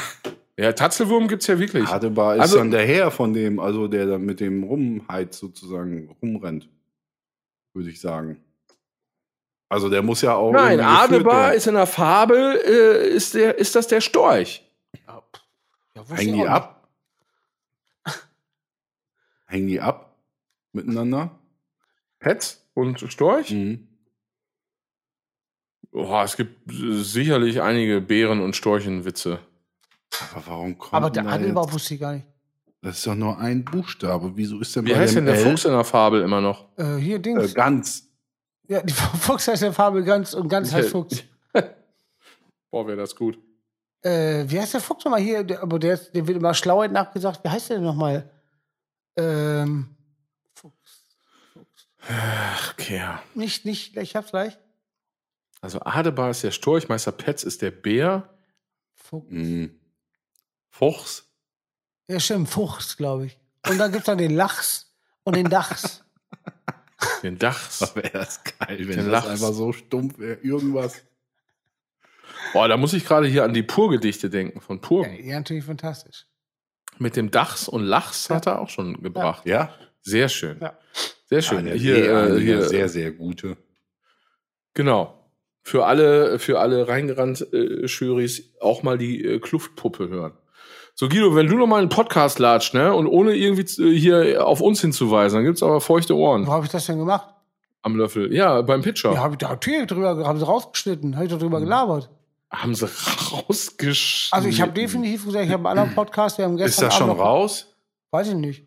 [0.56, 1.88] Ja, Tatzelwurm gibt's ja wirklich.
[1.89, 6.16] Adebar ist Also- dann der Herr von dem, also der dann mit dem Rumheiz sozusagen
[6.22, 6.70] rumrennt,
[7.74, 8.39] würde ich sagen.
[9.70, 10.52] Also der muss ja auch.
[10.52, 14.64] Nein, Adebar ist in der Fabel, äh, ist, der, ist das der Storch.
[15.08, 15.24] Ja,
[16.16, 16.88] Hängen die ab?
[19.48, 20.12] Hängen die ab?
[20.74, 21.39] Miteinander?
[22.19, 23.51] Petz und Storch?
[23.51, 23.88] Mhm.
[25.91, 29.39] Oh, es gibt äh, sicherlich einige Bären- und Storchenwitze.
[30.34, 30.93] Aber warum kommt.
[30.93, 32.26] Aber der jetzt- wusste ich gar nicht.
[32.82, 34.32] Das ist doch nur ein Buchstabe.
[34.36, 36.67] Wieso ist denn Wie bei heißt denn der L, Fuchs in der Fabel immer noch?
[36.78, 37.53] Äh, hier Äh, Dings.
[37.53, 38.09] ganz.
[38.67, 41.24] ja, die Fuchs heißt der Farbe ganz und ganz heißt Fuchs.
[42.71, 43.39] Boah, wäre das gut.
[44.01, 45.43] Äh, wie heißt der Fuchs nochmal hier?
[45.43, 47.41] Der, aber der, ist- der wird immer schlauer nachgesagt.
[47.43, 48.30] Wie heißt der denn nochmal?
[49.17, 49.95] Ähm.
[52.10, 53.01] Ach, okay.
[53.36, 54.58] Nicht, nicht, ich hab's gleich.
[55.62, 58.30] Also Adebar ist der Storch, Meister Petz ist der Bär.
[58.95, 59.30] Fuchs.
[59.30, 59.80] Hm.
[60.70, 61.30] Fuchs.
[62.10, 63.38] Ja, stimmt, Fuchs, glaube ich.
[63.70, 64.93] Und dann gibt's noch den Lachs
[65.24, 66.04] und den Dachs.
[67.22, 67.80] Den Dachs.
[67.80, 69.28] Das wäre das geil, wenn Den das Lachs.
[69.28, 70.36] einfach so stumpf wäre.
[70.41, 71.01] Irgendwas.
[72.54, 75.06] Boah, da muss ich gerade hier an die Pur-Gedichte denken von Pur.
[75.06, 76.26] Ja, ja, natürlich fantastisch.
[76.99, 79.45] Mit dem Dachs und Lachs hat er auch schon gebracht.
[79.45, 79.74] Ja?
[80.01, 80.60] Sehr schön.
[80.62, 80.78] Ja.
[81.41, 81.67] Sehr schön.
[81.67, 81.95] Ja, hier,
[82.36, 83.57] äh, hier, sehr, sehr gute.
[84.73, 85.13] Genau.
[85.61, 90.34] Für alle, für alle reingerannt äh, Juries auch mal die äh, Kluftpuppe hören.
[90.95, 94.45] So, Guido, wenn du noch mal einen Podcast latscht, ne, und ohne irgendwie zu- hier
[94.45, 97.29] auf uns hinzuweisen, dann gibt's aber feuchte Ohren Wo habe ich das denn gemacht?
[97.81, 98.34] am Löffel.
[98.34, 99.11] Ja, beim Pitcher.
[99.13, 102.09] Ja, habe ich da natürlich drüber, haben sie rausgeschnitten, habe ich doch drüber gelabert.
[102.51, 102.88] Haben sie
[103.31, 104.38] rausgeschnitten.
[104.38, 106.95] Also ich habe definitiv gesagt, ich habe einen anderen Podcast, wir haben Ist gestern das
[106.95, 107.75] schon Abend noch- raus?
[108.11, 108.63] Weiß ich nicht.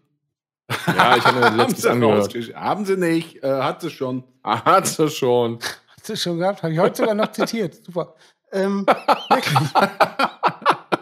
[0.86, 2.34] Ja, ich habe letztens sie, angehört.
[2.54, 3.42] Haben sie nicht.
[3.42, 4.24] Äh, hat sie schon.
[4.42, 5.58] Ah, Hat sie schon.
[5.96, 6.62] Hast du schon gehabt?
[6.62, 7.74] Habe ich heute sogar noch zitiert.
[7.84, 8.14] Super.
[8.52, 8.86] Ähm,
[9.28, 9.58] wirklich.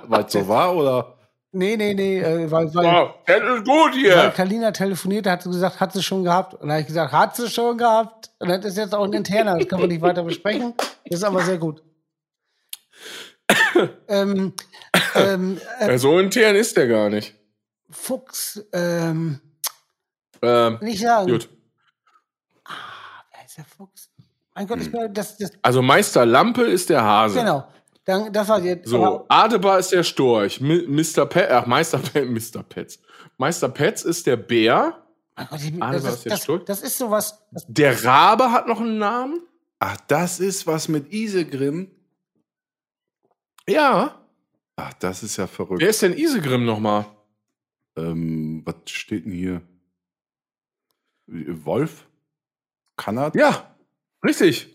[0.07, 1.15] Weil es so war, oder?
[1.57, 4.33] Nee, nee, nee, äh, weil, weil, Wow, das ist gut weil hier.
[4.35, 6.55] Kalina telefonierte, hat sie gesagt, hat sie schon gehabt.
[6.55, 8.31] Und dann habe ich gesagt, hat sie schon gehabt.
[8.41, 10.75] Und das ist jetzt auch ein interner, das kann man nicht weiter besprechen.
[11.09, 11.83] Das ist aber sehr gut.
[14.09, 14.53] ähm,
[15.15, 17.35] ähm, äh, so intern ist der gar nicht.
[17.91, 19.41] Fuchs, ähm,
[20.45, 21.31] Ähm, nicht sagen.
[21.31, 21.49] gut.
[23.33, 24.11] Wer ist der Fuchs?
[24.55, 27.39] Mein Gott, ist mir das, das, Also Meister Lampe ist der Hase.
[27.41, 27.67] genau.
[28.05, 28.87] Dann, das war jetzt.
[28.89, 30.61] So, Adebar ist der Storch.
[30.61, 31.25] Mr.
[31.27, 32.63] Pet, ach, Meister Pet, Mr.
[32.63, 32.99] Petz.
[33.39, 35.01] Meister Petz ist der Bär.
[35.37, 36.59] Mein Gott, ich, Ah, das, ist, ist der das, Stuhl?
[36.67, 37.43] das ist sowas.
[37.51, 39.41] Das, Der Rabe hat noch einen Namen.
[39.81, 41.91] Ach, das ist was mit Isegrim.
[43.69, 44.21] Ja.
[44.77, 45.81] Ach, das ist ja verrückt.
[45.81, 47.07] Wer ist denn Isegrim nochmal?
[47.97, 49.63] Ähm, was steht denn hier?
[51.27, 52.07] Wolf?
[52.97, 53.35] Kanad?
[53.35, 53.75] Ja,
[54.25, 54.71] richtig.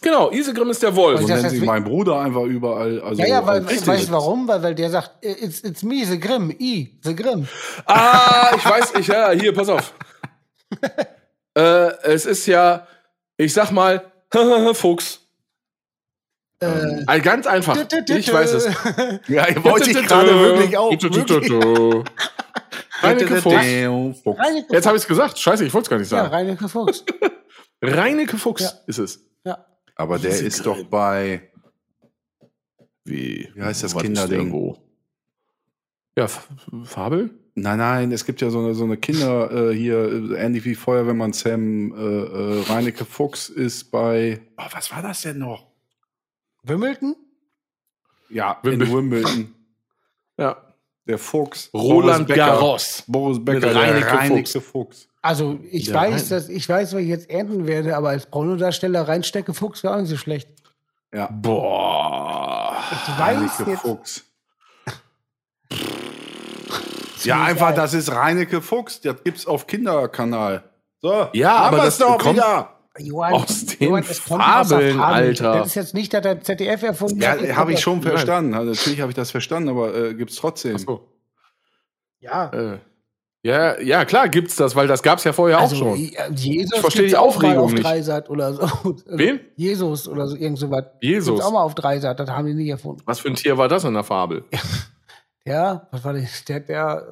[0.00, 1.20] Genau, Isegrim ist der Wolf.
[1.20, 3.00] So Und das nennt heißt, sich wie- mein Bruder einfach überall.
[3.00, 4.46] Also ja, ja, weil, weißt du warum?
[4.48, 7.46] Weil, weil der sagt, it's, it's me, the Grimm, I, the Grimm.
[7.86, 9.94] Ah, ich weiß, ich, ja, hier, pass auf.
[11.56, 11.60] äh,
[12.02, 12.86] es ist ja,
[13.36, 14.10] ich sag mal,
[14.74, 15.20] Fuchs.
[16.60, 17.76] Äh, Ein ganz einfach.
[18.08, 18.64] Ich weiß es.
[19.28, 20.92] Ja, wollte ich gerade wirklich auch.
[23.04, 24.20] Reineke Fuchs.
[24.22, 24.38] Fuchs.
[24.38, 25.38] Reineke Jetzt habe ich es gesagt.
[25.38, 26.34] Scheiße, ich wollte es gar nicht Ja, sagen.
[26.34, 27.04] Reineke Fuchs.
[27.82, 28.70] Reineke Fuchs Ja.
[28.86, 29.24] ist es.
[29.44, 29.64] Ja.
[29.96, 30.48] Aber der Isegrim.
[30.48, 31.50] ist doch bei.
[33.04, 33.50] Wie?
[33.54, 34.74] Wie heißt das Kinderding?
[36.16, 36.28] Ja,
[36.84, 37.30] Fabel?
[37.56, 39.96] Nein, nein, es gibt ja so eine, so eine Kinder äh, hier,
[40.32, 41.92] äh, ähnlich wie Feuerwehrmann Sam.
[41.92, 44.40] Äh, äh, Reineke Fuchs ist bei.
[44.56, 45.66] Oh, was war das denn noch?
[46.64, 47.14] Wimbledon?
[48.30, 48.88] Ja, Wimbledon.
[48.88, 49.54] in Wimbledon.
[50.36, 50.63] Ja.
[51.06, 51.70] Der Fuchs.
[51.74, 52.46] Roland Boris Becker.
[52.46, 53.04] Garros.
[53.06, 55.08] Boris Becker, der Reineke Reineke Fuchs.
[55.20, 59.06] Also, ich Ja, weiß, dass, ich weiß, was ich jetzt ernten werde, aber als Pornodarsteller
[59.08, 60.48] reinstecke Fuchs wäre auch nicht so schlecht.
[61.14, 62.76] Ja, Boah.
[62.92, 63.80] Ich weiß Reineke jetzt.
[63.80, 64.24] Fuchs.
[67.24, 69.00] Ja, einfach, das ist Reineke Fuchs.
[69.00, 70.64] Das gibt's auf Kinderkanal.
[71.00, 72.70] So, Ja, aber das doch kommt- wieder.
[72.98, 75.00] Johann, Aus den der Fabeln, Fabel.
[75.00, 75.52] Alter.
[75.58, 77.42] Das ist jetzt nicht, dass der ZDF erfunden Ja, hat.
[77.42, 78.08] Das habe ich schon Nein.
[78.10, 78.54] verstanden.
[78.54, 80.76] Also, natürlich habe ich das verstanden, aber äh, gibt's trotzdem.
[80.76, 81.08] Ach so.
[82.20, 82.50] Ja.
[82.52, 82.78] Äh,
[83.42, 85.96] ja, ja, klar gibt's das, weil das gab's ja vorher Also, auch schon.
[85.98, 87.84] Je- Jesus Ich verstehe die auch Aufregung mal auf nicht.
[87.84, 88.96] Dreisat oder so.
[89.06, 89.40] Wen?
[89.56, 90.84] Jesus oder so, irgend sowas.
[91.02, 91.28] Jesus.
[91.34, 93.02] Gibt's auch mal auf Dreisat, das haben die nie erfunden.
[93.04, 94.44] Was für ein Tier war das in der Fabel?
[95.46, 96.42] Ja, was war das?
[96.46, 97.02] Der ja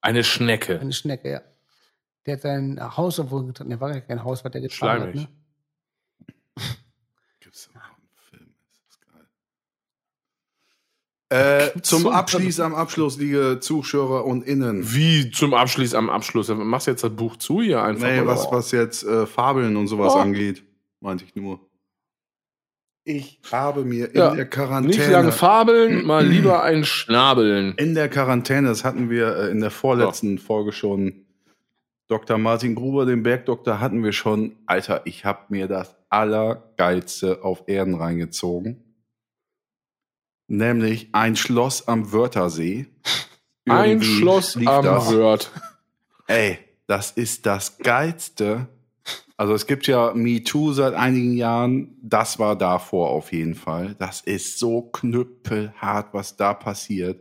[0.00, 0.80] Eine Schnecke.
[0.80, 1.40] eine Schnecke, ja.
[2.26, 5.10] Der hat sein Haus, obwohl getragen, der war ja kein Haus, was der getragen hat,
[5.12, 5.28] Schleimig.
[5.28, 5.34] ne?
[7.40, 8.54] Gibt's da noch einen Film?
[8.70, 9.26] Ist das geil.
[11.76, 14.94] Äh, zum Abschluss, am Abschluss, liebe Zuschauer und Innen.
[14.94, 16.48] Wie zum Abschluss am Abschluss?
[16.48, 18.06] Machst du jetzt das Buch zu hier einfach?
[18.06, 20.18] Nee, was, was jetzt äh, Fabeln und sowas Oh.
[20.18, 20.62] angeht,
[21.00, 21.58] meinte ich nur.
[23.04, 24.96] Ich habe mir in Ja, der Quarantäne.
[24.96, 27.74] Nicht lange fabeln, mal lieber ein Schnabeln.
[27.76, 31.26] In der Quarantäne, das hatten wir äh, in der vorletzten Folge schon.
[32.12, 32.36] Dr.
[32.36, 34.54] Martin Gruber, den Bergdoktor, hatten wir schon.
[34.66, 38.84] Alter, ich habe mir das Allergeilste auf Erden reingezogen.
[40.46, 42.86] Nämlich ein Schloss am Wörthersee.
[43.66, 45.10] Ein Schloss am das.
[45.10, 45.50] Wörth.
[46.26, 46.58] Ey,
[46.88, 48.66] das ist das Geilste.
[49.36, 51.96] Also es gibt ja MeToo seit einigen Jahren.
[52.02, 53.94] Das war davor auf jeden Fall.
[54.00, 57.20] Das ist so knüppelhart, was da passiert.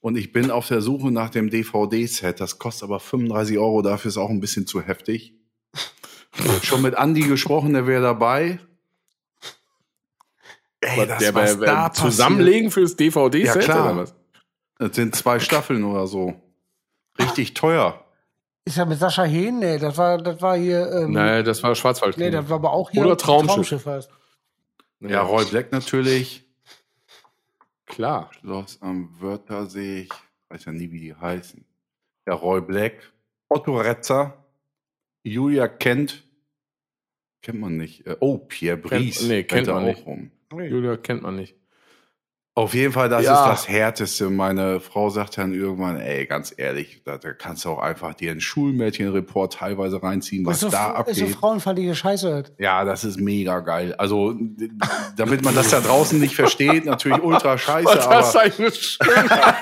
[0.00, 2.40] Und ich bin auf der Suche nach dem DVD-Set.
[2.40, 3.82] Das kostet aber 35 Euro.
[3.82, 5.34] Dafür ist auch ein bisschen zu heftig.
[6.62, 8.58] Schon mit Andi gesprochen, der wäre dabei.
[10.80, 13.84] Ey, das, der was bei, da Zusammenlegen fürs DVD-Set Ja, klar.
[13.92, 14.14] oder was?
[14.78, 16.34] Das sind zwei Staffeln oder so.
[17.18, 18.02] Richtig teuer.
[18.64, 19.58] Ist ja mit Sascha Hehn?
[19.58, 20.90] Nee, das war, das war hier.
[20.90, 22.16] Ähm, Nein, das war Schwarzwald.
[22.16, 23.02] nee, das war aber auch hier.
[23.04, 23.84] Oder Traumschiff.
[23.84, 24.10] heißt.
[25.00, 26.46] Ja, Roy Black natürlich.
[27.90, 28.30] Klar.
[28.40, 30.02] Schloss am Wörthersee.
[30.02, 30.10] Ich
[30.48, 31.64] weiß ja nie, wie die heißen.
[32.26, 33.12] Ja, Roy Black.
[33.48, 34.44] Otto Retzer.
[35.24, 36.24] Julia Kent.
[37.42, 38.06] Kennt man nicht.
[38.06, 39.22] Äh, Oh, Pierre Brice.
[39.26, 40.06] nee, kennt rennt da man auch nicht.
[40.06, 40.30] Rum.
[40.52, 41.56] Julia kennt man nicht.
[42.56, 43.44] Auf jeden Fall, das Ja.
[43.44, 44.28] ist das Härteste.
[44.28, 48.32] Meine Frau sagt dann irgendwann, ey, ganz ehrlich, da, da kannst du auch einfach dir
[48.32, 51.36] einen Schulmädchenreport teilweise reinziehen, was Ist so, da ist so abgeht.
[51.36, 52.32] frauenfeindliche Scheiße.
[52.34, 52.52] halt.
[52.58, 53.94] Ja, das ist mega geil.
[53.98, 54.34] Also,
[55.16, 59.54] damit man das da draußen nicht versteht, natürlich ultra scheiße, Was das aber eine Schönheit.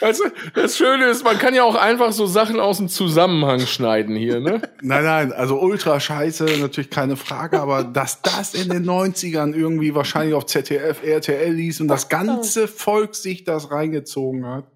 [0.00, 0.24] weißt du,
[0.54, 4.40] das Schöne ist, man kann ja auch einfach so Sachen aus dem Zusammenhang schneiden hier,
[4.40, 4.62] ne?
[4.80, 9.94] nein, nein, also ultra scheiße, natürlich keine Frage, aber dass das in den 90ern irgendwie
[9.94, 14.70] wahrscheinlich auf ZDF, RTL ließ und das ganze Volk sich das reingezogen hat,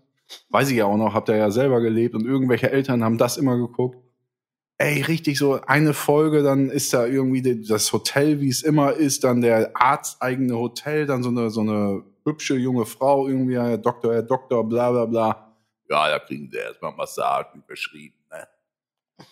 [0.49, 3.37] weiß ich ja auch noch, habt ihr ja selber gelebt und irgendwelche Eltern haben das
[3.37, 3.99] immer geguckt.
[4.79, 9.25] Ey, richtig so eine Folge, dann ist da irgendwie das Hotel, wie es immer ist,
[9.25, 14.15] dann der arzteigene Hotel, dann so eine, so eine hübsche junge Frau, irgendwie, Herr Doktor,
[14.15, 15.57] Herr Doktor, bla bla bla.
[15.91, 18.49] Ja, da kriegen sie erstmal Massagen beschrieben, ne?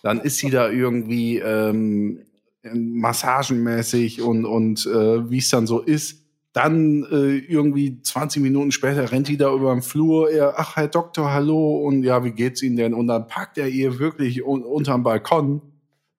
[0.03, 2.23] Dann ist sie da irgendwie ähm,
[2.61, 6.18] massagenmäßig und, und äh, wie es dann so ist.
[6.53, 10.31] Dann äh, irgendwie 20 Minuten später rennt die da über den Flur.
[10.31, 11.77] Er, ach, Herr Doktor, hallo.
[11.85, 12.93] Und ja, wie geht's Ihnen denn?
[12.93, 15.61] Und dann packt er ihr wirklich un unterm Balkon.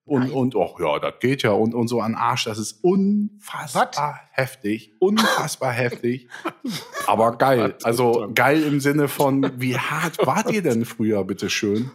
[0.05, 1.51] Und, und, ach ja, das geht ja.
[1.51, 2.45] Und, und so an Arsch.
[2.45, 4.93] Das ist unfassbar heftig.
[4.99, 6.27] Unfassbar heftig.
[7.07, 7.75] Aber geil.
[7.83, 11.91] Also geil im Sinne von, wie hart wart ihr denn früher, bitteschön?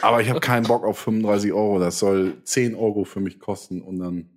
[0.00, 1.78] Aber ich habe keinen Bock auf 35 Euro.
[1.78, 3.82] Das soll 10 Euro für mich kosten.
[3.82, 4.30] Und dann.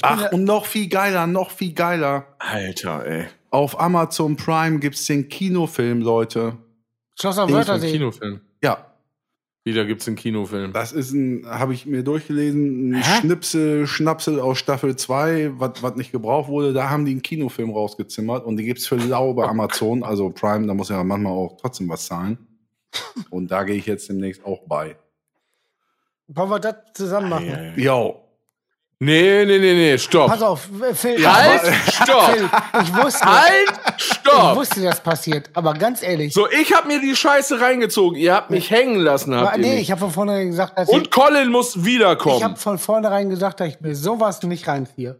[0.00, 2.26] Ach, und noch viel geiler, noch viel geiler.
[2.38, 3.26] Alter, ey.
[3.50, 6.56] Auf Amazon Prime gibt's den Kinofilm, Leute.
[7.20, 7.92] Schloss am Wörthersee.
[7.92, 8.40] Kinofilm.
[8.62, 8.86] Ja,
[9.64, 10.72] Wieder gibt's einen Kinofilm.
[10.72, 13.20] das ist ein, habe ich mir durchgelesen, ein Hä?
[13.20, 16.72] Schnipsel, Schnapsel aus Staffel 2, was nicht gebraucht wurde.
[16.72, 20.02] Da haben die einen Kinofilm rausgezimmert und die gibt's für lau bei Amazon.
[20.02, 22.38] Also Prime, da muss ja manchmal auch trotzdem was zahlen.
[23.30, 24.96] Und da gehe ich jetzt demnächst auch bei.
[26.28, 27.74] Wollen wir das zusammen machen?
[27.76, 28.21] Yo.
[29.04, 30.28] Nee, nee, nee, nee, stopp.
[30.30, 31.26] Pass auf, Phil.
[31.26, 32.36] Halt, Phil, stopp.
[32.84, 34.54] ich wusste, Halt, ich stopp.
[34.56, 35.50] wusste, das passiert.
[35.54, 38.16] Aber ganz ehrlich, So, ich hab mir die Scheiße reingezogen.
[38.16, 39.82] Ihr habt mich hängen lassen, habt aber, ihr nee, nicht.
[39.82, 42.44] ich habe von vornherein gesagt, dass Und ich, Colin muss ich wiederkommen.
[42.44, 45.18] habe von vornherein gesagt, dass ich mir sowas nicht reinziehe.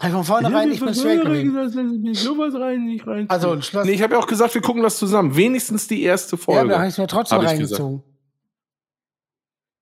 [0.00, 2.14] Hab ich von vornherein, ich bin straight gewesen.
[2.14, 3.28] sowas rein, nicht rein.
[3.28, 3.84] Also ein Schloss.
[3.84, 5.36] Nee, ich habe ja auch gesagt, wir gucken das zusammen.
[5.36, 6.60] Wenigstens die erste ja, Folge.
[6.60, 8.02] aber da habe ich mir trotzdem Hab ich reingezogen.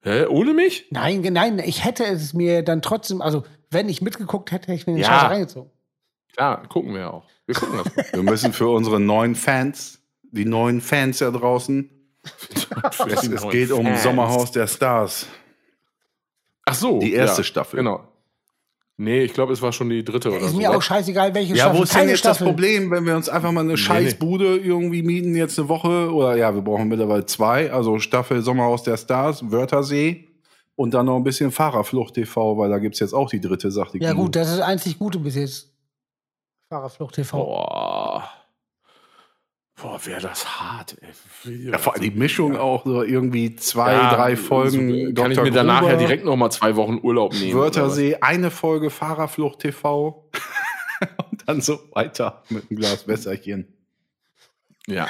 [0.02, 0.26] Hä?
[0.26, 0.86] Ohne mich?
[0.90, 4.86] Nein, nein, ich hätte es mir dann trotzdem, also wenn ich mitgeguckt hätte, hätte ich
[4.86, 5.08] mir den Ja.
[5.08, 5.70] Scheiß reingezogen.
[6.32, 7.26] Klar, gucken wir auch.
[7.46, 8.12] Wir gucken das.
[8.12, 11.90] Wir müssen für unsere neuen Fans, die neuen Fans da draußen,
[13.06, 15.26] es, es geht um Sommerhaus der Stars.
[16.64, 17.00] Ach so.
[17.00, 17.78] Die erste ja, Staffel.
[17.78, 18.06] Genau.
[19.02, 20.58] Nee, ich glaube, es war schon die dritte oder Ist so.
[20.58, 21.78] mir auch scheißegal, welche Ja, Staffel.
[21.78, 22.38] wo ist denn jetzt das.
[22.38, 26.54] Problem, wenn wir uns einfach mal eine Scheißbude irgendwie mieten, jetzt eine Woche, oder ja,
[26.54, 30.28] wir brauchen mittlerweile zwei, also Staffel Sommerhaus der Stars, Wörthersee
[30.76, 33.94] und dann noch ein bisschen Fahrerflucht TV, weil da gibt's jetzt auch die dritte, sagt
[33.94, 34.24] die Ja Kino.
[34.24, 35.72] gut, das ist das einzig Gute bis jetzt.
[36.68, 37.38] Fahrerflucht TV.
[37.38, 38.28] Boah.
[39.80, 41.70] Boah, wäre das hart, ey.
[41.70, 45.36] Ja, vor allem die Mischung auch, so irgendwie zwei, Ja, drei so Folgen Kann ich
[45.36, 45.44] Dr.
[45.44, 47.58] mir danach ja direkt noch mal zwei Wochen Urlaub nehmen.
[47.58, 50.28] Wörthersee, eine Folge Fahrerflucht TV
[51.30, 53.72] und dann so weiter mit einem Glas Wässerchen.
[54.86, 55.08] Ja.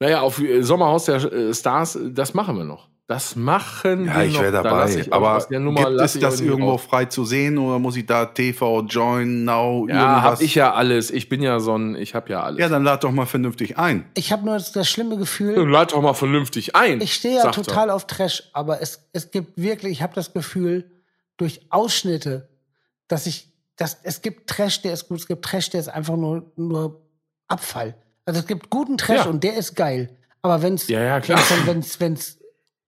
[0.00, 2.88] Naja, auf äh, Sommerhaus der äh, Stars, das machen wir noch.
[3.10, 4.94] Das machen Ja, wir ich wäre Da dabei.
[4.94, 6.82] ich aber Nummer gibt es das irgendwo raus.
[6.82, 10.40] frei zu sehen oder muss ich da TV, Join, Now, Ja, hab irgendwas?
[10.42, 11.10] ich ja alles.
[11.10, 12.60] Ich bin ja so ein, ich hab ja alles.
[12.60, 14.04] Ja, dann lad doch mal vernünftig ein.
[14.12, 17.00] Ich habe nur das, das schlimme Gefühl, Lad doch mal vernünftig ein.
[17.00, 17.62] ich stehe ja sagt er.
[17.64, 20.90] total auf Trash, aber es, es gibt wirklich, ich habe das Gefühl,
[21.38, 22.50] durch Ausschnitte,
[23.08, 26.16] dass ich, dass es gibt Trash, der ist gut, es gibt Trash, der ist einfach
[26.16, 27.00] nur, nur
[27.46, 27.94] Abfall.
[28.26, 29.30] Also es gibt guten Trash Ja.
[29.30, 30.10] und der ist geil.
[30.42, 31.38] Aber wenn's, Ja, ja, klar.
[31.64, 32.37] wenn's, wenn's, wenn's,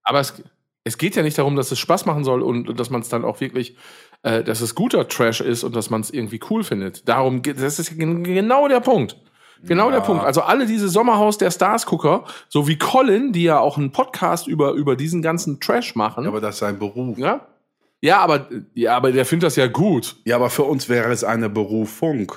[0.02, 0.42] Aber es,
[0.84, 3.24] es geht ja nicht darum, dass es Spaß machen soll und dass man es dann
[3.24, 3.76] auch wirklich,
[4.22, 7.08] äh, dass es guter Trash ist und dass man es irgendwie cool findet.
[7.08, 9.16] Darum geht, das ist gen- genau der Punkt.
[9.62, 10.24] Genau der Punkt.
[10.24, 14.72] Also alle diese Sommerhaus der Stars-Gucker, so wie Colin, die ja auch einen Podcast über,
[14.72, 16.26] über diesen ganzen Trash machen.
[16.26, 17.18] Aber das ist sein Beruf.
[17.18, 17.46] ja?
[18.00, 20.16] Ja, aber, ja, aber der findet das ja gut.
[20.24, 22.32] Ja, aber für uns wäre es eine Berufung.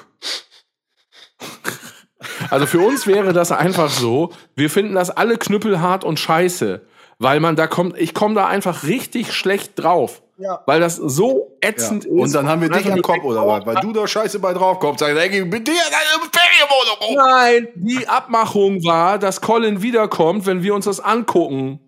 [2.50, 6.82] Also für uns wäre das einfach so, wir finden das alle knüppelhart und scheiße,
[7.20, 10.22] weil man da kommt, ich komme da einfach richtig schlecht drauf.
[10.38, 10.62] Ja.
[10.66, 11.70] Weil das so Ja.
[11.70, 12.12] ätzend ist.
[12.12, 13.66] Und dann haben wir dich am Kopf oder was?
[13.68, 15.00] Weil du da scheiße bei drauf kommst.
[15.00, 17.26] Sag ich, ey, geh mit dir in deine Ferienwohnung.
[17.30, 21.80] Nein, die Abmachung war, dass Colin wiederkommt, wenn wir uns das angucken.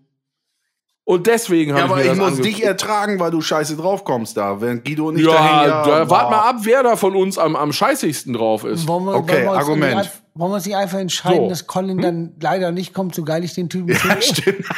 [1.07, 2.55] Und deswegen Ja, habe aber ich mir ich das muss angeguckt.
[2.57, 4.59] dich ertragen, weil du scheiße drauf kommst da.
[4.61, 7.37] Wenn Guido und ich da Ja, hängen, da, wart mal ab, wer da von uns
[7.37, 8.87] am, am scheißigsten drauf ist.
[8.87, 10.11] Wollen wir, Okay, wollen wir Argument.
[10.37, 11.49] Wollen wir uns nicht einfach entscheiden, So.
[11.49, 14.21] dass Colin dann leider nicht kommt, so geil ich den Typen finde?
[14.21, 14.65] Stimmt.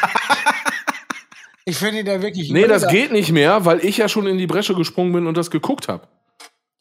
[1.65, 4.47] Ich finde den wirklich Nee, das geht nicht mehr, weil ich ja schon in die
[4.47, 6.07] Bresche gesprungen bin und das geguckt habe.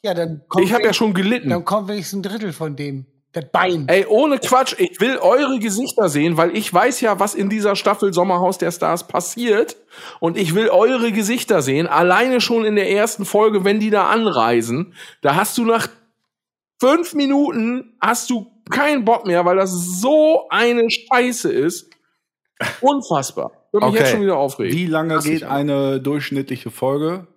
[0.01, 1.49] Ja, dann kommt, Ich habe ja schon gelitten.
[1.49, 3.05] dann kommt wenigstens ein Drittel von dem.
[3.33, 3.89] Das Bein.
[3.89, 7.75] Ey, ohne Quatsch, ich will eure Gesichter sehen, weil ich weiß ja, was in dieser
[7.75, 9.75] Staffel Sommerhaus der Stars passiert.
[10.21, 14.07] Und ich will eure Gesichter sehen, alleine schon in der ersten Folge, wenn die da
[14.07, 14.93] anreisen.
[15.21, 15.89] Da hast du nach
[16.79, 21.89] fünf Minuten hast du keinen Bock mehr, weil das so eine Scheiße ist.
[22.81, 23.51] Unfassbar.
[23.71, 24.75] Würde mich jetzt schon wieder aufregen.
[24.75, 27.27] Wie lange ich geht eine durchschnittliche Folge?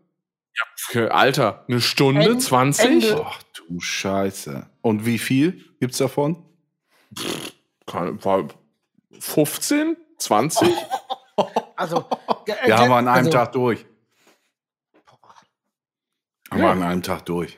[0.77, 2.85] Für, Alter, eine Stunde, Ende- 20?
[2.85, 3.25] Ende.
[3.25, 4.69] Ach du Scheiße.
[4.83, 6.45] Und wie viel gibt's davon?
[7.87, 8.49] War
[9.19, 9.97] 15?
[10.19, 10.69] 20?
[11.77, 12.05] Also,
[12.67, 13.87] Wir haben wir an einem also, Tag durch.
[16.51, 16.73] Haben wir Ja.
[16.73, 17.57] an einem Tag durch.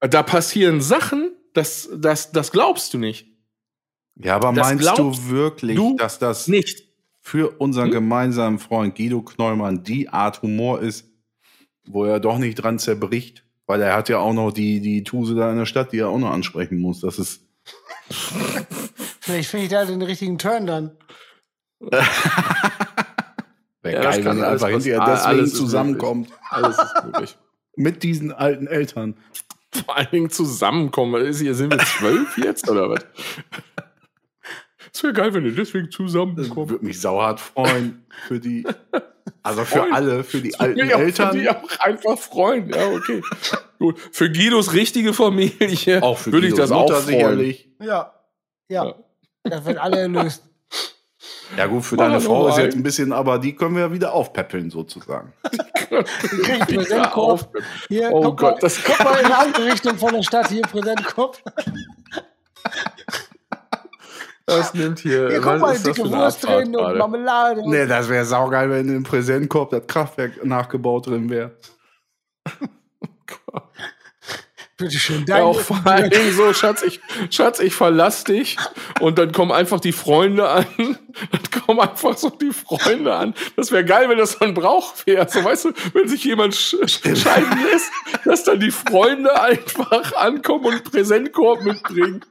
[0.00, 3.26] Da passieren Sachen, das, das, das glaubst du nicht.
[4.16, 6.88] Ja, aber Das meinst du wirklich, du dass das Nicht.
[7.20, 7.92] für unseren Hm?
[7.92, 11.06] gemeinsamen Freund Guido Knollmann die Art Humor ist,
[11.86, 13.44] wo er doch nicht dran zerbricht?
[13.66, 16.08] Weil er hat ja auch noch die, die Tuse da in der Stadt, die er
[16.08, 17.00] auch noch ansprechen muss.
[17.00, 17.42] Das ist.
[19.20, 20.96] Vielleicht finde ich da den richtigen Turn dann.
[21.80, 22.04] Wäre
[23.96, 26.30] Ja, das geil, kann wenn er alles einfach hinterher alles deswegen ist zusammenkommt.
[26.50, 27.38] Alles ist möglich.
[27.76, 29.16] Mit diesen alten Eltern.
[29.84, 31.12] Vor allen Dingen zusammenkommen.
[31.12, 33.04] Was Ist hier, sind wir zwölf jetzt oder was?
[34.92, 36.70] Es wäre geil, wenn ihr deswegen zusammenkommt.
[36.70, 38.66] Würde mich sauhart freuen für die.
[39.42, 39.92] Also für Freuen.
[39.94, 41.32] alle, für die alten mich auch- Eltern.
[41.32, 42.68] Für die auch einfach freuen.
[42.68, 43.22] Ja, okay.
[43.78, 43.98] Gut.
[44.12, 47.06] Für Guidos richtige Familie Auch für würde ich Guidos das auch Mutter freuen.
[47.06, 47.70] sicherlich.
[47.80, 48.12] Ja.
[48.68, 48.84] Ja.
[48.86, 48.94] Ja.
[49.44, 50.49] Das wird alle erlöst.
[51.56, 52.82] Ja gut, für Mach deine Frau ist jetzt ein.
[52.82, 55.32] bisschen, aber die können wir ja wieder aufpäppeln sozusagen.
[55.90, 57.52] Krieg Präsentkorb.
[57.88, 60.48] Hier, Oh guck, Gott, mal, das- guck mal in eine andere Richtung von der Stadt.
[60.48, 61.38] Hier, Präsentkorb.
[64.46, 65.28] Das nimmt hier.
[65.28, 66.98] Hier, guck was mal, dicke Wurst drin und gerade?
[66.98, 67.62] Marmelade.
[67.68, 71.56] Nee, das wäre saugeil, wenn im Präsentkorb das Kraftwerk nachgebaut drin wäre.
[74.80, 75.24] Bitte schön.
[75.28, 77.00] Ja, auch vor allen Dingen so, Schatz, ich,
[77.30, 78.56] Schatz, ich verlass dich.
[79.00, 80.66] Und dann kommen einfach die Freunde an.
[80.78, 83.34] Dann kommen einfach so die Freunde an.
[83.56, 85.28] Das wäre geil, wenn das so ein Brauch wäre.
[85.28, 87.90] So, weißt du, wenn sich jemand sch scheiden lässt,
[88.24, 92.24] dass dann die Freunde einfach ankommen und einen Präsentkorb mitbringen.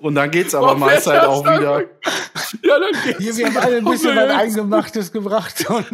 [0.00, 1.80] Und dann geht's aber Oh, meist halt auch dann- wieder.
[2.62, 3.18] Ja, dann geht's.
[3.18, 4.30] Hier, wir haben alle ein bisschen was.
[4.30, 5.64] Eingemachtes gebracht.
[5.68, 5.86] Und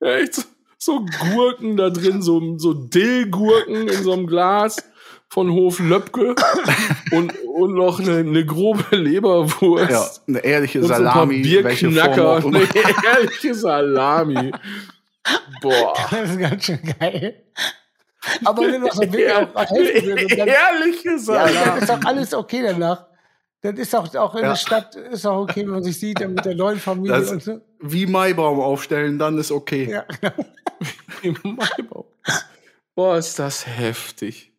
[0.00, 0.42] Ja, echt so,
[0.84, 4.76] so Gurken da drin, so, so Dillgurken in so einem Glas
[5.28, 6.34] von Hof Löpke
[7.10, 9.90] und, und noch eine, eine grobe Leberwurst.
[9.90, 14.52] Ja, eine ehrliche Und so ein paar Salami, welche Form Bierknacker, eine ehrliche Salami.
[15.62, 15.94] Boah.
[16.10, 17.42] das ist ganz schön geil.
[18.44, 21.80] Aber wenn noch so ein Weg auch helfen dann, Ehrliche ja, dann Salami.
[21.80, 23.06] ist doch alles okay danach.
[23.62, 24.48] Dann ist auch, auch in Ja.
[24.50, 27.30] der Stadt ist auch okay, wenn man sich sieht, dann mit der neuen Familie Das-
[27.32, 27.60] und so.
[27.86, 29.90] Wie Maibaum aufstellen, dann ist okay.
[29.90, 30.04] Ja.
[31.22, 32.06] Im Maibau.
[32.94, 34.52] Boah, ist das heftig.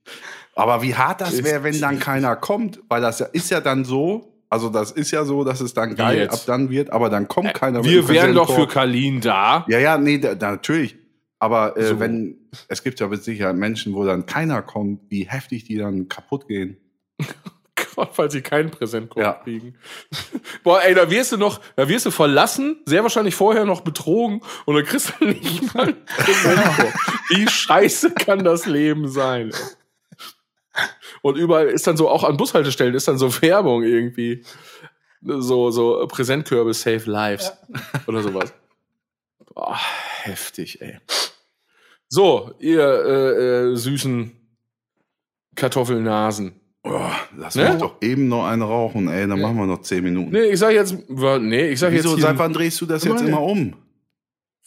[0.53, 3.84] Aber wie hart das wäre, wenn dann keiner kommt, weil das ja, ist ja dann
[3.84, 6.34] so, also das ist ja so, dass es dann geil jetzt?
[6.34, 8.68] ab dann wird, aber dann kommt keiner mit Wir wären doch für.
[8.68, 9.65] Kalin da.
[9.68, 10.95] Ja, ja, nee, da, da, natürlich.
[11.39, 11.99] Aber äh, So.
[11.99, 12.38] wenn,
[12.68, 16.47] es gibt ja mit Sicherheit Menschen, wo dann keiner kommt, wie heftig die dann kaputt
[16.47, 16.77] gehen.
[17.95, 19.34] Gott, weil sie keinen Präsentkorb Ja.
[19.34, 19.77] kriegen.
[20.63, 24.41] Boah, ey, da wirst du noch, da wirst du verlassen, sehr wahrscheinlich vorher noch betrogen
[24.65, 26.93] und dann kriegst du nicht mal einen Präsentkorb.
[27.30, 29.51] Wie scheiße kann das Leben sein?
[29.53, 30.84] ey?
[31.22, 34.43] Und überall ist dann so, auch an Bushaltestellen ist dann so Werbung irgendwie.
[35.22, 37.51] So, so Präsentkörbe save lives.
[38.07, 38.53] Oder sowas.
[39.53, 39.80] Boah,
[40.23, 40.99] heftig, ey.
[42.09, 44.34] So, ihr äh, äh, süßen
[45.55, 46.59] Kartoffelnasen.
[46.88, 47.02] Oh,
[47.36, 47.70] lass Ne?
[47.72, 50.30] mich doch eben noch einen rauchen, ey, dann machen wir noch zehn Minuten.
[50.32, 52.22] Nee, ich sag jetzt, nee, ich sag Wieso, jetzt.
[52.22, 53.74] seit Hier, wann drehst du das jetzt immer um?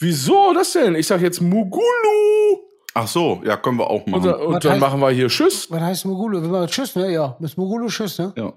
[0.01, 0.95] wieso das denn?
[0.97, 2.59] Ich sag jetzt Mugulu.
[2.95, 4.33] Ach so, ja, können wir auch Und, machen.
[4.35, 5.71] und Was dann heißt- machen wir hier Tschüss.
[5.71, 6.43] Was heißt Mogulu?
[6.43, 7.13] Wir machen Tschüss, ne?
[7.13, 8.33] Ja, mit Mogulu Tschüss, ne?
[8.37, 8.53] Ja.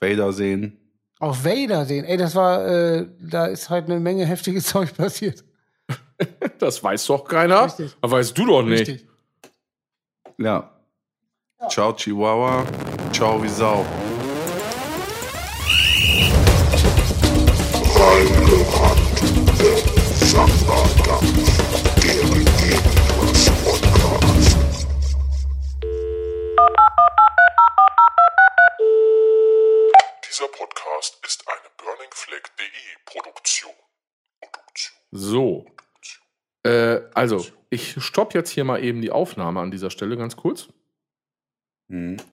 [0.00, 0.78] Vader sehen.
[1.20, 2.04] Auf Vader sehen.
[2.04, 5.44] Ey, das war, äh, da ist halt eine Menge heftiges Zeug passiert.
[6.58, 7.64] Das weiß doch keiner.
[7.66, 7.94] Richtig.
[8.00, 8.88] Das weißt du doch nicht.
[8.88, 9.06] Richtig.
[10.38, 10.70] Ja.
[11.68, 12.64] Ciao, Chihuahua.
[13.12, 13.86] Ciao wie Sau.
[30.28, 32.64] Dieser Podcast ist eine burningfleck.de
[33.06, 33.72] Produktion.
[34.40, 34.96] Produktion.
[35.12, 35.66] So.
[36.64, 40.68] Äh, also, ich stopp jetzt hier mal eben die Aufnahme an dieser Stelle ganz kurz.
[41.88, 42.24] Mhm.